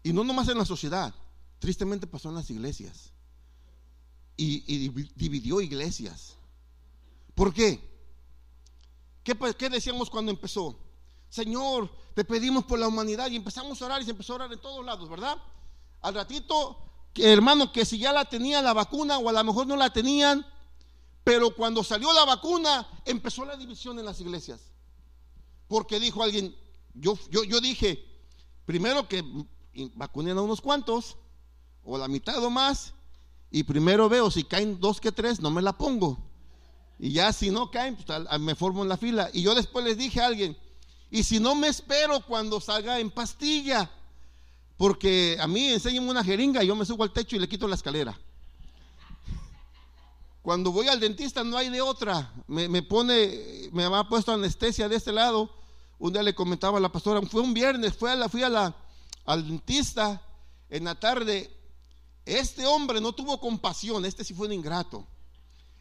y 0.03 0.13
no 0.13 0.23
nomás 0.23 0.47
en 0.49 0.57
la 0.57 0.65
sociedad, 0.65 1.13
tristemente 1.63 2.05
pasó 2.05 2.27
en 2.27 2.35
las 2.35 2.49
iglesias. 2.49 3.13
Y, 4.35 4.89
dividió 5.15 5.61
iglesias. 5.61 6.35
¿Por 7.33 7.53
qué? 7.53 7.79
qué? 9.23 9.33
¿Qué 9.57 9.69
decíamos 9.69 10.09
cuando 10.09 10.29
empezó? 10.29 10.77
Señor, 11.29 11.89
te 12.15 12.25
pedimos 12.25 12.65
por 12.65 12.79
la 12.79 12.89
humanidad 12.89 13.31
y 13.31 13.37
empezamos 13.37 13.81
a 13.81 13.85
orar 13.85 14.01
y 14.01 14.03
se 14.03 14.11
empezó 14.11 14.33
a 14.33 14.35
orar 14.35 14.51
en 14.51 14.59
todos 14.59 14.85
lados, 14.85 15.09
¿verdad? 15.09 15.37
Al 16.01 16.13
ratito, 16.13 16.79
hermano, 17.15 17.71
que 17.71 17.85
si 17.85 17.97
ya 17.97 18.11
la 18.11 18.25
tenía 18.25 18.61
la 18.61 18.73
vacuna 18.73 19.17
o 19.17 19.29
a 19.29 19.31
lo 19.31 19.43
mejor 19.45 19.65
no 19.65 19.77
la 19.77 19.93
tenían, 19.93 20.45
pero 21.23 21.55
cuando 21.55 21.81
salió 21.81 22.11
la 22.11 22.25
vacuna, 22.25 22.85
empezó 23.05 23.45
la 23.45 23.55
división 23.55 23.97
en 23.99 24.05
las 24.05 24.19
iglesias. 24.19 24.59
Porque 25.69 25.97
dijo 25.97 26.23
alguien, 26.23 26.53
yo, 26.93 27.17
yo, 27.31 27.45
yo 27.45 27.61
dije, 27.61 28.03
primero 28.65 29.07
que 29.07 29.23
vacunen 29.95 30.37
a 30.37 30.41
unos 30.41 30.59
cuantos, 30.59 31.15
o 31.83 31.97
la 31.97 32.07
mitad 32.07 32.43
o 32.43 32.49
más, 32.49 32.93
y 33.51 33.63
primero 33.63 34.09
veo 34.09 34.31
si 34.31 34.43
caen 34.43 34.79
dos 34.79 34.99
que 34.99 35.11
tres, 35.11 35.39
no 35.39 35.51
me 35.51 35.61
la 35.61 35.77
pongo. 35.77 36.17
Y 36.99 37.11
ya 37.11 37.33
si 37.33 37.51
no 37.51 37.69
caen, 37.69 37.95
pues 37.95 38.39
me 38.39 38.55
formo 38.55 38.83
en 38.83 38.89
la 38.89 38.97
fila. 38.97 39.29
Y 39.33 39.41
yo 39.41 39.53
después 39.55 39.85
les 39.85 39.97
dije 39.97 40.21
a 40.21 40.27
alguien, 40.27 40.57
y 41.11 41.23
si 41.23 41.39
no 41.39 41.53
me 41.53 41.67
espero 41.67 42.21
cuando 42.25 42.59
salga 42.59 42.99
en 42.99 43.11
pastilla, 43.11 43.91
porque 44.77 45.37
a 45.39 45.47
mí 45.47 45.69
enséñenme 45.69 46.09
una 46.09 46.23
jeringa 46.23 46.63
yo 46.63 46.75
me 46.75 46.85
subo 46.85 47.03
al 47.03 47.13
techo 47.13 47.35
y 47.35 47.39
le 47.39 47.47
quito 47.47 47.67
la 47.67 47.75
escalera. 47.75 48.19
Cuando 50.41 50.71
voy 50.71 50.89
al 50.89 50.99
dentista 50.99 51.43
no 51.43 51.55
hay 51.55 51.69
de 51.69 51.81
otra. 51.81 52.33
Me, 52.47 52.81
pone, 52.81 53.69
me 53.71 53.85
ha 53.85 54.03
puesto 54.03 54.33
anestesia 54.33 54.89
de 54.89 54.97
este 54.97 55.13
lado. 55.13 55.49
Un 55.99 56.11
día 56.11 56.21
le 56.21 56.35
comentaba 56.35 56.79
a 56.79 56.81
la 56.81 56.91
pastora, 56.91 57.21
fue 57.21 57.41
un 57.41 57.53
viernes, 57.53 57.95
fue 57.95 58.11
a 58.11 58.15
la, 58.15 58.27
fui 58.27 58.43
a 58.43 58.49
la, 58.49 58.75
al 59.25 59.47
dentista 59.47 60.21
en 60.69 60.83
la 60.83 60.95
tarde. 60.95 61.49
Este 62.25 62.65
hombre 62.65 63.01
no 63.01 63.11
tuvo 63.13 63.39
compasión, 63.39 64.05
este 64.05 64.23
sí 64.23 64.33
fue 64.33 64.47
un 64.47 64.53
ingrato. 64.53 65.05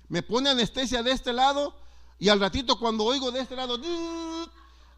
Me 0.09 0.23
pone 0.23 0.51
anestesia 0.51 1.03
de 1.03 1.13
este 1.13 1.33
lado 1.33 1.75
y 2.19 2.29
al 2.29 2.41
ratito 2.41 2.79
cuando 2.79 3.05
oigo 3.05 3.31
de 3.31 3.41
este 3.41 3.57
lado, 3.57 3.81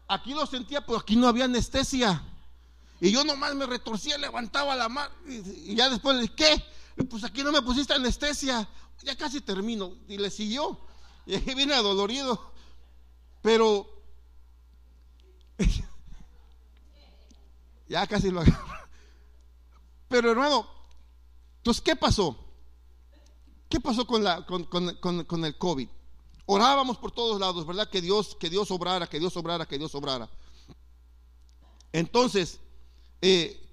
aquí 0.07 0.33
lo 0.33 0.45
sentía, 0.45 0.85
pero 0.85 0.99
aquí 0.99 1.15
no 1.15 1.27
había 1.27 1.45
anestesia. 1.45 2.23
Y 2.99 3.11
yo 3.11 3.23
nomás 3.23 3.55
me 3.55 3.65
retorcía, 3.65 4.17
levantaba 4.17 4.75
la 4.75 4.89
mano 4.89 5.13
y, 5.27 5.75
ya 5.75 5.89
después 5.89 6.15
le 6.15 6.23
dije, 6.23 6.35
¿qué? 6.35 7.03
Pues 7.05 7.23
aquí 7.23 7.43
no 7.43 7.51
me 7.51 7.61
pusiste 7.61 7.93
anestesia 7.93 8.67
ya 9.05 9.15
casi 9.15 9.41
termino. 9.41 9.95
Y 10.07 10.17
le 10.17 10.29
siguió. 10.29 10.79
Y 11.27 11.33
ahí 11.33 11.55
viene 11.55 11.73
adolorido. 11.73 12.53
Pero 13.41 13.89
ya 17.89 18.05
casi 18.05 18.29
lo 18.29 18.41
agarro. 18.41 18.77
Pero 20.07 20.29
hermano, 20.29 20.69
entonces, 21.65 21.81
¿qué 21.81 21.95
pasó? 21.95 22.37
¿Qué 23.67 23.79
pasó 23.79 24.05
con, 24.05 25.45
el 25.45 25.57
COVID? 25.57 25.89
Orábamos 26.45 26.99
por 26.99 27.11
todos 27.11 27.39
lados, 27.39 27.65
¿verdad? 27.65 27.89
Que 27.89 28.01
Dios, 28.01 28.37
que 28.39 28.51
Dios 28.51 28.69
obrara, 28.69 29.07
que 29.07 29.17
Dios 29.17 29.35
obrara, 29.35 29.65
que 29.65 29.79
Dios 29.79 29.95
obrara. 29.95 30.29
Entonces, 31.91 32.59
eh, 33.19 33.67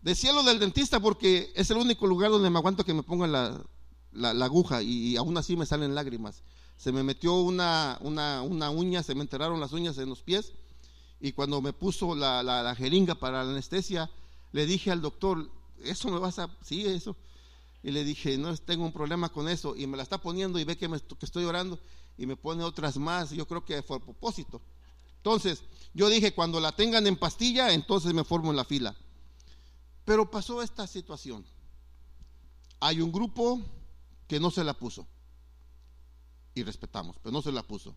decía 0.00 0.32
lo 0.32 0.42
del 0.42 0.58
dentista 0.58 0.98
porque 0.98 1.52
es 1.54 1.70
el 1.70 1.76
único 1.76 2.08
lugar 2.08 2.32
donde 2.32 2.50
me 2.50 2.58
aguanto 2.58 2.84
que 2.84 2.92
me 2.92 3.04
pongan 3.04 3.30
la, 3.30 3.64
la, 4.10 4.44
aguja 4.44 4.82
y, 4.82 5.14
aún 5.14 5.38
así 5.38 5.56
me 5.56 5.64
salen 5.64 5.94
lágrimas. 5.94 6.42
Se 6.76 6.90
me 6.90 7.04
metió 7.04 7.34
una, 7.34 7.98
una, 8.00 8.42
una, 8.42 8.70
uña, 8.70 9.04
se 9.04 9.14
me 9.14 9.20
enterraron 9.20 9.60
las 9.60 9.72
uñas 9.72 9.96
en 9.98 10.08
los 10.08 10.22
pies 10.22 10.54
Y 11.20 11.30
cuando 11.30 11.60
me 11.60 11.72
puso 11.72 12.16
la, 12.16 12.42
la, 12.42 12.74
jeringa 12.74 13.14
para 13.14 13.44
la 13.44 13.50
anestesia, 13.52 14.10
le 14.50 14.66
dije 14.66 14.90
al 14.90 15.02
doctor, 15.02 15.61
¿eso 15.84 16.08
me 16.08 16.18
vas 16.18 16.38
a...? 16.38 16.48
Sí, 16.62 16.86
eso. 16.86 17.16
Y 17.82 17.90
le 17.90 18.04
dije, 18.04 18.38
no, 18.38 18.56
tengo 18.56 18.84
un 18.84 18.92
problema 18.92 19.28
con 19.30 19.48
eso. 19.48 19.74
Y 19.76 19.86
me 19.86 19.96
la 19.96 20.02
está 20.02 20.18
poniendo 20.18 20.58
y 20.58 20.64
ve 20.64 20.76
que, 20.76 20.88
me, 20.88 21.00
que 21.00 21.26
estoy 21.26 21.44
orando 21.44 21.78
y 22.16 22.26
me 22.26 22.36
pone 22.36 22.62
otras 22.62 22.96
más. 22.96 23.30
Yo 23.30 23.46
creo 23.46 23.64
que 23.64 23.82
fue 23.82 23.96
a 23.96 24.00
propósito. 24.00 24.62
Entonces, 25.16 25.62
yo 25.94 26.08
dije, 26.08 26.34
cuando 26.34 26.60
la 26.60 26.72
tengan 26.72 27.06
en 27.06 27.16
pastilla, 27.16 27.72
entonces 27.72 28.12
me 28.14 28.24
formo 28.24 28.50
en 28.50 28.56
la 28.56 28.64
fila. 28.64 28.96
Pero 30.04 30.30
pasó 30.30 30.62
esta 30.62 30.86
situación. 30.86 31.44
Hay 32.80 33.00
un 33.00 33.12
grupo 33.12 33.60
que 34.26 34.40
no 34.40 34.50
se 34.50 34.64
la 34.64 34.74
puso. 34.74 35.06
Y 36.54 36.62
respetamos, 36.64 37.16
pero 37.22 37.32
no 37.32 37.42
se 37.42 37.52
la 37.52 37.62
puso. 37.62 37.94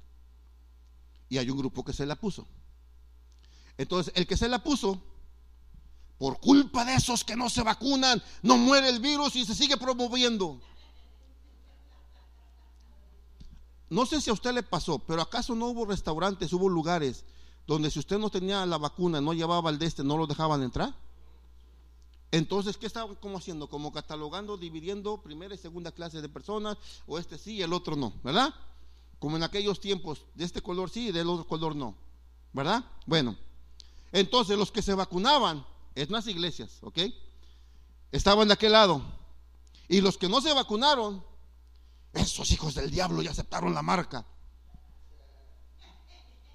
Y 1.30 1.38
hay 1.38 1.50
un 1.50 1.58
grupo 1.58 1.84
que 1.84 1.94
se 1.94 2.06
la 2.06 2.16
puso. 2.16 2.48
Entonces, 3.78 4.14
el 4.16 4.28
que 4.28 4.38
se 4.38 4.48
la 4.48 4.64
puso, 4.64 5.02
por 6.18 6.40
culpa 6.40 6.86
de 6.86 6.96
esos 6.96 7.24
que 7.24 7.36
no 7.36 7.50
se 7.50 7.64
vacunan, 7.64 8.22
no 8.42 8.58
muere 8.58 8.90
el 8.90 9.00
virus 9.00 9.36
y 9.36 9.46
se 9.46 9.56
sigue 9.56 9.78
promoviendo. 9.78 10.60
No 13.90 14.06
sé 14.06 14.20
si 14.22 14.30
a 14.30 14.34
usted 14.34 14.54
le 14.54 14.64
pasó, 14.64 15.00
pero 15.00 15.22
¿acaso 15.22 15.56
no 15.56 15.68
hubo 15.68 15.86
restaurantes, 15.86 16.52
hubo 16.54 16.70
lugares 16.70 17.24
donde 17.68 17.90
si 17.92 18.00
usted 18.00 18.18
no 18.18 18.30
tenía 18.30 18.66
la 18.66 18.78
vacuna, 18.78 19.22
no 19.22 19.34
llevaba 19.34 19.70
el 19.70 19.80
de 19.80 19.86
este, 19.86 20.04
no 20.04 20.18
lo 20.18 20.28
dejaban 20.28 20.64
entrar? 20.64 20.94
Entonces, 22.32 22.78
¿qué 22.78 22.88
estaban 22.88 23.16
como 23.16 23.38
haciendo? 23.38 23.70
Como 23.70 23.94
catalogando, 23.94 24.58
dividiendo 24.58 25.22
primera 25.22 25.56
y 25.56 25.58
segunda 25.58 25.92
clase 25.92 26.22
de 26.22 26.30
personas, 26.30 26.78
o 27.08 27.18
este 27.18 27.38
sí 27.38 27.54
y 27.54 27.62
el 27.62 27.74
otro 27.74 27.96
no, 27.96 28.14
¿verdad? 28.24 28.54
Como 29.20 29.38
en 29.38 29.44
aquellos 29.44 29.80
tiempos, 29.80 30.26
de 30.34 30.44
este 30.44 30.62
color 30.62 30.90
sí 30.90 31.08
y 31.08 31.12
del 31.12 31.30
otro 31.30 31.48
color 31.48 31.76
no, 31.76 31.96
¿verdad? 32.52 32.84
Bueno, 33.06 33.38
entonces 34.12 34.58
los 34.58 34.72
que 34.72 34.82
se 34.82 34.94
vacunaban, 34.94 35.66
en 35.96 36.12
las 36.12 36.28
iglesias, 36.28 36.78
¿ok? 36.82 37.00
Estaban 38.12 38.48
de 38.48 38.54
aquel 38.54 38.74
lado. 38.74 39.02
Y 39.88 40.02
los 40.02 40.18
que 40.18 40.30
no 40.30 40.42
se 40.42 40.54
vacunaron, 40.54 41.24
esos 42.14 42.52
hijos 42.52 42.76
del 42.76 42.92
diablo 42.92 43.22
ya 43.22 43.32
aceptaron 43.32 43.74
la 43.74 43.82
marca. 43.82 44.26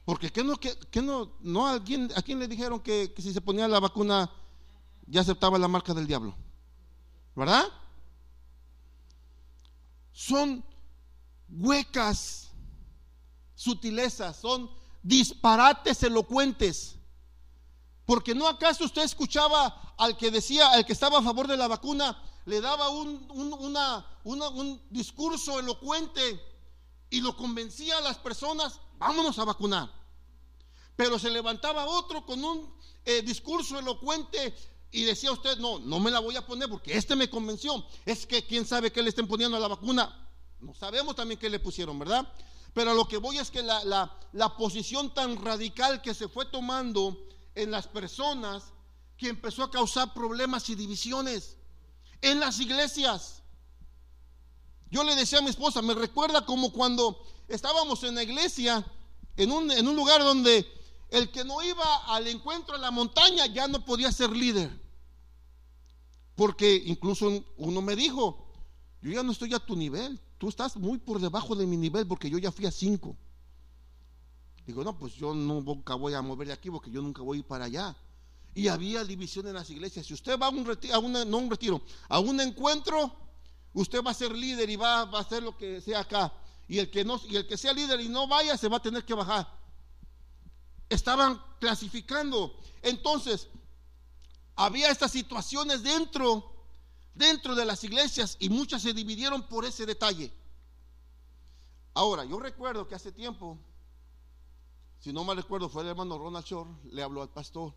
Porque 0.04 0.30
¿qué 0.30 0.42
no, 0.42 0.56
qué, 0.58 1.02
no, 1.02 1.32
no 1.40 1.66
a, 1.66 1.72
alguien, 1.72 2.10
a 2.16 2.22
quién 2.22 2.38
le 2.38 2.48
dijeron 2.48 2.80
que 2.80 3.14
si 3.18 3.32
se 3.32 3.40
ponía 3.40 3.68
la 3.68 3.80
vacuna 3.80 4.30
ya 5.10 5.20
aceptaba 5.20 5.58
la 5.58 5.68
marca 5.68 5.92
del 5.92 6.06
diablo. 6.06 6.34
¿Verdad? 7.34 7.64
Son 10.12 10.64
huecas, 11.48 12.50
sutilezas, 13.54 14.36
son 14.36 14.70
disparates 15.02 16.02
elocuentes. 16.04 16.96
Porque 18.10 18.34
no 18.34 18.48
acaso 18.48 18.86
usted 18.86 19.02
escuchaba 19.02 19.94
al 19.96 20.16
que 20.16 20.32
decía, 20.32 20.72
al 20.72 20.84
que 20.84 20.94
estaba 20.94 21.18
a 21.18 21.22
favor 21.22 21.46
de 21.46 21.56
la 21.56 21.68
vacuna, 21.68 22.20
le 22.44 22.60
daba 22.60 22.88
un, 22.88 23.24
un 24.24 24.82
discurso 24.90 25.60
elocuente 25.60 26.42
y 27.08 27.20
lo 27.20 27.36
convencía 27.36 27.98
a 27.98 28.00
las 28.00 28.18
personas, 28.18 28.80
vámonos 28.98 29.38
a 29.38 29.44
vacunar. 29.44 29.88
Pero 30.96 31.20
se 31.20 31.30
levantaba 31.30 31.86
otro 31.86 32.26
con 32.26 32.44
un 32.44 32.74
eh, 33.04 33.22
discurso 33.22 33.78
elocuente 33.78 34.56
y 34.90 35.04
decía 35.04 35.30
usted, 35.30 35.58
no, 35.58 35.78
no 35.78 36.00
me 36.00 36.10
la 36.10 36.18
voy 36.18 36.34
a 36.34 36.44
poner 36.44 36.68
porque 36.68 36.96
este 36.96 37.14
me 37.14 37.30
convenció. 37.30 37.86
Es 38.04 38.26
que 38.26 38.44
quién 38.44 38.66
sabe 38.66 38.90
qué 38.90 39.04
le 39.04 39.10
estén 39.10 39.28
poniendo 39.28 39.56
a 39.56 39.60
la 39.60 39.68
vacuna. 39.68 40.28
No 40.58 40.74
sabemos 40.74 41.14
también 41.14 41.38
qué 41.38 41.48
le 41.48 41.60
pusieron, 41.60 41.96
¿verdad? 41.96 42.26
Pero 42.74 42.92
lo 42.92 43.06
que 43.06 43.18
voy 43.18 43.38
es 43.38 43.52
que 43.52 43.62
la, 43.62 43.84
la 44.32 44.56
posición 44.56 45.14
tan 45.14 45.40
radical 45.40 46.02
que 46.02 46.12
se 46.12 46.26
fue 46.26 46.46
tomando 46.46 47.30
en 47.54 47.70
las 47.70 47.86
personas 47.86 48.72
que 49.16 49.28
empezó 49.28 49.62
a 49.62 49.70
causar 49.70 50.14
problemas 50.14 50.68
y 50.70 50.74
divisiones 50.74 51.56
en 52.22 52.40
las 52.40 52.58
iglesias. 52.60 53.42
Yo 54.90 55.04
le 55.04 55.14
decía 55.14 55.38
a 55.38 55.42
mi 55.42 55.50
esposa, 55.50 55.82
me 55.82 55.94
recuerda 55.94 56.44
como 56.44 56.72
cuando 56.72 57.22
estábamos 57.48 58.02
en 58.04 58.14
la 58.14 58.22
iglesia, 58.22 58.84
en 59.36 59.52
un, 59.52 59.70
en 59.70 59.86
un 59.86 59.94
lugar 59.94 60.22
donde 60.22 60.66
el 61.10 61.30
que 61.30 61.44
no 61.44 61.62
iba 61.62 61.96
al 62.06 62.26
encuentro 62.28 62.76
en 62.76 62.82
la 62.82 62.90
montaña 62.90 63.46
ya 63.46 63.68
no 63.68 63.84
podía 63.84 64.10
ser 64.12 64.30
líder. 64.30 64.70
Porque 66.34 66.82
incluso 66.86 67.44
uno 67.56 67.82
me 67.82 67.96
dijo, 67.96 68.50
yo 69.02 69.12
ya 69.12 69.22
no 69.22 69.32
estoy 69.32 69.52
a 69.54 69.58
tu 69.58 69.76
nivel, 69.76 70.20
tú 70.38 70.48
estás 70.48 70.76
muy 70.76 70.98
por 70.98 71.20
debajo 71.20 71.54
de 71.54 71.66
mi 71.66 71.76
nivel 71.76 72.06
porque 72.06 72.30
yo 72.30 72.38
ya 72.38 72.50
fui 72.50 72.66
a 72.66 72.70
cinco. 72.70 73.16
Digo, 74.70 74.84
no, 74.84 74.96
pues 74.96 75.14
yo 75.14 75.34
nunca 75.34 75.94
voy 75.94 76.14
a 76.14 76.22
mover 76.22 76.48
de 76.48 76.52
aquí 76.54 76.70
porque 76.70 76.90
yo 76.90 77.02
nunca 77.02 77.22
voy 77.22 77.38
a 77.38 77.40
ir 77.40 77.46
para 77.46 77.64
allá. 77.64 77.96
Y 78.54 78.68
había 78.68 79.04
división 79.04 79.46
en 79.48 79.54
las 79.54 79.68
iglesias. 79.70 80.06
Si 80.06 80.14
usted 80.14 80.38
va 80.38 80.46
a 80.46 80.50
un 80.50 80.64
retiro, 80.64 80.94
a 80.94 80.98
una, 80.98 81.24
no 81.24 81.38
un 81.38 81.50
retiro, 81.50 81.82
a 82.08 82.18
un 82.20 82.40
encuentro, 82.40 83.12
usted 83.74 84.02
va 84.02 84.12
a 84.12 84.14
ser 84.14 84.32
líder 84.32 84.70
y 84.70 84.76
va, 84.76 85.04
va, 85.04 85.18
a 85.18 85.22
hacer 85.22 85.42
lo 85.42 85.56
que 85.56 85.80
sea 85.80 86.00
acá. 86.00 86.32
Y 86.68 86.78
el 86.78 86.90
que 86.90 87.04
no, 87.04 87.20
y 87.28 87.36
el 87.36 87.46
que 87.46 87.56
sea 87.56 87.72
líder 87.72 88.00
y 88.00 88.08
no 88.08 88.28
vaya, 88.28 88.56
se 88.56 88.68
va 88.68 88.76
a 88.78 88.82
tener 88.82 89.04
que 89.04 89.14
bajar 89.14 89.60
estaban 90.90 91.40
clasificando. 91.58 92.54
Entonces, 92.82 93.48
había 94.56 94.90
estas 94.90 95.12
situaciones 95.12 95.82
dentro, 95.82 96.52
dentro 97.14 97.54
de 97.54 97.64
las 97.64 97.82
iglesias 97.84 98.36
y 98.40 98.50
muchas 98.50 98.82
se 98.82 98.92
dividieron 98.92 99.48
por 99.48 99.64
ese 99.64 99.86
detalle. 99.86 100.32
Ahora, 101.94 102.24
yo 102.24 102.38
recuerdo 102.38 102.86
que 102.86 102.94
hace 102.94 103.12
tiempo, 103.12 103.58
si 105.00 105.12
no 105.12 105.24
mal 105.24 105.36
recuerdo, 105.36 105.68
fue 105.68 105.82
el 105.82 105.88
hermano 105.88 106.18
Ronald 106.18 106.44
Shore, 106.44 106.70
le 106.92 107.02
habló 107.02 107.22
al 107.22 107.30
pastor, 107.30 107.74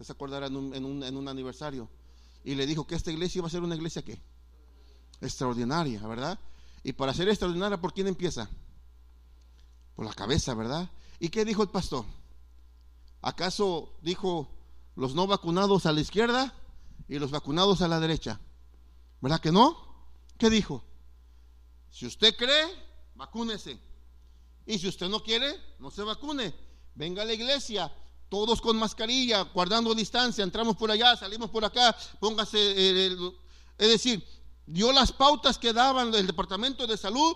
se 0.00 0.12
acordará 0.12 0.46
en 0.46 0.56
un, 0.56 0.74
en 0.74 0.84
un, 0.84 1.02
en 1.02 1.16
un 1.16 1.28
aniversario, 1.28 1.88
y 2.44 2.54
le 2.54 2.66
dijo 2.66 2.86
que 2.86 2.94
esta 2.94 3.10
iglesia 3.10 3.40
iba 3.40 3.48
a 3.48 3.50
ser 3.50 3.62
una 3.62 3.74
iglesia 3.74 4.02
que 4.02 4.22
extraordinaria, 5.20 6.00
¿verdad? 6.06 6.38
Y 6.84 6.92
para 6.92 7.12
ser 7.12 7.28
extraordinaria, 7.28 7.80
¿por 7.80 7.92
quién 7.92 8.06
empieza? 8.06 8.48
Por 9.96 10.06
la 10.06 10.14
cabeza, 10.14 10.54
¿verdad? 10.54 10.88
¿Y 11.18 11.28
qué 11.28 11.44
dijo 11.44 11.62
el 11.62 11.70
pastor? 11.70 12.04
¿Acaso 13.20 13.92
dijo 14.02 14.48
los 14.94 15.16
no 15.16 15.26
vacunados 15.26 15.86
a 15.86 15.92
la 15.92 16.00
izquierda 16.00 16.54
y 17.08 17.18
los 17.18 17.32
vacunados 17.32 17.82
a 17.82 17.88
la 17.88 17.98
derecha? 17.98 18.40
¿Verdad 19.20 19.40
que 19.40 19.50
no? 19.50 19.76
¿Qué 20.38 20.50
dijo? 20.50 20.84
Si 21.90 22.06
usted 22.06 22.36
cree, 22.36 22.66
vacúnese. 23.16 23.87
Y 24.68 24.78
si 24.78 24.86
usted 24.86 25.08
no 25.08 25.20
quiere, 25.24 25.52
no 25.80 25.90
se 25.90 26.02
vacune. 26.02 26.54
Venga 26.94 27.22
a 27.22 27.24
la 27.24 27.32
iglesia, 27.32 27.92
todos 28.28 28.60
con 28.60 28.76
mascarilla, 28.76 29.42
guardando 29.42 29.92
distancia, 29.94 30.44
entramos 30.44 30.76
por 30.76 30.92
allá, 30.92 31.16
salimos 31.16 31.50
por 31.50 31.64
acá, 31.64 31.96
póngase, 32.20 32.58
eh, 32.58 33.16
es 33.78 33.88
decir, 33.88 34.24
dio 34.66 34.92
las 34.92 35.10
pautas 35.10 35.58
que 35.58 35.72
daban 35.72 36.14
el 36.14 36.26
Departamento 36.26 36.86
de 36.86 36.96
Salud, 36.96 37.34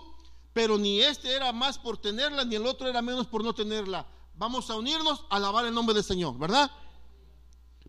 pero 0.53 0.77
ni 0.77 1.01
este 1.01 1.33
era 1.33 1.51
más 1.51 1.77
por 1.77 1.97
tenerla, 1.97 2.45
ni 2.45 2.55
el 2.55 2.65
otro 2.65 2.87
era 2.87 3.01
menos 3.01 3.27
por 3.27 3.43
no 3.43 3.53
tenerla 3.53 4.07
vamos 4.35 4.69
a 4.69 4.75
unirnos 4.75 5.25
a 5.29 5.37
alabar 5.37 5.65
el 5.65 5.73
nombre 5.73 5.93
del 5.93 6.03
Señor, 6.03 6.37
¿verdad? 6.37 6.69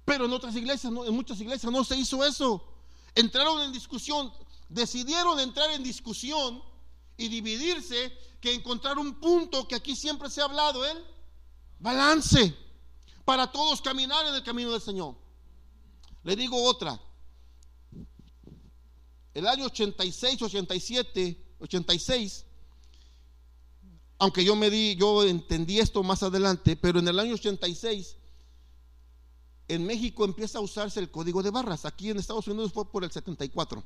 Pero 0.05 0.27
en 0.27 0.33
otras 0.33 0.55
iglesias, 0.55 0.93
en 0.93 1.15
muchas 1.15 1.41
iglesias 1.41 1.73
no 1.73 1.85
se 1.85 1.97
hizo 1.97 2.25
eso. 2.25 2.63
Entraron 3.15 3.63
en 3.63 3.73
discusión, 3.73 4.33
decidieron 4.69 5.41
entrar 5.41 5.71
en 5.71 5.83
discusión 5.83 6.63
y 7.17 7.29
dividirse 7.29 8.17
que 8.41 8.55
encontrar 8.55 8.99
un 8.99 9.21
punto 9.21 9.67
que 9.67 9.75
aquí 9.75 9.97
siempre 9.97 10.31
se 10.31 10.41
ha 10.41 10.45
hablado, 10.45 10.85
el 10.85 10.99
balance 11.79 12.55
para 13.25 13.51
todos 13.51 13.81
caminar 13.81 14.27
en 14.27 14.35
el 14.35 14.43
camino 14.43 14.73
del 14.73 14.81
Señor. 14.81 15.15
Le 16.23 16.37
digo 16.37 16.63
otra. 16.63 17.01
El 19.33 19.47
año 19.47 19.67
86, 19.67 20.43
87, 20.43 21.57
86 21.59 22.45
aunque 24.19 24.45
yo 24.45 24.57
me 24.57 24.71
di, 24.71 24.97
yo 24.97 25.25
entendí 25.25 25.79
esto 25.79 26.03
más 26.03 26.23
adelante, 26.23 26.77
pero 26.77 26.99
en 26.99 27.09
el 27.09 27.19
año 27.19 27.35
86 27.35 28.17
en 29.69 29.87
México 29.87 30.25
empieza 30.25 30.59
a 30.59 30.63
usarse 30.63 31.01
el 31.01 31.11
código 31.11 31.43
de 31.43 31.51
barras. 31.51 31.85
Aquí 31.85 32.11
en 32.11 32.19
Estados 32.19 32.47
Unidos 32.49 32.73
fue 32.73 32.91
por 32.91 33.05
el 33.05 33.11
74. 33.11 33.83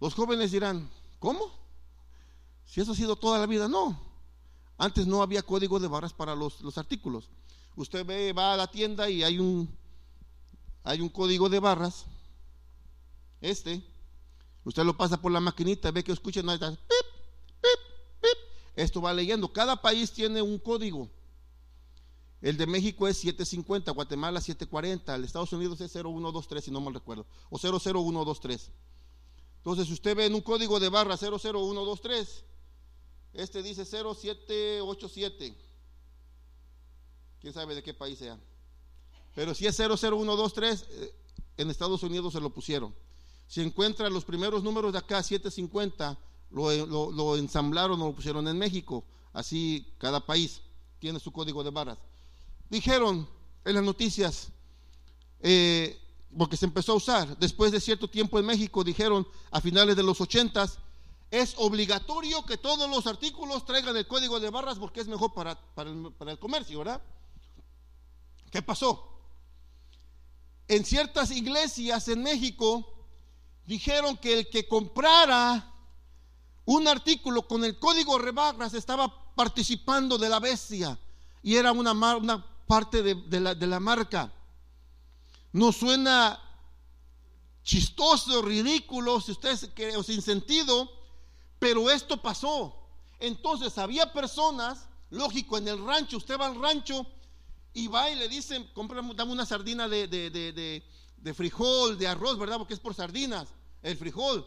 Los 0.00 0.14
jóvenes 0.14 0.52
dirán, 0.52 0.88
¿cómo? 1.18 1.52
Si 2.64 2.80
eso 2.80 2.92
ha 2.92 2.94
sido 2.94 3.16
toda 3.16 3.38
la 3.38 3.46
vida, 3.46 3.68
no. 3.68 3.98
Antes 4.76 5.06
no 5.06 5.22
había 5.22 5.42
código 5.42 5.80
de 5.80 5.88
barras 5.88 6.12
para 6.12 6.34
los, 6.34 6.60
los 6.60 6.78
artículos. 6.78 7.30
Usted 7.76 8.04
ve, 8.04 8.32
va 8.32 8.54
a 8.54 8.56
la 8.56 8.70
tienda 8.70 9.08
y 9.08 9.22
hay 9.22 9.38
un, 9.38 9.68
hay 10.84 11.00
un 11.00 11.08
código 11.08 11.48
de 11.48 11.60
barras. 11.60 12.06
Este. 13.40 13.82
Usted 14.64 14.84
lo 14.84 14.96
pasa 14.96 15.20
por 15.20 15.32
la 15.32 15.40
maquinita, 15.40 15.90
ve 15.90 16.04
que 16.04 16.12
escucha, 16.12 16.42
no 16.42 16.52
está, 16.52 16.70
pip, 16.70 18.28
esto 18.76 19.00
va 19.00 19.14
leyendo. 19.14 19.52
Cada 19.52 19.80
país 19.80 20.12
tiene 20.12 20.42
un 20.42 20.58
código. 20.58 21.08
El 22.40 22.56
de 22.56 22.66
México 22.66 23.08
es 23.08 23.16
750, 23.18 23.90
Guatemala 23.92 24.40
740, 24.40 25.14
el 25.14 25.24
Estados 25.24 25.52
Unidos 25.52 25.80
es 25.80 25.90
0123, 25.92 26.64
si 26.64 26.70
no 26.70 26.80
mal 26.80 26.94
recuerdo, 26.94 27.26
o 27.50 27.58
00123. 27.58 28.70
Entonces, 29.58 29.86
si 29.86 29.92
usted 29.92 30.16
ve 30.16 30.26
en 30.26 30.34
un 30.34 30.40
código 30.40 30.80
de 30.80 30.88
barra 30.88 31.16
00123, 31.16 32.44
este 33.34 33.62
dice 33.62 33.84
0787. 33.84 35.54
quién 37.40 37.52
sabe 37.52 37.74
de 37.74 37.82
qué 37.82 37.94
país 37.94 38.18
sea. 38.18 38.38
Pero 39.34 39.54
si 39.54 39.66
es 39.66 39.76
00123, 39.76 40.86
eh, 40.90 41.14
en 41.58 41.70
Estados 41.70 42.02
Unidos 42.02 42.32
se 42.32 42.40
lo 42.40 42.50
pusieron. 42.50 42.94
Si 43.46 43.60
encuentra 43.60 44.10
los 44.10 44.24
primeros 44.24 44.62
números 44.62 44.92
de 44.92 44.98
acá, 44.98 45.22
750, 45.22 46.18
lo, 46.50 46.86
lo, 46.86 47.10
lo 47.12 47.36
ensamblaron 47.36 48.00
o 48.00 48.06
lo 48.08 48.14
pusieron 48.14 48.48
en 48.48 48.58
México. 48.58 49.04
Así 49.32 49.92
cada 49.98 50.24
país 50.24 50.62
tiene 50.98 51.20
su 51.20 51.32
código 51.32 51.62
de 51.62 51.70
barras. 51.70 51.98
Dijeron 52.70 53.28
en 53.64 53.74
las 53.74 53.84
noticias, 53.84 54.48
eh, 55.40 55.98
porque 56.36 56.56
se 56.56 56.66
empezó 56.66 56.92
a 56.92 56.96
usar, 56.96 57.38
después 57.38 57.72
de 57.72 57.80
cierto 57.80 58.08
tiempo 58.08 58.38
en 58.38 58.46
México, 58.46 58.84
dijeron 58.84 59.26
a 59.50 59.60
finales 59.60 59.96
de 59.96 60.02
los 60.02 60.20
80 60.20 60.68
es 61.30 61.54
obligatorio 61.58 62.44
que 62.46 62.56
todos 62.56 62.88
los 62.88 63.06
artículos 63.06 63.64
traigan 63.66 63.96
el 63.96 64.06
código 64.06 64.40
de 64.40 64.50
barras 64.50 64.78
porque 64.78 65.00
es 65.00 65.08
mejor 65.08 65.34
para, 65.34 65.58
para, 65.74 65.90
el, 65.90 66.38
comercio, 66.38 66.78
¿verdad? 66.78 67.02
¿Qué 68.50 68.62
pasó? 68.62 69.20
En 70.68 70.84
ciertas 70.84 71.30
iglesias 71.30 72.08
en 72.08 72.22
México 72.22 72.94
dijeron 73.66 74.16
que 74.16 74.38
el 74.38 74.48
que 74.48 74.66
comprara 74.66 75.70
un 76.64 76.88
artículo 76.88 77.46
con 77.46 77.64
el 77.64 77.78
código 77.78 78.18
de 78.18 78.32
barras 78.32 78.72
estaba 78.74 79.34
participando 79.34 80.16
de 80.16 80.28
la 80.28 80.40
bestia 80.40 80.98
y 81.42 81.56
era 81.56 81.72
una, 81.72 81.92
una 81.92 82.44
parte 82.66 83.02
de, 83.02 83.40
la, 83.40 83.54
de 83.54 83.66
la 83.66 83.80
marca. 83.80 84.32
No 85.52 85.72
suena 85.72 86.40
chistoso, 87.62 88.42
ridículo, 88.42 89.20
si 89.20 89.32
ustedes 89.32 89.70
o 89.96 90.02
sin 90.02 90.22
sentido, 90.22 90.90
pero 91.58 91.90
esto 91.90 92.20
pasó. 92.22 92.74
Entonces 93.20 93.76
había 93.78 94.12
personas, 94.12 94.88
lógico, 95.10 95.58
en 95.58 95.68
el 95.68 95.84
rancho, 95.84 96.16
usted 96.16 96.38
va 96.38 96.46
al 96.46 96.60
rancho 96.60 97.06
y 97.74 97.86
va 97.88 98.10
y 98.10 98.16
le 98.16 98.28
dicen, 98.28 98.70
dame 99.14 99.32
una 99.32 99.44
sardina 99.44 99.88
de, 99.88 100.08
de, 100.08 100.30
de, 100.30 100.82
de, 101.16 101.34
frijol, 101.34 101.98
de 101.98 102.08
arroz, 102.08 102.38
¿verdad? 102.38 102.58
Porque 102.58 102.74
es 102.74 102.80
por 102.80 102.94
sardinas, 102.94 103.48
el 103.82 103.96
frijol. 103.96 104.46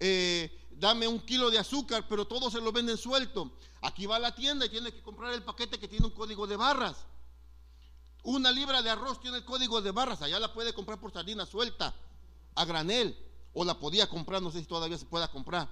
Eh, 0.00 0.68
dame 0.72 1.06
un 1.06 1.20
kilo 1.20 1.50
de 1.50 1.58
azúcar, 1.58 2.06
pero 2.08 2.26
todos 2.26 2.52
se 2.52 2.60
lo 2.60 2.72
venden 2.72 2.96
suelto. 2.96 3.52
Aquí 3.82 4.06
va 4.06 4.16
a 4.16 4.20
la 4.20 4.34
tienda 4.34 4.66
y 4.66 4.70
tiene 4.70 4.92
que 4.92 5.02
comprar 5.02 5.32
el 5.32 5.42
paquete 5.42 5.78
que 5.78 5.88
tiene 5.88 6.06
un 6.06 6.12
código 6.12 6.46
de 6.46 6.56
barras. 6.56 6.96
Una 8.26 8.50
libra 8.50 8.82
de 8.82 8.90
arroz 8.90 9.20
tiene 9.20 9.36
el 9.36 9.44
código 9.44 9.80
de 9.80 9.92
barras, 9.92 10.20
allá 10.20 10.40
la 10.40 10.52
puede 10.52 10.74
comprar 10.74 10.98
por 10.98 11.12
sardina 11.12 11.46
suelta, 11.46 11.94
a 12.56 12.64
granel, 12.64 13.16
o 13.52 13.64
la 13.64 13.78
podía 13.78 14.08
comprar, 14.08 14.42
no 14.42 14.50
sé 14.50 14.58
si 14.58 14.66
todavía 14.66 14.98
se 14.98 15.06
pueda 15.06 15.30
comprar. 15.30 15.68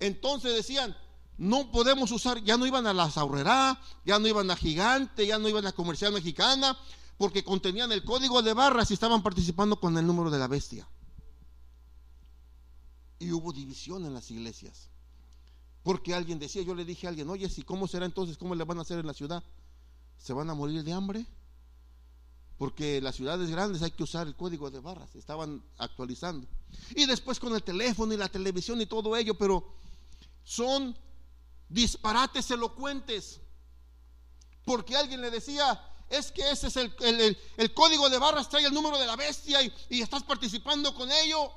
Entonces 0.00 0.52
decían, 0.52 0.96
no 1.38 1.70
podemos 1.70 2.10
usar, 2.10 2.42
ya 2.42 2.56
no 2.56 2.66
iban 2.66 2.88
a 2.88 2.92
la 2.92 3.08
Saurrera, 3.08 3.80
ya 4.04 4.18
no 4.18 4.26
iban 4.26 4.50
a 4.50 4.56
Gigante, 4.56 5.24
ya 5.28 5.38
no 5.38 5.48
iban 5.48 5.64
a 5.64 5.70
Comercial 5.70 6.12
Mexicana, 6.12 6.76
porque 7.16 7.44
contenían 7.44 7.92
el 7.92 8.02
código 8.02 8.42
de 8.42 8.52
barras 8.52 8.90
y 8.90 8.94
estaban 8.94 9.22
participando 9.22 9.78
con 9.78 9.96
el 9.96 10.04
número 10.04 10.28
de 10.28 10.40
la 10.40 10.48
bestia. 10.48 10.88
Y 13.20 13.30
hubo 13.30 13.52
división 13.52 14.04
en 14.06 14.14
las 14.14 14.28
iglesias. 14.32 14.90
Porque 15.84 16.16
alguien 16.16 16.40
decía, 16.40 16.62
yo 16.62 16.74
le 16.74 16.84
dije 16.84 17.06
a 17.06 17.10
alguien, 17.10 17.30
oye, 17.30 17.48
si 17.48 17.62
cómo 17.62 17.86
será 17.86 18.06
entonces, 18.06 18.36
cómo 18.36 18.56
le 18.56 18.64
van 18.64 18.78
a 18.78 18.82
hacer 18.82 18.98
en 18.98 19.06
la 19.06 19.14
ciudad? 19.14 19.44
¿Se 20.16 20.32
van 20.32 20.50
a 20.50 20.54
morir 20.54 20.82
de 20.82 20.92
hambre? 20.92 21.26
Porque 22.60 23.00
las 23.00 23.16
ciudades 23.16 23.48
grandes 23.48 23.80
hay 23.80 23.90
que 23.90 24.02
usar 24.02 24.26
el 24.26 24.36
código 24.36 24.70
de 24.70 24.80
barras, 24.80 25.14
estaban 25.16 25.64
actualizando. 25.78 26.46
Y 26.94 27.06
después 27.06 27.40
con 27.40 27.54
el 27.54 27.62
teléfono 27.62 28.12
y 28.12 28.18
la 28.18 28.28
televisión 28.28 28.78
y 28.82 28.84
todo 28.84 29.16
ello, 29.16 29.32
pero 29.32 29.64
son 30.44 30.94
disparates 31.70 32.50
elocuentes. 32.50 33.40
Porque 34.62 34.94
alguien 34.94 35.22
le 35.22 35.30
decía, 35.30 35.82
es 36.10 36.30
que 36.32 36.50
ese 36.50 36.66
es 36.66 36.76
el, 36.76 36.94
el, 37.00 37.38
el, 37.56 37.72
código 37.72 38.10
de 38.10 38.18
barras, 38.18 38.50
trae 38.50 38.66
el 38.66 38.74
número 38.74 38.98
de 38.98 39.06
la 39.06 39.16
bestia 39.16 39.62
y, 39.62 39.72
y, 39.88 40.02
estás 40.02 40.22
participando 40.22 40.94
con 40.94 41.10
ello. 41.10 41.50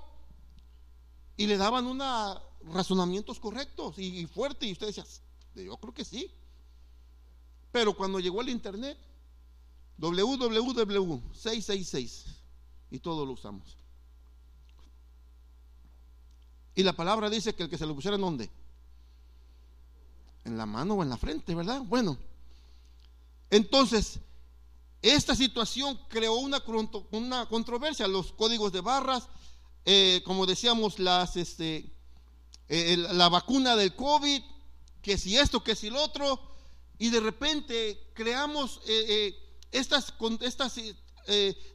Y 1.36 1.48
le 1.48 1.58
daban 1.58 1.86
unos 1.86 2.42
razonamientos 2.62 3.42
correctos 3.42 4.00
y 4.00 4.26
fuertes. 4.28 4.70
Y 4.70 4.72
usted 4.72 4.88
decía, 4.88 5.06
yo 5.54 5.76
creo 5.76 5.94
que 5.94 6.06
sí. 6.06 6.32
Pero 7.74 7.94
cuando 7.94 8.22
llegó 8.22 8.40
el 8.40 8.48
internet, 8.48 8.98
www666 10.12 12.26
y 12.92 13.00
todo 13.00 13.26
lo 13.26 13.32
usamos. 13.34 13.78
Y 16.76 16.84
la 16.84 16.94
palabra 16.94 17.30
dice 17.30 17.54
que 17.56 17.64
el 17.64 17.70
que 17.70 17.78
se 17.78 17.86
lo 17.86 17.96
pusiera 17.96 18.16
en 18.16 18.22
donde? 18.22 18.50
en 20.46 20.58
la 20.58 20.66
mano 20.66 20.96
o 20.96 21.04
en 21.04 21.10
la 21.10 21.18
frente, 21.18 21.56
¿verdad? 21.56 21.82
Bueno, 21.82 22.18
entonces, 23.50 24.20
esta 25.02 25.36
situación 25.36 26.00
creó 26.10 26.36
una, 26.36 26.64
una 27.12 27.48
controversia, 27.48 28.08
los 28.08 28.34
códigos 28.34 28.72
de 28.72 28.82
barras, 28.82 29.28
eh, 29.86 30.22
como 30.26 30.46
decíamos, 30.46 31.00
las, 31.00 31.38
este, 31.38 31.92
eh, 32.70 32.98
la 32.98 33.30
vacuna 33.30 33.76
del 33.76 33.96
COVID, 33.96 34.42
que 35.02 35.18
si 35.18 35.38
esto, 35.38 35.64
que 35.64 35.76
si 35.76 35.90
lo 35.90 36.02
otro, 36.02 36.40
y 36.98 37.10
de 37.10 37.20
repente 37.20 38.12
creamos 38.14 38.82
eh, 38.88 39.36
estas, 39.74 40.14
estas 40.42 40.80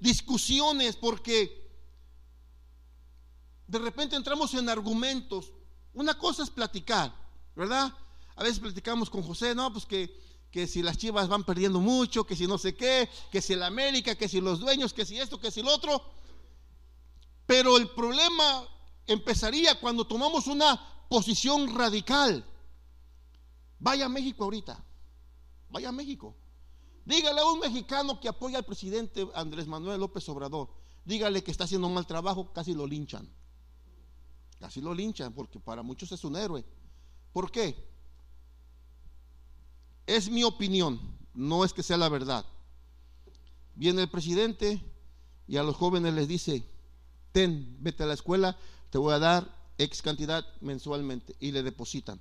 discusiones 0.01 0.97
porque 0.97 1.69
de 3.67 3.79
repente 3.79 4.17
entramos 4.17 4.55
en 4.55 4.69
argumentos. 4.69 5.53
Una 5.93 6.17
cosa 6.17 6.43
es 6.43 6.51
platicar, 6.51 7.15
¿verdad? 7.55 7.93
A 8.35 8.43
veces 8.43 8.61
platicamos 8.61 9.11
con 9.11 9.23
José, 9.23 9.55
no, 9.55 9.73
pues 9.73 9.85
que, 9.85 10.49
que 10.51 10.67
si 10.67 10.83
las 10.83 10.97
chivas 10.97 11.29
van 11.29 11.45
perdiendo 11.45 11.81
mucho, 11.81 12.25
que 12.25 12.35
si 12.35 12.47
no 12.47 12.57
sé 12.57 12.75
qué, 12.75 13.09
que 13.31 13.43
si 13.43 13.53
el 13.53 13.63
América, 13.63 14.15
que 14.15 14.29
si 14.29 14.41
los 14.41 14.61
dueños, 14.61 14.93
que 14.93 15.05
si 15.05 15.19
esto, 15.19 15.39
que 15.39 15.51
si 15.51 15.63
lo 15.63 15.75
otro. 15.75 16.03
Pero 17.47 17.77
el 17.77 17.91
problema 17.91 18.67
empezaría 19.07 19.79
cuando 19.81 20.07
tomamos 20.07 20.47
una 20.47 21.07
posición 21.09 21.75
radical. 21.77 22.45
Vaya 23.79 24.07
a 24.07 24.09
México 24.09 24.45
ahorita, 24.45 24.83
vaya 25.69 25.91
a 25.91 25.93
México. 25.93 26.37
Dígale 27.09 27.41
a 27.41 27.47
un 27.47 27.61
mexicano 27.61 28.21
que 28.21 28.29
apoya 28.29 28.59
al 28.59 28.67
presidente 28.67 29.27
Andrés 29.35 29.67
Manuel 29.67 29.99
López 29.99 30.29
Obrador, 30.29 30.69
dígale 31.07 31.43
que 31.43 31.51
está 31.51 31.65
haciendo 31.65 31.87
un 31.87 31.95
mal 31.95 32.07
trabajo, 32.07 32.53
casi 32.53 32.75
lo 32.75 32.87
linchan. 32.87 33.27
Casi 34.61 34.83
lo 34.83 34.93
linchan, 34.93 35.33
porque 35.33 35.59
para 35.59 35.83
muchos 35.83 36.13
es 36.13 36.23
un 36.23 36.37
héroe. 36.37 36.67
¿Por 37.33 37.51
qué? 37.51 37.75
Es 40.07 40.29
mi 40.29 40.45
opinión, 40.45 41.01
no 41.33 41.65
es 41.65 41.73
que 41.73 41.83
sea 41.83 41.97
la 41.97 42.11
verdad. 42.11 42.45
Viene 43.75 44.03
el 44.03 44.11
presidente 44.11 44.79
y 45.47 45.57
a 45.57 45.63
los 45.63 45.77
jóvenes 45.77 46.13
les 46.13 46.29
dice, 46.29 46.63
ten, 47.33 47.79
vete 47.81 48.03
a 48.03 48.07
la 48.07 48.15
escuela, 48.15 48.59
te 48.91 48.99
voy 48.99 49.15
a 49.15 49.19
dar 49.19 49.71
X 49.79 50.03
cantidad 50.03 50.45
mensualmente 50.61 51.35
y 51.41 51.53
le 51.53 51.63
depositan. 51.63 52.21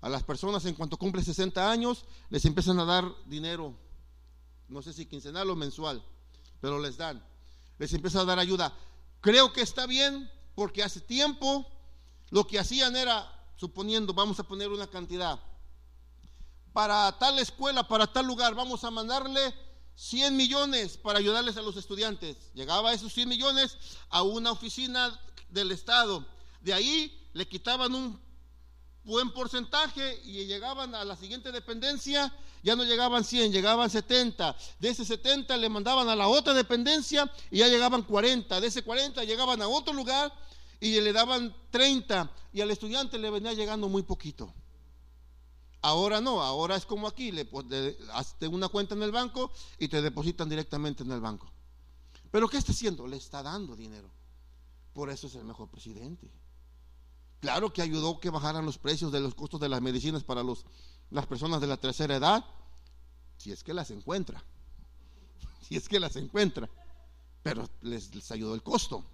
A 0.00 0.08
las 0.08 0.22
personas 0.22 0.64
en 0.64 0.74
cuanto 0.74 0.96
cumple 0.96 1.22
60 1.22 1.70
años 1.70 2.04
les 2.30 2.44
empiezan 2.44 2.78
a 2.80 2.84
dar 2.84 3.04
dinero, 3.26 3.74
no 4.68 4.82
sé 4.82 4.92
si 4.92 5.06
quincenal 5.06 5.50
o 5.50 5.56
mensual, 5.56 6.02
pero 6.60 6.78
les 6.78 6.96
dan. 6.96 7.22
Les 7.78 7.92
empieza 7.92 8.20
a 8.20 8.24
dar 8.24 8.38
ayuda. 8.38 8.72
Creo 9.20 9.52
que 9.52 9.60
está 9.60 9.86
bien 9.86 10.30
porque 10.54 10.82
hace 10.82 11.00
tiempo 11.00 11.66
lo 12.30 12.46
que 12.46 12.58
hacían 12.58 12.96
era, 12.96 13.30
suponiendo, 13.56 14.14
vamos 14.14 14.38
a 14.40 14.44
poner 14.44 14.70
una 14.70 14.86
cantidad, 14.86 15.38
para 16.72 17.18
tal 17.18 17.38
escuela, 17.38 17.86
para 17.86 18.06
tal 18.06 18.26
lugar, 18.26 18.54
vamos 18.54 18.84
a 18.84 18.90
mandarle 18.90 19.54
100 19.96 20.36
millones 20.36 20.96
para 20.96 21.18
ayudarles 21.18 21.56
a 21.56 21.62
los 21.62 21.76
estudiantes. 21.76 22.52
Llegaba 22.54 22.92
esos 22.92 23.12
100 23.12 23.28
millones 23.28 23.76
a 24.08 24.22
una 24.22 24.52
oficina 24.52 25.18
del 25.48 25.72
Estado. 25.72 26.24
De 26.60 26.72
ahí 26.72 27.28
le 27.32 27.48
quitaban 27.48 27.94
un 27.94 28.20
buen 29.04 29.32
porcentaje 29.32 30.20
y 30.24 30.44
llegaban 30.46 30.94
a 30.94 31.04
la 31.04 31.16
siguiente 31.16 31.52
dependencia, 31.52 32.32
ya 32.62 32.76
no 32.76 32.84
llegaban 32.84 33.24
100, 33.24 33.52
llegaban 33.52 33.88
70. 33.90 34.56
De 34.78 34.88
ese 34.88 35.04
70 35.04 35.56
le 35.56 35.68
mandaban 35.68 36.08
a 36.08 36.16
la 36.16 36.28
otra 36.28 36.52
dependencia 36.54 37.30
y 37.50 37.58
ya 37.58 37.68
llegaban 37.68 38.02
40. 38.02 38.60
De 38.60 38.66
ese 38.66 38.82
40 38.82 39.24
llegaban 39.24 39.62
a 39.62 39.68
otro 39.68 39.94
lugar 39.94 40.32
y 40.78 41.00
le 41.00 41.12
daban 41.12 41.54
30 41.70 42.30
y 42.52 42.60
al 42.60 42.70
estudiante 42.70 43.18
le 43.18 43.30
venía 43.30 43.52
llegando 43.52 43.88
muy 43.88 44.02
poquito. 44.02 44.52
Ahora 45.82 46.20
no, 46.20 46.42
ahora 46.42 46.76
es 46.76 46.84
como 46.84 47.06
aquí, 47.06 47.32
le 47.32 47.48
hazte 48.12 48.46
una 48.46 48.68
cuenta 48.68 48.94
en 48.94 49.02
el 49.02 49.12
banco 49.12 49.50
y 49.78 49.88
te 49.88 50.02
depositan 50.02 50.48
directamente 50.48 51.02
en 51.02 51.12
el 51.12 51.20
banco. 51.20 51.50
Pero 52.30 52.48
¿qué 52.48 52.58
está 52.58 52.72
haciendo? 52.72 53.06
Le 53.06 53.16
está 53.16 53.42
dando 53.42 53.74
dinero. 53.74 54.10
Por 54.92 55.08
eso 55.08 55.26
es 55.26 55.34
el 55.36 55.44
mejor 55.44 55.70
presidente. 55.70 56.30
Claro 57.40 57.72
que 57.72 57.82
ayudó 57.82 58.20
que 58.20 58.30
bajaran 58.30 58.66
los 58.66 58.78
precios 58.78 59.12
de 59.12 59.20
los 59.20 59.34
costos 59.34 59.60
de 59.60 59.68
las 59.68 59.80
medicinas 59.80 60.24
para 60.24 60.42
los, 60.42 60.66
las 61.10 61.26
personas 61.26 61.60
de 61.60 61.66
la 61.66 61.78
tercera 61.78 62.16
edad, 62.16 62.44
si 63.36 63.52
es 63.52 63.64
que 63.64 63.74
las 63.74 63.90
encuentra. 63.90 64.42
Si 65.62 65.76
es 65.76 65.88
que 65.88 66.00
las 66.00 66.16
encuentra. 66.16 66.68
Pero 67.44 67.68
les, 67.82 68.12
les 68.12 68.30
ayudó 68.32 68.56
el 68.56 68.62
costo. 68.62 69.04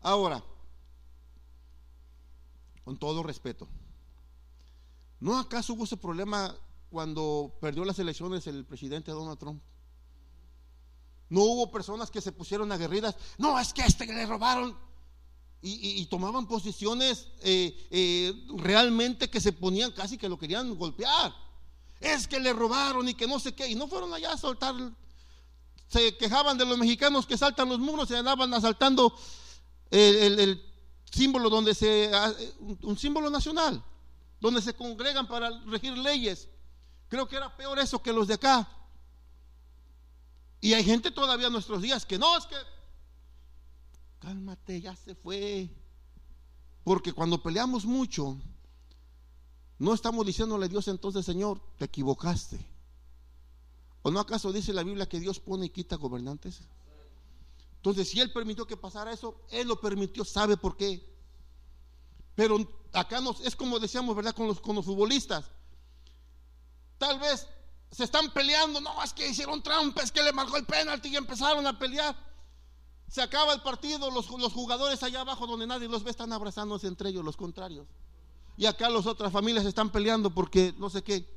Ahora, 0.00 0.42
con 2.84 2.98
todo 2.98 3.22
respeto, 3.22 3.68
¿No 5.20 5.38
acaso 5.38 5.74
hubo 5.74 5.84
ese 5.84 5.98
problema 5.98 6.56
cuando 6.90 7.54
perdió 7.60 7.84
las 7.84 7.98
elecciones 7.98 8.46
el 8.46 8.64
presidente 8.64 9.12
Donald 9.12 9.38
Trump. 9.38 9.62
No 11.28 11.42
hubo 11.42 11.70
personas 11.70 12.10
que 12.10 12.22
se 12.22 12.32
pusieron 12.32 12.72
aguerridas. 12.72 13.16
No, 13.38 13.58
es 13.60 13.72
que 13.72 13.82
este 13.82 14.06
le 14.06 14.26
robaron. 14.26 14.76
Y, 15.62 16.06
tomaban 16.06 16.48
posiciones 16.48 17.28
eh, 17.42 17.88
eh, 17.90 18.46
realmente 18.56 19.28
que 19.28 19.42
se 19.42 19.52
ponían 19.52 19.92
casi 19.92 20.16
que 20.16 20.28
lo 20.28 20.38
querían 20.38 20.74
golpear. 20.74 21.34
Es 22.00 22.26
que 22.26 22.40
le 22.40 22.54
robaron 22.54 23.06
y 23.08 23.14
que 23.14 23.26
no 23.26 23.38
sé 23.38 23.54
qué. 23.54 23.68
Y 23.68 23.74
no 23.74 23.86
fueron 23.86 24.12
allá 24.14 24.32
a 24.32 24.38
soltar. 24.38 24.74
Se 25.88 26.16
quejaban 26.16 26.56
de 26.56 26.64
los 26.64 26.78
mexicanos 26.78 27.26
que 27.26 27.36
saltan 27.36 27.68
los 27.68 27.78
muros 27.78 28.10
y 28.10 28.14
andaban 28.14 28.54
asaltando 28.54 29.14
el, 29.90 30.62
símbolo 31.10 31.50
donde 31.50 31.74
se. 31.74 32.10
Un 32.80 32.96
símbolo 32.98 33.28
nacional. 33.28 33.84
Donde 34.40 34.62
se 34.62 34.72
congregan 34.72 35.28
para 35.28 35.50
regir 35.66 35.96
leyes. 35.98 36.48
Creo 37.08 37.28
que 37.28 37.36
era 37.36 37.54
peor 37.54 37.78
eso 37.78 38.02
que 38.02 38.14
los 38.14 38.28
de 38.28 38.34
acá. 38.34 38.66
Y 40.60 40.74
hay 40.74 40.84
gente 40.84 41.10
todavía 41.10 41.46
en 41.46 41.52
nuestros 41.52 41.82
días 41.82 42.04
que 42.04 42.18
no, 42.18 42.36
es 42.36 42.46
que, 42.46 42.56
cálmate, 44.20 44.80
ya 44.80 44.94
se 44.94 45.14
fue. 45.14 45.68
Porque 46.84 47.12
cuando 47.12 47.42
peleamos 47.42 47.84
mucho, 47.84 48.36
no 49.78 49.94
estamos 49.94 50.24
diciéndole 50.26 50.66
a 50.66 50.68
Dios 50.68 50.88
entonces, 50.88 51.24
Señor, 51.24 51.60
te 51.78 51.86
equivocaste. 51.86 52.64
¿O 54.02 54.10
no 54.10 54.20
acaso 54.20 54.52
dice 54.52 54.72
la 54.72 54.82
Biblia 54.82 55.08
que 55.08 55.20
Dios 55.20 55.40
pone 55.40 55.66
y 55.66 55.70
quita 55.70 55.96
gobernantes? 55.96 56.60
Entonces, 57.76 58.08
si 58.08 58.20
Él 58.20 58.32
permitió 58.32 58.66
que 58.66 58.76
pasara 58.76 59.12
eso, 59.12 59.40
Él 59.50 59.68
lo 59.68 59.80
permitió, 59.80 60.24
sabe 60.24 60.56
por 60.56 60.76
qué. 60.76 61.02
Pero 62.34 62.58
acá 62.92 63.20
nos, 63.20 63.40
es 63.40 63.56
como 63.56 63.78
decíamos, 63.78 64.14
¿verdad? 64.14 64.34
Con 64.34 64.46
los, 64.46 64.60
con 64.60 64.76
los 64.76 64.84
futbolistas. 64.84 65.46
Tal 66.98 67.18
vez 67.18 67.46
se 67.90 68.04
están 68.04 68.32
peleando, 68.32 68.80
no, 68.80 69.02
es 69.02 69.12
que 69.12 69.28
hicieron 69.28 69.62
trampa, 69.62 70.02
es 70.02 70.12
que 70.12 70.22
le 70.22 70.32
marcó 70.32 70.56
el 70.56 70.64
penalti 70.64 71.08
y 71.08 71.16
empezaron 71.16 71.66
a 71.66 71.78
pelear. 71.78 72.29
Se 73.10 73.20
acaba 73.20 73.52
el 73.52 73.60
partido, 73.60 74.08
los, 74.12 74.30
los, 74.30 74.52
jugadores 74.52 75.02
allá 75.02 75.22
abajo 75.22 75.44
donde 75.44 75.66
nadie 75.66 75.88
los 75.88 76.04
ve 76.04 76.12
están 76.12 76.32
abrazándose 76.32 76.86
entre 76.86 77.10
ellos, 77.10 77.24
los 77.24 77.36
contrarios. 77.36 77.88
Y 78.56 78.66
acá 78.66 78.88
las 78.88 79.04
otras 79.04 79.32
familias 79.32 79.64
están 79.64 79.90
peleando 79.90 80.30
porque 80.30 80.72
no 80.78 80.88
sé 80.88 81.02
qué. 81.02 81.28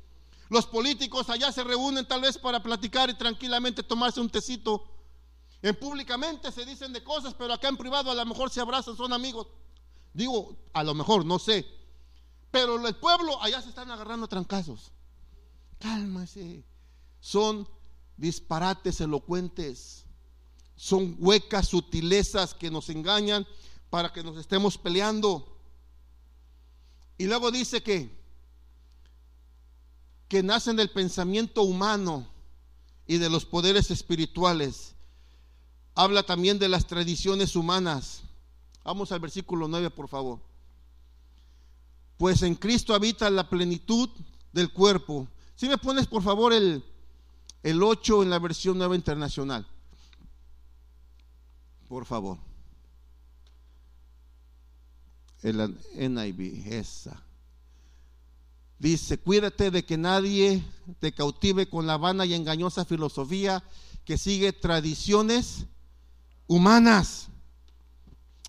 Los 0.50 0.66
políticos 0.66 1.28
allá 1.30 1.50
se 1.50 1.64
reúnen 1.64 2.06
tal 2.06 2.20
vez 2.20 2.38
para 2.38 2.62
platicar 2.62 3.10
y 3.10 3.14
tranquilamente 3.14 3.82
tomarse 3.82 4.20
un 4.20 4.30
tecito. 4.30 4.84
En 5.62 5.74
públicamente 5.74 6.52
se 6.52 6.64
dicen 6.64 6.92
de 6.92 7.02
cosas, 7.02 7.34
pero 7.34 7.52
acá 7.52 7.66
en 7.66 7.76
privado 7.76 8.08
a 8.08 8.14
lo 8.14 8.24
mejor 8.24 8.50
se 8.50 8.60
abrazan, 8.60 8.96
son 8.96 9.12
amigos. 9.12 9.48
Digo, 10.12 10.56
a 10.74 10.84
lo 10.84 10.94
mejor, 10.94 11.26
no 11.26 11.40
sé. 11.40 11.66
Pero 12.52 12.86
el 12.86 12.94
pueblo 12.94 13.42
allá 13.42 13.60
se 13.60 13.70
están 13.70 13.90
agarrando 13.90 14.28
trancazos. 14.28 14.92
Cálmase. 15.80 16.64
Son 17.18 17.68
disparates 18.16 19.00
elocuentes. 19.00 20.03
Son 20.76 21.16
huecas 21.18 21.68
sutilezas 21.68 22.54
que 22.54 22.70
nos 22.70 22.88
engañan 22.90 23.46
para 23.90 24.12
que 24.12 24.22
nos 24.22 24.36
estemos 24.36 24.76
peleando. 24.76 25.56
Y 27.16 27.26
luego 27.26 27.50
dice 27.50 27.82
que 27.82 28.22
que 30.28 30.42
nacen 30.42 30.74
del 30.74 30.90
pensamiento 30.90 31.62
humano 31.62 32.26
y 33.06 33.18
de 33.18 33.30
los 33.30 33.44
poderes 33.44 33.90
espirituales. 33.90 34.94
Habla 35.94 36.24
también 36.24 36.58
de 36.58 36.68
las 36.68 36.86
tradiciones 36.86 37.54
humanas. 37.54 38.22
Vamos 38.82 39.12
al 39.12 39.20
versículo 39.20 39.68
9, 39.68 39.90
por 39.90 40.08
favor. 40.08 40.40
Pues 42.16 42.42
en 42.42 42.56
Cristo 42.56 42.94
habita 42.94 43.30
la 43.30 43.48
plenitud 43.48 44.08
del 44.52 44.72
cuerpo 44.72 45.28
si 45.56 45.68
me 45.68 45.78
pones 45.78 46.06
por 46.06 46.22
favor 46.22 46.52
el, 46.52 46.84
el 47.62 47.82
8 47.82 48.22
en 48.22 48.30
la 48.30 48.38
versión 48.38 48.78
nueva 48.78 48.96
internacional. 48.96 49.66
Por 51.94 52.06
favor. 52.06 52.38
El 55.42 55.78
NIV, 55.94 56.72
esa. 56.72 57.22
Dice, 58.80 59.18
cuídate 59.18 59.70
de 59.70 59.84
que 59.84 59.96
nadie 59.96 60.60
te 60.98 61.12
cautive 61.12 61.68
con 61.68 61.86
la 61.86 61.96
vana 61.96 62.26
y 62.26 62.34
engañosa 62.34 62.84
filosofía 62.84 63.62
que 64.04 64.18
sigue 64.18 64.52
tradiciones 64.52 65.66
humanas. 66.48 67.28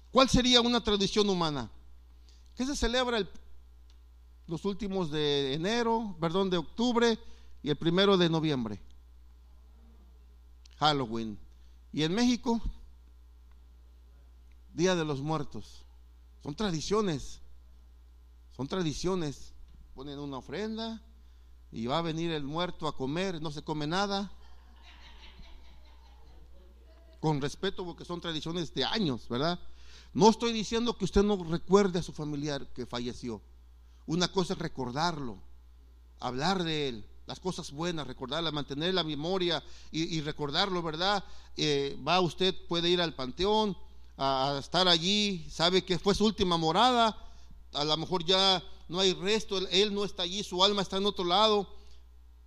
¿Cuál 0.09 0.27
sería 0.27 0.59
una 0.61 0.83
tradición 0.83 1.29
humana? 1.29 1.69
¿Qué 2.55 2.65
se 2.65 2.75
celebra 2.75 3.19
el 3.19 3.29
los 4.47 4.65
últimos 4.65 5.11
de 5.11 5.53
enero, 5.53 6.17
perdón, 6.19 6.49
de 6.49 6.57
octubre 6.57 7.19
y 7.61 7.69
el 7.69 7.75
primero 7.75 8.17
de 8.17 8.27
noviembre. 8.27 8.81
Halloween. 10.79 11.37
Y 11.93 12.01
en 12.01 12.15
México, 12.15 12.59
Día 14.75 14.93
de 14.93 15.05
los 15.05 15.21
Muertos. 15.21 15.85
Son 16.43 16.53
tradiciones. 16.53 17.39
Son 18.51 18.67
tradiciones. 18.67 19.53
Ponen 19.93 20.19
una 20.19 20.37
ofrenda 20.37 21.01
y 21.71 21.87
va 21.87 21.99
a 21.99 22.01
venir 22.01 22.31
el 22.31 22.43
muerto 22.43 22.87
a 22.87 22.95
comer, 22.95 23.41
no 23.41 23.51
se 23.51 23.61
come 23.61 23.87
nada. 23.87 24.31
Con 27.21 27.41
respeto 27.41 27.85
porque 27.85 28.03
son 28.03 28.19
tradiciones 28.19 28.73
de 28.73 28.83
años, 28.83 29.27
¿verdad? 29.29 29.59
No 30.13 30.29
estoy 30.29 30.51
diciendo 30.51 30.97
que 30.97 31.05
usted 31.05 31.23
no 31.23 31.41
recuerde 31.43 31.99
a 31.99 32.03
su 32.03 32.11
familiar 32.11 32.67
que 32.73 32.85
falleció. 32.85 33.41
Una 34.05 34.27
cosa 34.27 34.53
es 34.53 34.59
recordarlo, 34.59 35.41
hablar 36.19 36.63
de 36.63 36.89
él, 36.89 37.05
las 37.27 37.39
cosas 37.39 37.71
buenas, 37.71 38.07
recordarlas, 38.07 38.53
mantener 38.53 38.93
la 38.93 39.03
memoria 39.03 39.63
y, 39.91 40.19
recordarlo, 40.21 40.83
¿verdad? 40.83 41.23
Eh, 41.55 41.97
va 42.05 42.19
usted, 42.19 42.53
puede 42.67 42.89
ir 42.89 43.01
al 43.01 43.15
panteón, 43.15 43.75
a, 44.17 44.57
estar 44.59 44.87
allí, 44.87 45.45
sabe 45.49 45.83
que 45.83 45.99
fue 45.99 46.15
su 46.15 46.25
última 46.25 46.57
morada, 46.57 47.17
a 47.73 47.83
lo 47.83 47.97
mejor 47.97 48.23
ya 48.23 48.63
no 48.87 48.99
hay 48.99 49.13
resto, 49.13 49.57
él, 49.69 49.93
no 49.93 50.05
está 50.05 50.23
allí, 50.23 50.43
su 50.43 50.63
alma 50.63 50.81
está 50.81 50.97
en 50.97 51.05
otro 51.05 51.25
lado, 51.25 51.67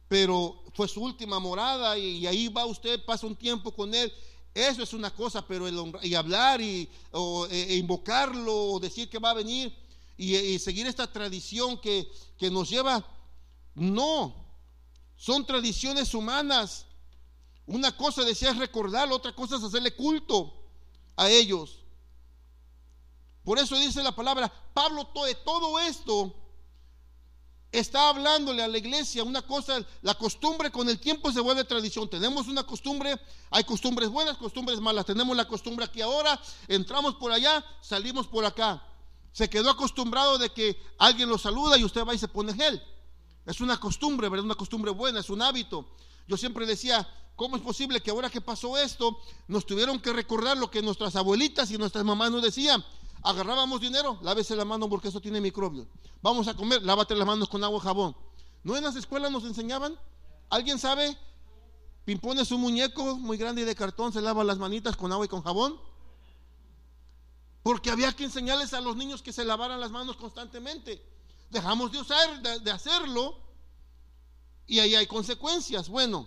pero 0.09 0.62
fue 0.75 0.89
su 0.89 1.03
última 1.03 1.39
morada 1.39 1.99
y, 1.99 2.27
ahí 2.27 2.49
va 2.49 2.64
usted, 2.64 3.05
pasa 3.05 3.27
un 3.27 3.37
tiempo 3.37 3.73
con 3.73 3.95
él. 3.95 4.12
Eso 4.55 4.83
es 4.83 4.93
una 4.93 5.14
cosa, 5.14 5.47
pero 5.47 5.69
el, 5.69 5.93
y 6.03 6.14
hablar 6.14 6.61
y 6.61 6.89
e, 7.51 7.77
invocarlo 7.77 8.73
o 8.73 8.81
decir 8.81 9.09
que 9.09 9.19
va 9.19 9.31
a 9.31 9.35
venir, 9.35 9.73
y, 10.16 10.59
seguir 10.59 10.87
esta 10.87 11.12
tradición 11.12 11.79
que, 11.79 12.11
que 12.39 12.51
nos 12.51 12.71
lleva. 12.71 13.05
No, 13.75 14.35
son 15.16 15.47
tradiciones 15.47 16.14
humanas. 16.14 16.87
Una 17.66 17.95
cosa 17.97 18.25
decía 18.25 18.51
es 18.51 18.57
recordarlo, 18.57 19.14
otra 19.14 19.35
cosa 19.35 19.57
es 19.57 19.62
hacerle 19.62 19.95
culto 19.95 20.58
a 21.19 21.29
ellos. 21.29 21.81
Por 23.45 23.59
eso 23.59 23.77
dice 23.77 24.03
la 24.03 24.14
palabra, 24.14 24.51
Pablo, 24.73 25.11
de 25.27 25.35
todo 25.35 25.79
esto 25.81 26.33
está 27.73 28.09
hablándole 28.09 28.62
a 28.62 28.69
la 28.69 28.79
iglesia 28.79 29.25
una 29.25 29.43
cosa, 29.43 29.85
la 30.03 30.14
costumbre 30.14 30.71
con 30.71 30.89
el 30.89 31.01
tiempo 31.01 31.33
se 31.33 31.41
vuelve 31.41 31.64
tradición. 31.64 32.09
Tenemos 32.09 32.47
una 32.47 32.62
costumbre, 32.64 33.21
hay 33.51 33.64
costumbres 33.64 34.09
buenas, 34.09 34.37
costumbres 34.37 34.81
malas. 34.81 35.05
Tenemos 35.07 35.37
la 35.37 35.49
costumbre 35.49 35.85
aquí 35.85 36.01
ahora, 36.01 36.41
entramos 36.69 37.16
por 37.16 37.33
allá, 37.33 37.64
salimos 37.83 38.29
por 38.29 38.45
acá. 38.45 38.83
Se 39.33 39.51
quedó 39.51 39.71
acostumbrado 39.71 40.39
de 40.39 40.51
que 40.51 40.81
alguien 40.99 41.29
lo 41.29 41.37
saluda 41.37 41.77
y 41.77 41.85
usted 41.85 42.07
va 42.07 42.14
y 42.14 42.19
se 42.19 42.29
pone 42.29 42.55
gel. 42.55 42.81
Es 43.45 43.61
una 43.61 43.81
costumbre, 43.81 44.29
¿verdad? 44.29 44.45
Una 44.45 44.55
costumbre 44.55 44.93
buena, 44.93 45.21
es 45.21 45.31
un 45.31 45.43
hábito. 45.43 45.89
Yo 46.29 46.37
siempre 46.37 46.64
decía, 46.64 47.09
¿cómo 47.39 47.55
es 47.55 47.62
posible 47.62 48.03
que 48.03 48.11
ahora 48.11 48.28
que 48.28 48.41
pasó 48.41 48.76
esto, 48.76 49.16
nos 49.47 49.64
tuvieron 49.64 50.01
que 50.01 50.12
recordar 50.12 50.59
lo 50.59 50.72
que 50.72 50.82
nuestras 50.82 51.14
abuelitas 51.14 51.70
y 51.70 51.78
nuestras 51.78 52.05
mamás 52.05 52.32
nos 52.32 52.43
decían? 52.43 52.84
Agarrábamos 53.22 53.80
dinero, 53.80 54.18
lávese 54.22 54.57
la 54.57 54.64
mano 54.64 54.89
porque 54.89 55.07
eso 55.07 55.20
tiene 55.20 55.41
microbios. 55.41 55.86
Vamos 56.20 56.49
a 56.49 56.55
comer, 56.55 56.82
lávate 56.82 57.14
las 57.14 57.26
manos 57.26 57.49
con 57.49 57.62
agua 57.62 57.78
y 57.78 57.82
jabón. 57.84 58.16
¿No 58.64 58.76
en 58.76 58.82
las 58.82 58.97
escuelas 58.97 59.30
nos 59.30 59.45
enseñaban? 59.45 59.97
¿Alguien 60.51 60.80
sabe? 60.80 61.16
Pimpones 62.05 62.51
un 62.51 62.61
muñeco 62.61 63.16
muy 63.16 63.36
grande 63.36 63.62
y 63.62 63.64
de 63.64 63.76
cartón, 63.76 64.12
se 64.12 64.20
lava 64.20 64.43
las 64.43 64.59
manitas 64.59 64.97
con 64.97 65.12
agua 65.12 65.24
y 65.24 65.28
con 65.28 65.45
jabón. 65.45 65.80
Porque 67.62 67.91
había 67.91 68.12
que 68.16 68.24
enseñarles 68.24 68.74
a 68.74 68.80
los 68.80 68.97
niños 68.97 69.22
que 69.22 69.32
se 69.32 69.45
lavaran 69.45 69.78
las 69.78 69.93
manos 69.93 70.16
constantemente. 70.16 71.01
Dejamos 71.51 71.93
de 71.93 72.01
usar, 72.01 72.43
de, 72.43 72.70
hacerlo, 72.72 73.39
y 74.66 74.80
ahí 74.80 74.97
hay 74.97 75.07
consecuencias. 75.07 75.89
Bueno, 75.89 76.26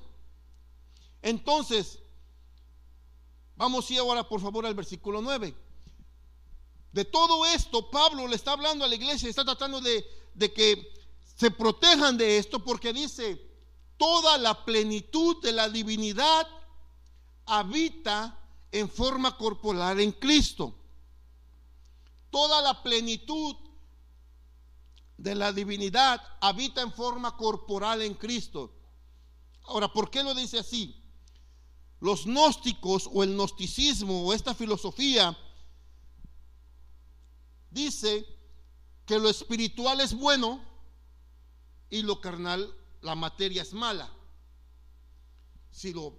entonces, 1.22 2.00
vamos 3.56 3.90
y 3.92 3.98
ahora 3.98 4.28
por 4.28 4.42
favor 4.42 4.66
al 4.66 4.76
versículo 4.76 5.22
9. 5.22 5.56
De 6.92 7.06
todo 7.06 7.46
esto, 7.46 7.90
Pablo 7.90 8.28
le 8.28 8.36
está 8.36 8.52
hablando 8.52 8.84
a 8.84 8.88
la 8.88 8.96
iglesia, 8.96 9.30
está 9.30 9.46
tratando 9.46 9.80
de, 9.80 10.06
de 10.34 10.52
que 10.52 10.94
se 11.36 11.52
protejan 11.52 12.18
de 12.18 12.38
esto, 12.38 12.64
porque 12.64 12.92
dice, 12.92 13.42
toda 13.98 14.38
la 14.38 14.66
plenitud 14.66 15.42
de 15.42 15.54
la 15.54 15.70
divinidad 15.70 16.48
habita 17.46 18.38
en 18.72 18.90
forma 18.90 19.38
corporal 19.38 20.00
en 20.00 20.12
Cristo 20.12 20.76
toda 22.32 22.62
la 22.62 22.82
plenitud 22.82 23.56
de 25.18 25.36
la 25.36 25.54
divinidad 25.54 26.20
habita 26.40 26.82
en 26.82 26.92
forma 26.92 27.38
corporal 27.38 28.02
en 28.02 28.16
Cristo. 28.16 28.74
Ahora, 29.66 29.94
¿por 29.94 30.10
qué 30.10 30.24
lo 30.24 30.34
dice 30.34 30.58
así? 30.58 31.01
Los 32.02 32.26
gnósticos 32.26 33.08
o 33.14 33.24
el 33.24 33.36
gnosticismo 33.36 34.26
o 34.26 34.34
esta 34.34 34.56
filosofía 34.56 35.38
dice 37.70 38.26
que 39.06 39.20
lo 39.20 39.30
espiritual 39.30 40.02
es 40.02 40.14
bueno 40.14 40.62
y 41.92 42.02
lo 42.02 42.20
carnal, 42.20 42.74
la 43.02 43.14
materia 43.16 43.62
es 43.62 43.74
mala. 43.74 44.12
Si 45.70 45.94
lo 45.94 46.16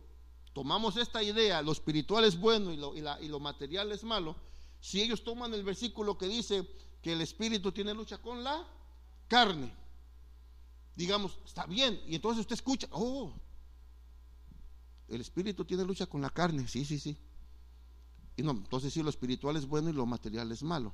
tomamos 0.53 0.97
esta 0.97 1.21
idea, 1.23 1.63
lo 1.63 1.73
espiritual 1.73 2.25
es 2.25 2.39
bueno 2.39 2.73
y 2.73 2.77
lo, 2.77 2.95
y 2.95 3.29
lo 3.29 3.41
material 3.41 3.91
es 3.91 4.05
malo, 4.05 4.37
si 4.81 5.03
ellos 5.03 5.25
toman 5.25 5.53
el 5.53 5.65
versículo 5.65 6.17
que 6.17 6.29
dice 6.29 6.69
que 7.03 7.13
el 7.13 7.21
espíritu 7.23 7.73
tiene 7.73 7.93
lucha 7.93 8.19
con 8.19 8.45
la 8.45 8.65
carne, 9.27 9.73
digamos, 10.95 11.39
está 11.45 11.67
bien, 11.67 12.01
y 12.07 12.15
entonces 12.15 12.41
usted 12.43 12.55
escucha, 12.55 12.87
oh, 12.93 13.33
el 15.09 15.21
espíritu 15.21 15.65
tiene 15.65 15.85
lucha 15.85 16.07
con 16.07 16.21
la 16.23 16.31
carne, 16.31 16.67
sí, 16.69 16.85
sí, 16.85 16.99
sí. 16.99 17.17
Y 18.37 18.43
no, 18.43 18.53
entonces 18.53 18.93
sí, 18.93 19.03
lo 19.03 19.11
espiritual 19.11 19.57
es 19.57 19.67
bueno 19.67 19.91
y 19.91 19.93
lo 19.93 20.07
material 20.07 20.51
es 20.53 20.63
malo. 20.63 20.93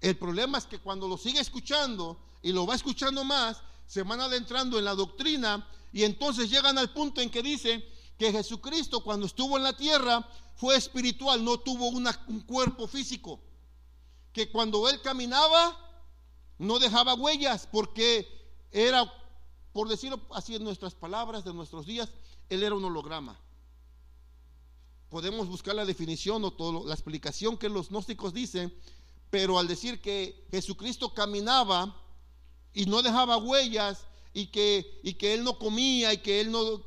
El 0.00 0.16
problema 0.16 0.58
es 0.58 0.66
que 0.66 0.78
cuando 0.78 1.06
lo 1.08 1.16
sigue 1.16 1.40
escuchando 1.40 2.18
y 2.42 2.52
lo 2.52 2.66
va 2.66 2.74
escuchando 2.74 3.24
más, 3.24 3.62
se 3.86 4.02
van 4.02 4.20
adentrando 4.20 4.78
en 4.78 4.84
la 4.84 4.94
doctrina 4.94 5.68
y 5.92 6.02
entonces 6.04 6.50
llegan 6.50 6.78
al 6.78 6.92
punto 6.92 7.20
en 7.20 7.30
que 7.30 7.42
dice 7.42 7.84
que 8.18 8.32
Jesucristo 8.32 9.02
cuando 9.02 9.26
estuvo 9.26 9.56
en 9.56 9.64
la 9.64 9.76
tierra 9.76 10.28
fue 10.56 10.76
espiritual, 10.76 11.44
no 11.44 11.58
tuvo 11.58 11.88
un 11.88 12.40
cuerpo 12.40 12.86
físico. 12.86 13.40
Que 14.32 14.50
cuando 14.50 14.88
él 14.88 15.00
caminaba 15.02 15.78
no 16.58 16.78
dejaba 16.78 17.14
huellas 17.14 17.68
porque 17.70 18.26
era, 18.70 19.12
por 19.72 19.88
decirlo 19.88 20.20
así 20.30 20.54
en 20.54 20.64
nuestras 20.64 20.94
palabras 20.94 21.44
de 21.44 21.54
nuestros 21.54 21.86
días, 21.86 22.10
él 22.48 22.62
era 22.62 22.74
un 22.74 22.84
holograma. 22.84 23.38
Podemos 25.08 25.48
buscar 25.48 25.74
la 25.74 25.84
definición 25.84 26.44
o 26.44 26.52
todo, 26.52 26.86
la 26.86 26.94
explicación 26.94 27.58
que 27.58 27.68
los 27.68 27.90
gnósticos 27.90 28.32
dicen 28.32 28.72
pero 29.32 29.58
al 29.58 29.66
decir 29.66 29.98
que 30.02 30.46
Jesucristo 30.50 31.14
caminaba 31.14 31.96
y 32.74 32.84
no 32.84 33.00
dejaba 33.00 33.38
huellas 33.38 34.04
y 34.34 34.48
que, 34.48 35.00
y 35.02 35.14
que 35.14 35.32
él 35.32 35.42
no 35.42 35.58
comía 35.58 36.12
y 36.12 36.18
que 36.18 36.42
él 36.42 36.52
no... 36.52 36.82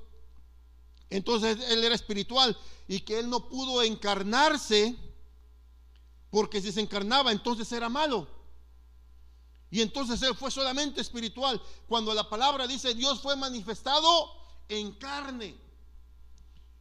Entonces 1.09 1.57
él 1.71 1.83
era 1.83 1.95
espiritual 1.95 2.55
y 2.87 2.99
que 2.99 3.17
él 3.17 3.31
no 3.31 3.49
pudo 3.49 3.81
encarnarse 3.81 4.95
porque 6.29 6.61
si 6.61 6.71
se 6.71 6.81
encarnaba 6.81 7.31
entonces 7.31 7.71
era 7.71 7.89
malo. 7.89 8.27
Y 9.75 9.81
entonces 9.81 10.21
él 10.21 10.33
fue 10.35 10.49
solamente 10.51 11.01
espiritual. 11.01 11.61
Cuando 11.85 12.13
la 12.13 12.29
palabra 12.29 12.65
dice 12.65 12.93
Dios 12.93 13.19
fue 13.19 13.35
manifestado 13.35 14.31
en 14.69 14.93
carne. 14.93 15.53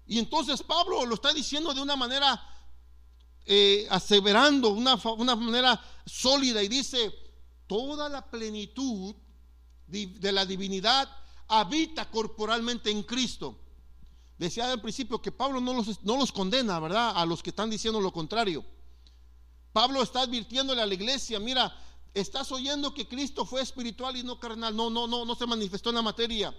Y 0.07 0.21
entonces 0.21 0.63
Pablo 0.63 1.05
lo 1.05 1.17
está 1.17 1.33
diciendo 1.33 1.75
de 1.75 1.83
una 1.83 1.97
manera 1.97 2.41
eh, 3.47 3.89
aseverando 3.91 4.69
una, 4.69 4.95
una 5.19 5.35
manera 5.35 5.85
sólida 6.07 6.63
y 6.63 6.69
dice, 6.69 7.13
toda 7.67 8.09
la 8.09 8.31
plenitud 8.31 9.17
de 9.89 10.31
la 10.31 10.47
divinidad 10.47 11.09
habita 11.49 12.09
corporalmente 12.09 12.93
en 12.93 13.03
Cristo. 13.03 13.59
Decía 14.39 14.71
al 14.71 14.81
principio 14.81 15.21
que 15.21 15.33
Pablo 15.33 15.61
no 15.61 15.75
los, 15.75 16.01
no 16.05 16.17
los 16.17 16.31
condena, 16.31 16.79
¿verdad? 16.79 17.15
A 17.17 17.27
los 17.27 17.43
que 17.43 17.51
están 17.51 17.71
diciendo 17.71 18.01
lo 18.01 18.13
contrario. 18.13 18.65
Pablo 19.73 20.01
está 20.01 20.21
advirtiéndole 20.21 20.81
a 20.81 20.87
la 20.87 20.95
iglesia, 20.95 21.41
mira, 21.41 21.77
estás 22.15 22.51
oyendo 22.53 22.95
que 22.95 23.09
Cristo 23.09 23.45
fue 23.45 23.61
espiritual 23.61 24.17
y 24.17 24.23
no 24.23 24.39
carnal. 24.39 24.75
No, 24.75 24.89
no, 24.89 25.07
no, 25.07 25.25
no 25.25 25.35
se 25.35 25.47
manifestó 25.47 25.91
en 25.91 25.97
la 25.97 26.03
materia. 26.03 26.55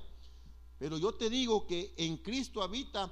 Pero 0.77 0.97
yo 0.97 1.13
te 1.13 1.29
digo 1.29 1.65
que 1.65 1.93
en 1.97 2.17
Cristo 2.17 2.61
habita 2.61 3.11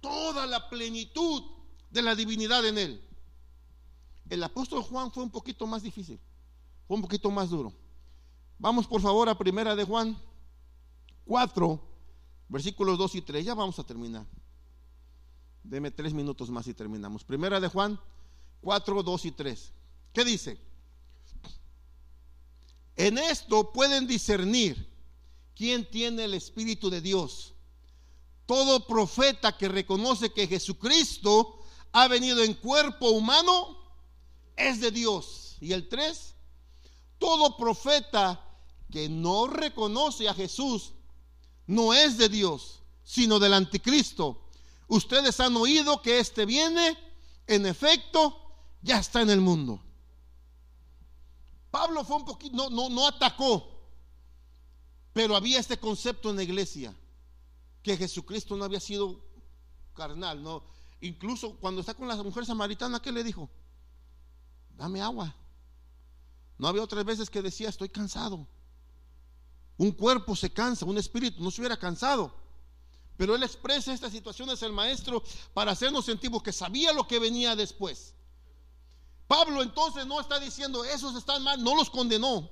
toda 0.00 0.46
la 0.46 0.68
plenitud 0.68 1.42
de 1.90 2.02
la 2.02 2.14
divinidad 2.14 2.66
en 2.66 2.78
él. 2.78 3.08
El 4.30 4.42
apóstol 4.42 4.82
Juan 4.82 5.12
fue 5.12 5.22
un 5.22 5.30
poquito 5.30 5.66
más 5.66 5.82
difícil, 5.82 6.18
fue 6.88 6.96
un 6.96 7.02
poquito 7.02 7.30
más 7.30 7.50
duro. 7.50 7.72
Vamos 8.58 8.86
por 8.86 9.02
favor 9.02 9.28
a 9.28 9.36
primera 9.36 9.76
de 9.76 9.84
Juan 9.84 10.16
4, 11.26 11.80
versículos 12.48 12.96
2 12.96 13.14
y 13.16 13.22
3. 13.22 13.44
Ya 13.44 13.54
vamos 13.54 13.78
a 13.78 13.84
terminar. 13.84 14.26
Deme 15.62 15.90
tres 15.90 16.14
minutos 16.14 16.50
más 16.50 16.66
y 16.66 16.74
terminamos. 16.74 17.24
Primera 17.24 17.60
de 17.60 17.68
Juan 17.68 18.00
4, 18.62 19.02
2 19.02 19.24
y 19.26 19.32
3. 19.32 19.72
¿Qué 20.12 20.24
dice? 20.24 20.58
En 23.02 23.18
esto 23.18 23.72
pueden 23.72 24.06
discernir 24.06 24.88
quién 25.56 25.90
tiene 25.90 26.22
el 26.22 26.34
Espíritu 26.34 26.88
de 26.88 27.00
Dios. 27.00 27.52
Todo 28.46 28.86
profeta 28.86 29.58
que 29.58 29.66
reconoce 29.66 30.32
que 30.32 30.46
Jesucristo 30.46 31.58
ha 31.90 32.06
venido 32.06 32.44
en 32.44 32.54
cuerpo 32.54 33.10
humano 33.10 33.76
es 34.54 34.80
de 34.80 34.92
Dios. 34.92 35.56
Y 35.60 35.72
el 35.72 35.88
3, 35.88 36.36
todo 37.18 37.56
profeta 37.56 38.40
que 38.88 39.08
no 39.08 39.48
reconoce 39.48 40.28
a 40.28 40.34
Jesús 40.34 40.92
no 41.66 41.94
es 41.94 42.18
de 42.18 42.28
Dios, 42.28 42.82
sino 43.02 43.40
del 43.40 43.54
anticristo. 43.54 44.44
Ustedes 44.86 45.40
han 45.40 45.56
oído 45.56 46.02
que 46.02 46.20
este 46.20 46.46
viene, 46.46 46.96
en 47.48 47.66
efecto, 47.66 48.38
ya 48.80 49.00
está 49.00 49.22
en 49.22 49.30
el 49.30 49.40
mundo. 49.40 49.82
Pablo 51.72 52.04
fue 52.04 52.16
un 52.16 52.24
poquito, 52.26 52.54
no, 52.54 52.70
no, 52.70 52.88
no 52.88 53.08
atacó, 53.08 53.66
pero 55.12 55.34
había 55.34 55.58
este 55.58 55.78
concepto 55.78 56.30
en 56.30 56.36
la 56.36 56.42
iglesia, 56.44 56.94
que 57.82 57.96
Jesucristo 57.96 58.54
no 58.56 58.64
había 58.64 58.78
sido 58.78 59.24
carnal, 59.94 60.42
no. 60.42 60.62
Incluso 61.00 61.56
cuando 61.56 61.80
está 61.80 61.94
con 61.94 62.06
la 62.06 62.14
mujer 62.22 62.46
samaritana, 62.46 63.02
¿qué 63.02 63.10
le 63.10 63.24
dijo? 63.24 63.50
dame 64.76 65.00
agua. 65.00 65.34
No 66.58 66.68
había 66.68 66.82
otras 66.82 67.04
veces 67.04 67.30
que 67.30 67.42
decía, 67.42 67.68
estoy 67.68 67.88
cansado. 67.88 68.46
Un 69.78 69.92
cuerpo 69.92 70.36
se 70.36 70.52
cansa, 70.52 70.84
un 70.84 70.98
espíritu 70.98 71.42
no 71.42 71.50
se 71.50 71.60
hubiera 71.60 71.76
cansado. 71.76 72.34
Pero 73.16 73.34
él 73.34 73.42
expresa 73.42 73.92
estas 73.92 74.12
situaciones 74.12 74.62
el 74.62 74.72
maestro 74.72 75.22
para 75.54 75.72
hacernos 75.72 76.04
sentir 76.04 76.30
que 76.44 76.52
sabía 76.52 76.92
lo 76.92 77.06
que 77.06 77.18
venía 77.18 77.56
después. 77.56 78.14
Pablo 79.32 79.62
entonces 79.62 80.04
no 80.06 80.20
está 80.20 80.38
diciendo, 80.38 80.84
esos 80.84 81.16
están 81.16 81.42
mal, 81.42 81.64
no 81.64 81.74
los 81.74 81.88
condenó. 81.88 82.50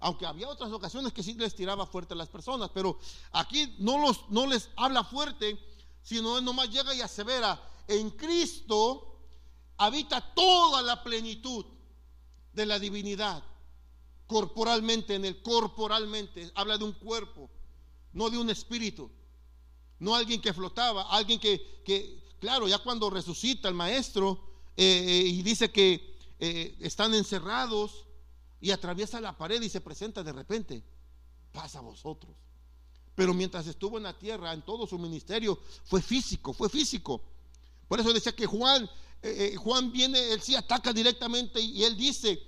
Aunque 0.00 0.26
había 0.26 0.48
otras 0.48 0.72
ocasiones 0.72 1.12
que 1.12 1.22
sí 1.22 1.34
les 1.34 1.54
tiraba 1.54 1.86
fuerte 1.86 2.14
a 2.14 2.16
las 2.16 2.28
personas, 2.28 2.68
pero 2.74 2.98
aquí 3.30 3.76
no, 3.78 3.96
los, 3.98 4.28
no 4.28 4.44
les 4.44 4.68
habla 4.74 5.04
fuerte, 5.04 5.56
sino 6.02 6.40
nomás 6.40 6.68
llega 6.68 6.92
y 6.96 7.00
asevera, 7.00 7.62
en 7.86 8.10
Cristo 8.10 9.20
habita 9.76 10.20
toda 10.34 10.82
la 10.82 11.00
plenitud 11.04 11.64
de 12.52 12.66
la 12.66 12.80
divinidad 12.80 13.44
corporalmente 14.26 15.14
en 15.14 15.26
él, 15.26 15.40
corporalmente, 15.42 16.50
habla 16.56 16.76
de 16.76 16.86
un 16.86 16.92
cuerpo, 16.92 17.48
no 18.12 18.30
de 18.30 18.38
un 18.38 18.50
espíritu, 18.50 19.08
no 20.00 20.16
alguien 20.16 20.40
que 20.40 20.52
flotaba, 20.52 21.02
alguien 21.02 21.38
que, 21.38 22.34
claro, 22.40 22.66
ya 22.66 22.78
cuando 22.78 23.10
resucita 23.10 23.68
el 23.68 23.76
maestro 23.76 24.40
eh, 24.76 25.04
eh, 25.06 25.28
y 25.28 25.42
dice 25.42 25.70
que 25.70 26.15
eh, 26.38 26.76
están 26.80 27.14
encerrados 27.14 28.06
y 28.60 28.70
atraviesa 28.70 29.20
la 29.20 29.36
pared 29.36 29.60
y 29.62 29.68
se 29.68 29.80
presenta 29.80 30.22
de 30.22 30.32
repente, 30.32 30.82
pasa 31.52 31.78
a 31.78 31.82
vosotros. 31.82 32.34
Pero 33.14 33.32
mientras 33.32 33.66
estuvo 33.66 33.96
en 33.96 34.04
la 34.04 34.18
tierra, 34.18 34.52
en 34.52 34.62
todo 34.62 34.86
su 34.86 34.98
ministerio, 34.98 35.58
fue 35.84 36.02
físico, 36.02 36.52
fue 36.52 36.68
físico. 36.68 37.22
Por 37.88 38.00
eso 38.00 38.12
decía 38.12 38.34
que 38.34 38.46
Juan 38.46 38.88
eh, 39.22 39.52
eh, 39.54 39.56
Juan 39.56 39.90
viene, 39.90 40.32
él 40.32 40.40
sí 40.40 40.54
ataca 40.54 40.92
directamente 40.92 41.60
y, 41.60 41.82
él 41.84 41.96
dice, 41.96 42.40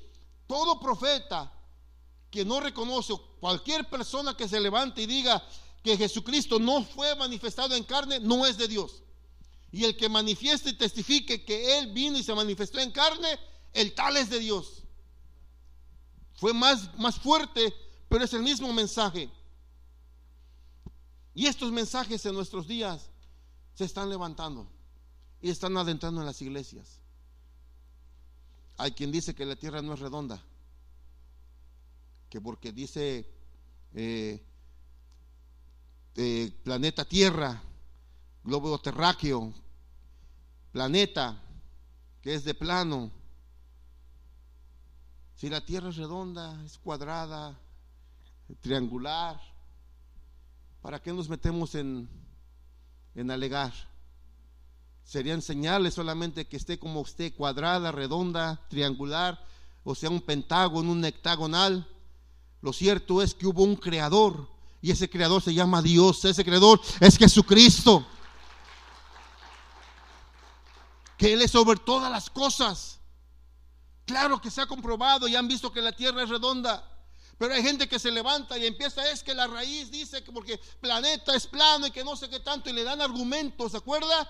todo 0.46 0.78
profeta 0.78 1.52
que 2.30 2.44
no 2.44 2.60
reconoce, 2.60 3.14
cualquier 3.40 3.88
persona 3.88 4.36
que 4.36 4.48
se 4.48 4.60
levante 4.60 5.02
y 5.02 5.06
diga 5.06 5.42
que 5.82 5.96
Jesucristo 5.96 6.58
no 6.58 6.84
fue 6.84 7.16
manifestado 7.16 7.74
en 7.74 7.84
carne, 7.84 8.20
no 8.20 8.46
es 8.46 8.58
de 8.58 8.68
Dios. 8.68 9.02
Y 9.72 9.84
el 9.84 9.96
que 9.96 10.08
manifieste 10.08 10.70
y 10.70 10.74
testifique 10.74 11.44
que 11.44 11.78
Él 11.78 11.92
vino 11.92 12.18
y 12.18 12.22
se 12.22 12.34
manifestó 12.34 12.78
en 12.78 12.90
carne, 12.90 13.38
el 13.72 13.94
tal 13.94 14.16
es 14.16 14.30
de 14.30 14.38
Dios. 14.38 14.82
Fue 16.34 16.52
más, 16.52 16.96
más 16.98 17.18
fuerte, 17.18 17.74
pero 18.08 18.24
es 18.24 18.32
el 18.32 18.42
mismo 18.42 18.72
mensaje. 18.72 19.30
Y 21.34 21.46
estos 21.46 21.70
mensajes 21.72 22.24
en 22.26 22.34
nuestros 22.34 22.66
días 22.66 23.10
se 23.74 23.84
están 23.84 24.08
levantando 24.08 24.68
y 25.40 25.50
están 25.50 25.76
adentrando 25.76 26.20
en 26.20 26.26
las 26.26 26.42
iglesias. 26.42 27.00
Hay 28.76 28.92
quien 28.92 29.10
dice 29.10 29.34
que 29.34 29.44
la 29.44 29.56
tierra 29.56 29.82
no 29.82 29.94
es 29.94 30.00
redonda, 30.00 30.42
que 32.28 32.40
porque 32.40 32.72
dice 32.72 33.28
eh, 33.94 34.42
eh, 36.16 36.52
planeta 36.62 37.04
Tierra, 37.04 37.62
globo 38.42 38.80
terráqueo, 38.80 39.52
planeta 40.72 41.40
que 42.20 42.34
es 42.34 42.44
de 42.44 42.54
plano, 42.54 43.10
Si 45.38 45.48
la 45.48 45.64
tierra 45.64 45.90
es 45.90 45.96
redonda, 45.96 46.60
es 46.64 46.78
cuadrada, 46.78 47.56
triangular, 48.60 49.40
¿para 50.82 51.00
qué 51.00 51.12
nos 51.12 51.28
metemos 51.28 51.76
en, 51.76 52.08
en 53.14 53.30
alegar? 53.30 53.72
Serían 55.04 55.40
señales 55.40 55.94
solamente 55.94 56.48
que 56.48 56.56
esté 56.56 56.80
como 56.80 57.02
esté, 57.02 57.32
cuadrada, 57.32 57.92
redonda, 57.92 58.66
triangular, 58.68 59.40
o 59.84 59.94
sea, 59.94 60.10
un 60.10 60.22
pentágono, 60.22 60.90
un 60.90 61.04
hectagonal. 61.04 61.86
Lo 62.60 62.72
cierto 62.72 63.22
es 63.22 63.32
que 63.32 63.46
hubo 63.46 63.62
un 63.62 63.76
creador 63.76 64.48
y 64.82 64.90
ese 64.90 65.08
creador 65.08 65.40
se 65.40 65.54
llama 65.54 65.82
Dios, 65.82 66.24
ese 66.24 66.44
creador 66.44 66.80
es 66.98 67.16
Jesucristo. 67.16 68.04
Que 71.16 71.32
Él 71.34 71.42
es 71.42 71.52
sobre 71.52 71.78
todas 71.78 72.10
las 72.10 72.28
cosas. 72.28 72.97
Claro 74.08 74.40
que 74.40 74.50
se 74.50 74.62
ha 74.62 74.66
comprobado 74.66 75.28
y 75.28 75.36
han 75.36 75.46
visto 75.46 75.70
que 75.70 75.82
la 75.82 75.92
tierra 75.92 76.22
es 76.22 76.30
redonda. 76.30 76.82
Pero 77.36 77.52
hay 77.52 77.62
gente 77.62 77.86
que 77.86 77.98
se 77.98 78.10
levanta 78.10 78.56
y 78.56 78.64
empieza, 78.64 79.06
es 79.10 79.22
que 79.22 79.34
la 79.34 79.46
raíz 79.46 79.90
dice 79.90 80.24
que 80.24 80.32
porque 80.32 80.58
planeta 80.80 81.36
es 81.36 81.46
plano 81.46 81.86
y 81.86 81.90
que 81.90 82.02
no 82.02 82.16
sé 82.16 82.30
qué 82.30 82.40
tanto, 82.40 82.70
y 82.70 82.72
le 82.72 82.84
dan 82.84 83.02
argumentos, 83.02 83.72
¿se 83.72 83.78
acuerda? 83.78 84.28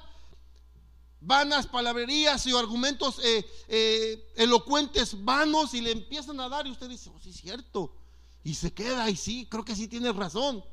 vanas 1.21 1.67
palabrerías 1.67 2.47
y 2.47 2.57
argumentos 2.57 3.19
eh, 3.25 3.45
eh, 3.69 4.33
elocuentes 4.37 5.25
vanos 5.25 5.75
y 5.75 5.81
le 5.81 5.93
empiezan 5.93 6.39
a 6.41 6.49
dar 6.49 6.67
y 6.67 6.73
usted 6.73 6.89
dice, 6.89 7.11
oh, 7.15 7.21
sí 7.21 7.31
es 7.31 7.37
cierto. 7.37 7.95
Y 8.43 8.55
se 8.55 8.73
queda 8.73 9.09
y 9.09 9.17
sí, 9.17 9.47
creo 9.49 9.65
que 9.65 9.77
sí 9.77 9.87
tiene 9.87 10.13
razón. 10.13 10.65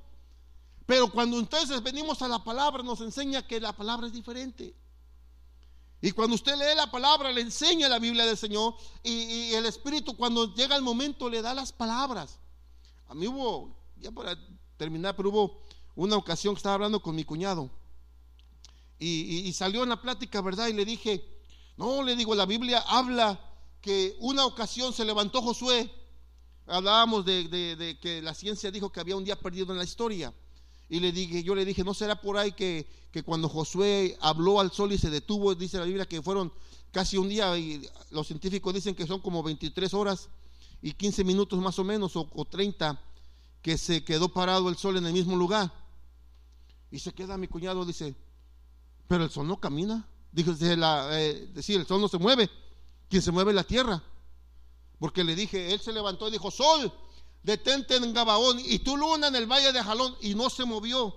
Pero 0.88 1.12
cuando 1.12 1.40
entonces 1.40 1.82
venimos 1.84 2.22
a 2.24 2.28
la 2.28 2.44
palabra 2.44 2.82
nos 2.82 3.02
enseña 3.02 3.46
que 3.46 3.60
la 3.60 3.74
palabra 3.74 4.08
es 4.08 4.14
diferente. 4.14 4.76
Y 6.02 6.12
cuando 6.12 6.36
usted 6.36 6.56
lee 6.56 6.76
la 6.76 6.92
palabra, 6.92 7.32
le 7.32 7.42
enseña 7.42 7.90
la 7.90 8.00
Biblia 8.00 8.26
del 8.26 8.38
Señor 8.38 8.76
y, 9.04 9.54
el 9.54 9.66
Espíritu 9.66 10.16
cuando 10.16 10.54
llega 10.54 10.76
el 10.76 10.82
momento 10.82 11.30
le 11.30 11.42
da 11.42 11.54
las 11.54 11.72
palabras. 11.72 12.40
A 13.08 13.16
mí 13.16 13.28
hubo, 13.28 13.76
ya 13.98 14.12
para 14.12 14.38
terminar, 14.78 15.16
pero 15.16 15.30
hubo 15.30 15.62
una 15.96 16.16
ocasión 16.18 16.54
que 16.54 16.60
estaba 16.60 16.76
hablando 16.76 17.02
con 17.02 17.16
mi 17.16 17.24
cuñado 17.24 17.72
y, 19.00 19.52
salió 19.54 19.84
en 19.84 19.90
la 19.90 20.02
plática, 20.02 20.42
¿verdad? 20.42 20.68
Y 20.68 20.74
le 20.74 20.86
dije, 20.86 21.24
no, 21.78 22.04
le 22.04 22.16
digo, 22.16 22.34
la 22.36 22.46
Biblia 22.46 22.84
habla 22.88 23.40
que 23.82 24.16
una 24.20 24.46
ocasión 24.46 24.94
se 24.94 25.06
levantó 25.06 25.42
Josué. 25.42 25.92
Hablábamos 26.68 27.26
de, 27.26 27.98
que 28.02 28.22
la 28.22 28.34
ciencia 28.34 28.72
dijo 28.72 28.92
que 28.92 29.00
había 29.00 29.16
un 29.16 29.26
día 29.26 29.38
perdido 29.38 29.72
en 29.72 29.78
la 29.78 29.84
historia. 29.84 30.34
Y 30.90 31.00
le 31.00 31.12
dije, 31.12 31.44
yo 31.44 31.56
le 31.56 31.66
dije, 31.66 31.84
¿no 31.84 31.94
será 31.94 32.22
por 32.22 32.38
ahí 32.38 32.52
que, 32.52 32.88
que 33.12 33.24
cuando 33.24 33.50
Josué 33.50 34.18
habló 34.22 34.60
al 34.60 34.72
sol 34.72 34.92
y 34.94 34.98
se 34.98 35.10
detuvo, 35.10 35.56
dice 35.56 35.78
la 35.78 35.86
Biblia 35.86 36.06
que 36.06 36.22
fueron 36.22 36.52
casi 36.92 37.18
un 37.18 37.28
día, 37.28 37.58
y 37.58 37.88
los 38.12 38.28
científicos 38.28 38.74
dicen 38.74 38.96
que 38.96 39.08
son 39.08 39.20
como 39.20 39.44
23 39.44 39.94
horas 39.94 40.30
y 40.82 40.94
15 40.94 41.24
minutos 41.24 41.60
más 41.60 41.78
o 41.80 41.84
menos, 41.84 42.16
o, 42.16 42.30
o 42.34 42.46
30, 42.46 43.02
que 43.62 43.78
se 43.78 44.04
quedó 44.04 44.30
parado 44.30 44.70
el 44.70 44.78
sol 44.78 44.98
en 44.98 45.06
el 45.06 45.14
mismo 45.14 45.36
lugar. 45.36 45.74
Y 46.92 47.00
se 47.00 47.14
queda 47.14 47.38
mi 47.38 47.48
cuñado, 47.48 47.84
dice, 47.84 48.16
pero 49.08 49.24
el 49.24 49.30
sol 49.30 49.48
no 49.48 49.60
camina. 49.60 50.08
La, 50.78 51.20
eh, 51.20 51.50
el 51.56 51.88
sol 51.88 52.02
no 52.02 52.08
se 52.08 52.18
mueve. 52.18 52.50
Quien 53.10 53.22
se 53.22 53.32
mueve 53.32 53.52
es 53.52 53.56
la 53.56 53.64
tierra. 53.64 54.04
Porque 55.00 55.24
le 55.24 55.36
dije, 55.36 55.74
él 55.74 55.80
se 55.80 55.94
levantó 55.94 56.28
y 56.28 56.32
dijo, 56.32 56.52
sol, 56.52 56.92
detente 57.46 57.96
en 57.96 58.12
Gabaón 58.12 58.60
y 58.60 58.80
tu 58.80 58.98
luna 58.98 59.28
en 59.28 59.36
el 59.36 59.46
valle 59.46 59.72
de 59.72 59.82
Jalón. 59.82 60.16
Y 60.20 60.34
no 60.34 60.50
se 60.50 60.66
movió. 60.66 61.16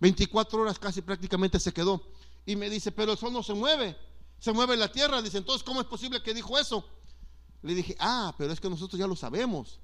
24 0.00 0.60
horas 0.60 0.78
casi 0.78 1.00
prácticamente 1.00 1.58
se 1.58 1.72
quedó. 1.72 2.02
Y 2.44 2.56
me 2.56 2.68
dice, 2.68 2.92
pero 2.92 3.12
el 3.12 3.18
sol 3.18 3.32
no 3.32 3.42
se 3.42 3.54
mueve. 3.54 3.96
Se 4.38 4.52
mueve 4.52 4.76
la 4.76 4.92
tierra. 4.92 5.22
Dice, 5.22 5.38
entonces, 5.38 5.64
¿cómo 5.64 5.80
es 5.80 5.86
posible 5.86 6.22
que 6.22 6.34
dijo 6.34 6.58
eso? 6.58 6.86
Le 7.62 7.74
dije, 7.74 7.96
ah, 7.98 8.34
pero 8.36 8.52
es 8.52 8.60
que 8.60 8.68
nosotros 8.68 8.98
ya 8.98 9.06
lo 9.06 9.16
sabemos. 9.16 9.80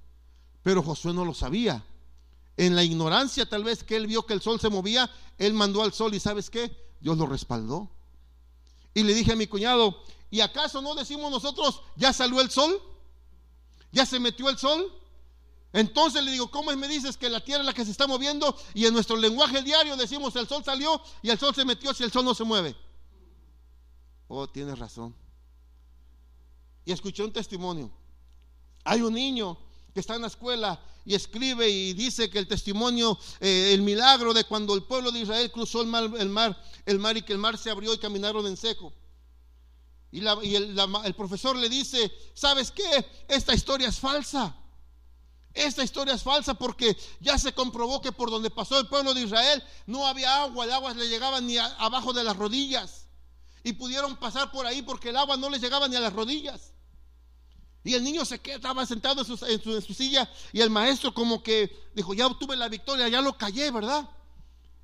Pero 0.63 0.83
Josué 0.83 1.15
no 1.15 1.25
lo 1.25 1.33
sabía. 1.33 1.83
En 2.59 2.77
la 2.77 2.85
ignorancia 2.85 3.49
tal 3.49 3.65
vez 3.65 3.83
que 3.83 3.97
él 3.97 4.07
vio 4.07 4.27
que 4.27 4.35
el 4.35 4.43
sol 4.43 4.61
se 4.61 4.69
movía, 4.69 5.11
él 5.39 5.55
mandó 5.55 5.83
al 5.83 5.95
sol 5.95 6.15
y 6.15 6.21
¿sabes 6.21 6.51
qué? 6.51 6.77
Dios 7.01 7.17
lo 7.17 7.25
respaldó. 7.25 7.91
Y 8.93 9.03
le 9.03 9.15
dije 9.15 9.33
a 9.33 9.37
mi 9.37 9.47
cuñado, 9.47 10.03
¿y 10.31 10.41
acaso 10.41 10.83
no 10.83 10.95
decimos 10.95 11.31
nosotros, 11.31 11.81
ya 11.97 12.13
salió 12.13 12.43
el 12.43 12.51
sol? 12.51 12.79
¿Ya 13.93 14.05
se 14.05 14.21
metió 14.21 14.51
el 14.51 14.59
sol? 14.59 14.93
Entonces 15.73 16.25
le 16.25 16.33
digo, 16.33 16.51
¿cómo 16.51 16.75
me 16.77 16.89
dices 16.89 17.17
que 17.17 17.29
la 17.29 17.45
tierra 17.45 17.61
es 17.61 17.67
la 17.67 17.73
que 17.73 17.85
se 17.85 17.93
está 17.93 18.07
moviendo? 18.07 18.57
Y 18.75 18.87
en 18.87 18.93
nuestro 18.93 19.17
lenguaje 19.17 19.63
diario 19.63 19.97
decimos, 19.97 20.35
el 20.37 20.49
sol 20.49 20.65
salió 20.65 21.01
y 21.23 21.31
el 21.31 21.39
sol 21.39 21.55
se 21.55 21.65
metió 21.65 21.95
si 21.95 22.03
el 22.03 22.11
sol 22.11 22.25
no 22.25 22.35
se 22.35 22.45
mueve. 22.45 22.75
Oh, 24.27 24.49
tienes 24.49 24.79
razón. 24.79 25.15
Y 26.85 26.93
escuché 26.93 27.23
un 27.23 27.33
testimonio. 27.33 27.91
Hay 28.85 29.01
un 29.03 29.15
niño 29.15 29.59
que 29.95 30.01
está 30.01 30.17
en 30.17 30.23
la 30.23 30.27
escuela 30.29 30.83
y 31.05 31.15
escribe 31.15 31.69
y 31.69 31.93
dice 31.95 32.31
que 32.31 32.39
el 32.39 32.49
testimonio, 32.49 33.19
eh, 33.39 33.73
el 33.73 33.83
milagro 33.83 34.35
de 34.35 34.45
cuando 34.45 34.75
el 34.75 34.85
pueblo 34.85 35.13
de 35.13 35.21
Israel 35.21 35.51
cruzó 35.53 35.83
el 35.83 35.89
mar, 35.89 36.11
el 36.17 36.29
mar, 36.99 37.17
y 37.17 37.23
que 37.23 37.33
el 37.33 37.39
mar 37.39 37.57
se 37.59 37.71
abrió 37.71 37.95
y 37.95 37.99
caminaron 37.99 38.47
en 38.47 38.57
seco. 38.57 38.93
Y, 40.13 40.19
el, 40.27 40.79
el 41.05 41.15
profesor 41.15 41.55
le 41.55 41.69
dice, 41.69 42.13
¿sabes 42.35 42.73
qué? 42.73 43.07
Esta 43.29 43.55
historia 43.55 43.89
es 43.89 44.01
falsa. 44.01 44.60
Esta 45.53 45.83
historia 45.83 46.15
es 46.15 46.23
falsa 46.23 46.55
porque 46.55 46.97
ya 47.21 47.37
se 47.37 47.53
comprobó 47.53 48.01
que 48.01 48.13
por 48.13 48.31
donde 48.31 48.51
pasó 48.51 48.79
el 48.79 48.87
pueblo 48.87 49.15
de 49.15 49.23
Israel 49.23 49.63
no 49.87 50.07
había 50.07 50.43
agua, 50.43 50.65
el 50.65 50.73
agua 50.73 50.95
le 50.95 51.09
llegaba 51.09 51.41
ni 51.41 51.59
abajo 51.59 52.13
de 52.13 52.23
las 52.23 52.37
rodillas. 52.37 53.07
Y 53.63 53.73
pudieron 53.73 54.17
pasar 54.17 54.53
por 54.53 54.67
ahí 54.67 54.83
porque 54.83 55.11
el 55.11 55.17
agua 55.17 55.37
no 55.37 55.51
les 55.51 55.61
llegaba 55.61 55.89
ni 55.89 55.97
a 55.97 56.01
las 56.01 56.13
rodillas. 56.13 56.73
Y 57.83 57.95
el 57.95 58.05
niño 58.05 58.25
se 58.25 58.39
quedaba 58.39 58.87
sentado 58.87 59.23
en 59.23 59.27
su, 59.83 59.95
silla 59.95 60.31
y 60.53 60.61
el 60.61 60.71
maestro 60.71 61.15
como 61.15 61.43
que 61.43 61.91
dijo, 61.95 62.13
ya 62.15 62.27
obtuve 62.27 62.57
la 62.57 62.69
victoria, 62.69 63.09
ya 63.09 63.23
lo 63.23 63.37
callé, 63.37 63.71
¿verdad? 63.71 64.09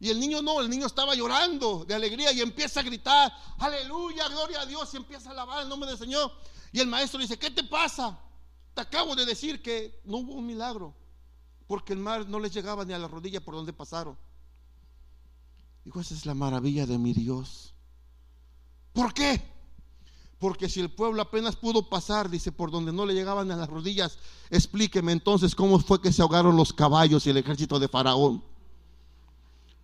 Y 0.01 0.11
el 0.11 0.19
niño 0.19 0.43
no, 0.43 0.61
el 0.61 0.69
niño 0.69 0.87
estaba 0.87 1.14
llorando 1.14 1.85
de 1.85 1.95
alegría 1.95 2.33
y 2.33 2.41
empieza 2.41 2.81
a 2.81 2.83
gritar, 2.83 3.33
aleluya, 3.59 4.29
gloria 4.29 4.62
a 4.62 4.67
Dios, 4.67 4.93
y 4.93 4.97
empieza 4.97 5.29
a 5.29 5.33
alabar 5.33 5.62
el 5.62 5.69
nombre 5.69 5.89
del 5.89 5.99
Señor. 5.99 6.33
Y 6.73 6.81
el 6.81 6.87
maestro 6.87 7.21
dice, 7.21 7.39
¿qué 7.39 7.51
te 7.51 7.64
pasa? 7.64 8.19
Te 8.77 8.83
acabo 8.83 9.16
de 9.16 9.24
decir 9.24 9.62
que 9.62 10.03
no 10.05 10.18
hubo 10.18 10.35
un 10.35 10.45
milagro, 10.45 10.95
porque 11.66 11.95
el 11.95 11.99
mar 11.99 12.29
no 12.29 12.39
les 12.39 12.53
llegaba 12.53 12.85
ni 12.85 12.93
a 12.93 12.99
la 12.99 13.09
rodilla 13.09 13.41
por 13.41 13.55
donde 13.55 13.72
pasaron. 13.72 14.18
Dijo, 15.83 15.99
esa 15.99 16.12
es 16.12 16.27
la 16.27 16.35
maravilla 16.35 16.85
de 16.85 16.99
mi 16.99 17.14
Dios. 17.14 17.72
¿Por 18.93 19.14
qué? 19.14 19.43
Porque 20.39 20.68
si 20.68 20.81
el 20.81 20.91
pueblo 20.91 21.22
apenas 21.22 21.57
pudo 21.57 21.89
pasar, 21.89 22.29
dice, 22.29 22.53
por 22.53 22.70
donde 22.70 22.93
no 22.93 23.07
le 23.07 23.14
llegaban 23.14 23.51
a 23.51 23.57
las 23.57 23.70
rodillas, 23.70 24.18
explíqueme 24.51 25.12
entonces 25.12 25.55
cómo 25.55 25.79
fue 25.79 26.03
que 26.03 26.12
se 26.12 26.20
ahogaron 26.20 26.55
los 26.55 26.74
caballos 26.74 27.27
y 27.27 27.31
el 27.31 27.39
ejército 27.39 27.79
de 27.79 27.89
Faraón. 27.89 28.45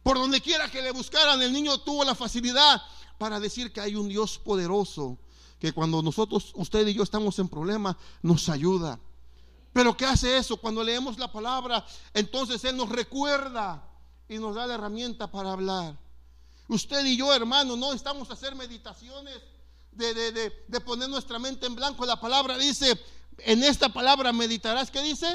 Por 0.02 0.18
donde 0.18 0.42
quiera 0.42 0.70
que 0.70 0.82
le 0.82 0.90
buscaran, 0.90 1.40
el 1.40 1.54
niño 1.54 1.78
tuvo 1.78 2.04
la 2.04 2.14
facilidad 2.14 2.82
para 3.16 3.40
decir 3.40 3.72
que 3.72 3.80
hay 3.80 3.94
un 3.94 4.10
Dios 4.10 4.38
poderoso, 4.38 5.16
que 5.62 5.72
cuando 5.72 6.02
nosotros, 6.02 6.50
usted 6.56 6.84
y 6.88 6.94
yo 6.94 7.04
estamos 7.04 7.38
en 7.38 7.48
problema, 7.48 7.96
nos 8.20 8.48
ayuda. 8.48 8.98
Pero 9.72 9.96
¿qué 9.96 10.04
hace 10.04 10.36
eso? 10.36 10.56
Cuando 10.56 10.82
leemos 10.82 11.16
la 11.18 11.30
palabra, 11.30 11.86
entonces 12.12 12.64
Él 12.64 12.76
nos 12.76 12.88
recuerda 12.88 13.88
y 14.28 14.38
nos 14.38 14.56
da 14.56 14.66
la 14.66 14.74
herramienta 14.74 15.30
para 15.30 15.52
hablar. 15.52 15.96
Usted 16.66 17.06
y 17.06 17.16
yo, 17.16 17.32
hermano, 17.32 17.76
no 17.76 17.92
estamos 17.92 18.28
a 18.28 18.32
hacer 18.32 18.56
meditaciones 18.56 19.40
de, 19.92 20.80
poner 20.84 21.08
nuestra 21.08 21.38
mente 21.38 21.66
en 21.66 21.76
blanco. 21.76 22.04
La 22.06 22.20
palabra 22.20 22.58
dice, 22.58 23.00
en 23.38 23.62
esta 23.62 23.88
palabra 23.88 24.32
meditarás, 24.32 24.90
¿qué 24.90 25.00
dice? 25.00 25.28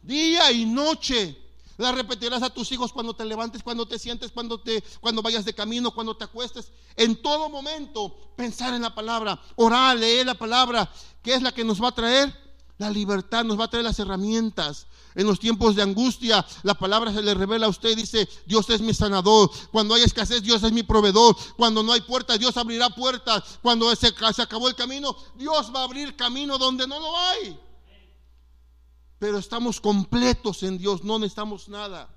Día 0.00 0.50
y 0.50 0.64
noche. 0.64 1.36
La 1.78 1.92
repetirás 1.92 2.42
a 2.42 2.50
tus 2.50 2.70
hijos 2.72 2.92
cuando 2.92 3.14
te 3.14 3.24
levantes, 3.24 3.62
cuando 3.62 3.86
te 3.86 3.98
sientes, 3.98 4.30
cuando 4.30 4.60
te 4.60 4.82
cuando 5.00 5.22
vayas 5.22 5.44
de 5.44 5.54
camino, 5.54 5.92
cuando 5.92 6.16
te 6.16 6.24
acuestes. 6.24 6.70
En 6.96 7.22
todo 7.22 7.48
momento 7.48 8.14
pensar 8.36 8.74
en 8.74 8.82
la 8.82 8.94
palabra, 8.94 9.40
orar, 9.56 9.96
leer 9.96 10.26
la 10.26 10.34
palabra, 10.34 10.90
que 11.22 11.34
es 11.34 11.42
la 11.42 11.52
que 11.52 11.64
nos 11.64 11.82
va 11.82 11.88
a 11.88 11.94
traer 11.94 12.34
la 12.78 12.90
libertad, 12.90 13.44
nos 13.44 13.58
va 13.58 13.64
a 13.64 13.70
traer 13.70 13.84
las 13.84 13.98
herramientas 13.98 14.86
en 15.18 15.26
los 15.26 15.40
tiempos 15.40 15.74
de 15.74 15.82
angustia, 15.82 16.46
la 16.62 16.74
palabra 16.74 17.12
se 17.12 17.22
le 17.22 17.34
revela 17.34 17.66
a 17.66 17.70
usted 17.70 17.96
dice, 17.96 18.28
Dios 18.46 18.70
es 18.70 18.80
mi 18.80 18.94
sanador. 18.94 19.50
Cuando 19.72 19.94
hay 19.94 20.02
escasez, 20.02 20.42
Dios 20.42 20.62
es 20.62 20.70
mi 20.70 20.84
proveedor. 20.84 21.36
Cuando 21.56 21.82
no 21.82 21.92
hay 21.92 22.02
puertas, 22.02 22.38
Dios 22.38 22.56
abrirá 22.56 22.88
puertas. 22.90 23.58
Cuando 23.60 23.94
se, 23.96 24.14
se 24.32 24.42
acabó 24.42 24.68
el 24.68 24.76
camino, 24.76 25.16
Dios 25.34 25.72
va 25.74 25.80
a 25.80 25.84
abrir 25.84 26.14
camino 26.14 26.56
donde 26.56 26.86
no 26.86 27.00
lo 27.00 27.18
hay. 27.18 27.58
Pero 29.18 29.38
estamos 29.38 29.80
completos 29.80 30.62
en 30.62 30.78
Dios, 30.78 31.02
no 31.02 31.18
necesitamos 31.18 31.68
nada. 31.68 32.14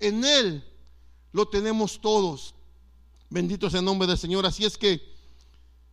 En 0.00 0.24
Él 0.24 0.64
lo 1.32 1.48
tenemos 1.48 2.00
todos. 2.00 2.54
Bendito 3.28 3.68
sea 3.68 3.80
el 3.80 3.86
nombre 3.86 4.08
del 4.08 4.18
Señor. 4.18 4.46
Así 4.46 4.64
es 4.64 4.78
que 4.78 5.14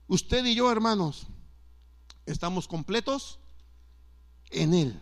usted 0.08 0.46
y 0.46 0.56
yo, 0.56 0.72
hermanos, 0.72 1.28
estamos 2.26 2.68
completos 2.68 3.40
en 4.50 4.74
Él 4.74 5.00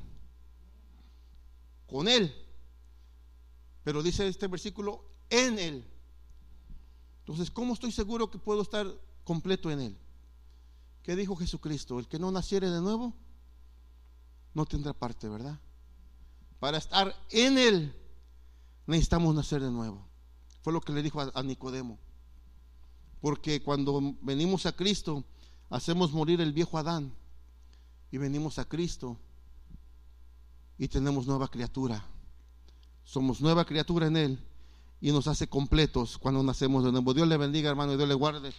con 1.87 2.07
Él. 2.07 2.33
Pero 3.83 4.03
dice 4.03 4.27
este 4.27 4.47
versículo, 4.47 5.03
en 5.29 5.57
Él. 5.57 5.85
Entonces, 7.19 7.49
¿cómo 7.49 7.73
estoy 7.73 7.91
seguro 7.91 8.29
que 8.29 8.37
puedo 8.37 8.61
estar 8.61 8.87
completo 9.23 9.71
en 9.71 9.79
Él? 9.79 9.97
¿Qué 11.03 11.15
dijo 11.15 11.35
Jesucristo? 11.35 11.99
El 11.99 12.07
que 12.07 12.19
no 12.19 12.31
naciere 12.31 12.69
de 12.69 12.81
nuevo 12.81 13.13
no 14.53 14.65
tendrá 14.65 14.93
parte, 14.93 15.27
¿verdad? 15.27 15.59
Para 16.59 16.77
estar 16.77 17.15
en 17.29 17.57
Él 17.57 17.95
necesitamos 18.87 19.35
nacer 19.35 19.61
de 19.61 19.71
nuevo. 19.71 20.07
Fue 20.63 20.73
lo 20.73 20.81
que 20.81 20.93
le 20.93 21.03
dijo 21.03 21.21
a, 21.21 21.43
Nicodemo. 21.43 21.99
Porque 23.21 23.61
cuando 23.61 24.15
venimos 24.21 24.65
a 24.65 24.75
Cristo, 24.75 25.23
hacemos 25.69 26.11
morir 26.11 26.41
el 26.41 26.53
viejo 26.53 26.77
Adán 26.77 27.13
y 28.11 28.17
venimos 28.17 28.57
a 28.59 28.65
Cristo 28.65 29.17
y 30.77 30.87
tenemos 30.87 31.27
nueva 31.27 31.47
criatura. 31.47 32.03
Somos 33.03 33.41
nueva 33.41 33.65
criatura 33.65 34.07
en 34.07 34.17
Él 34.17 34.45
y 34.99 35.11
nos 35.11 35.27
hace 35.27 35.47
completos 35.47 36.17
cuando 36.17 36.43
nacemos 36.43 36.83
de 36.83 36.91
nuevo. 36.91 37.13
Dios 37.13 37.27
le 37.27 37.37
bendiga, 37.37 37.69
hermano, 37.69 37.93
y 37.93 37.97
Dios 37.97 38.09
le 38.09 38.15
guarde. 38.15 38.53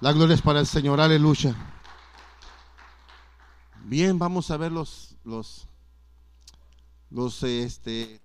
La 0.00 0.12
gloria 0.12 0.34
es 0.34 0.42
para 0.42 0.60
el 0.60 0.66
Señor, 0.66 1.00
aleluya. 1.00 1.75
Bien, 3.88 4.18
vamos 4.18 4.50
a 4.50 4.56
ver 4.56 4.72
los, 4.72 5.16
los, 5.22 5.68
los, 7.08 7.44
este, 7.44 8.20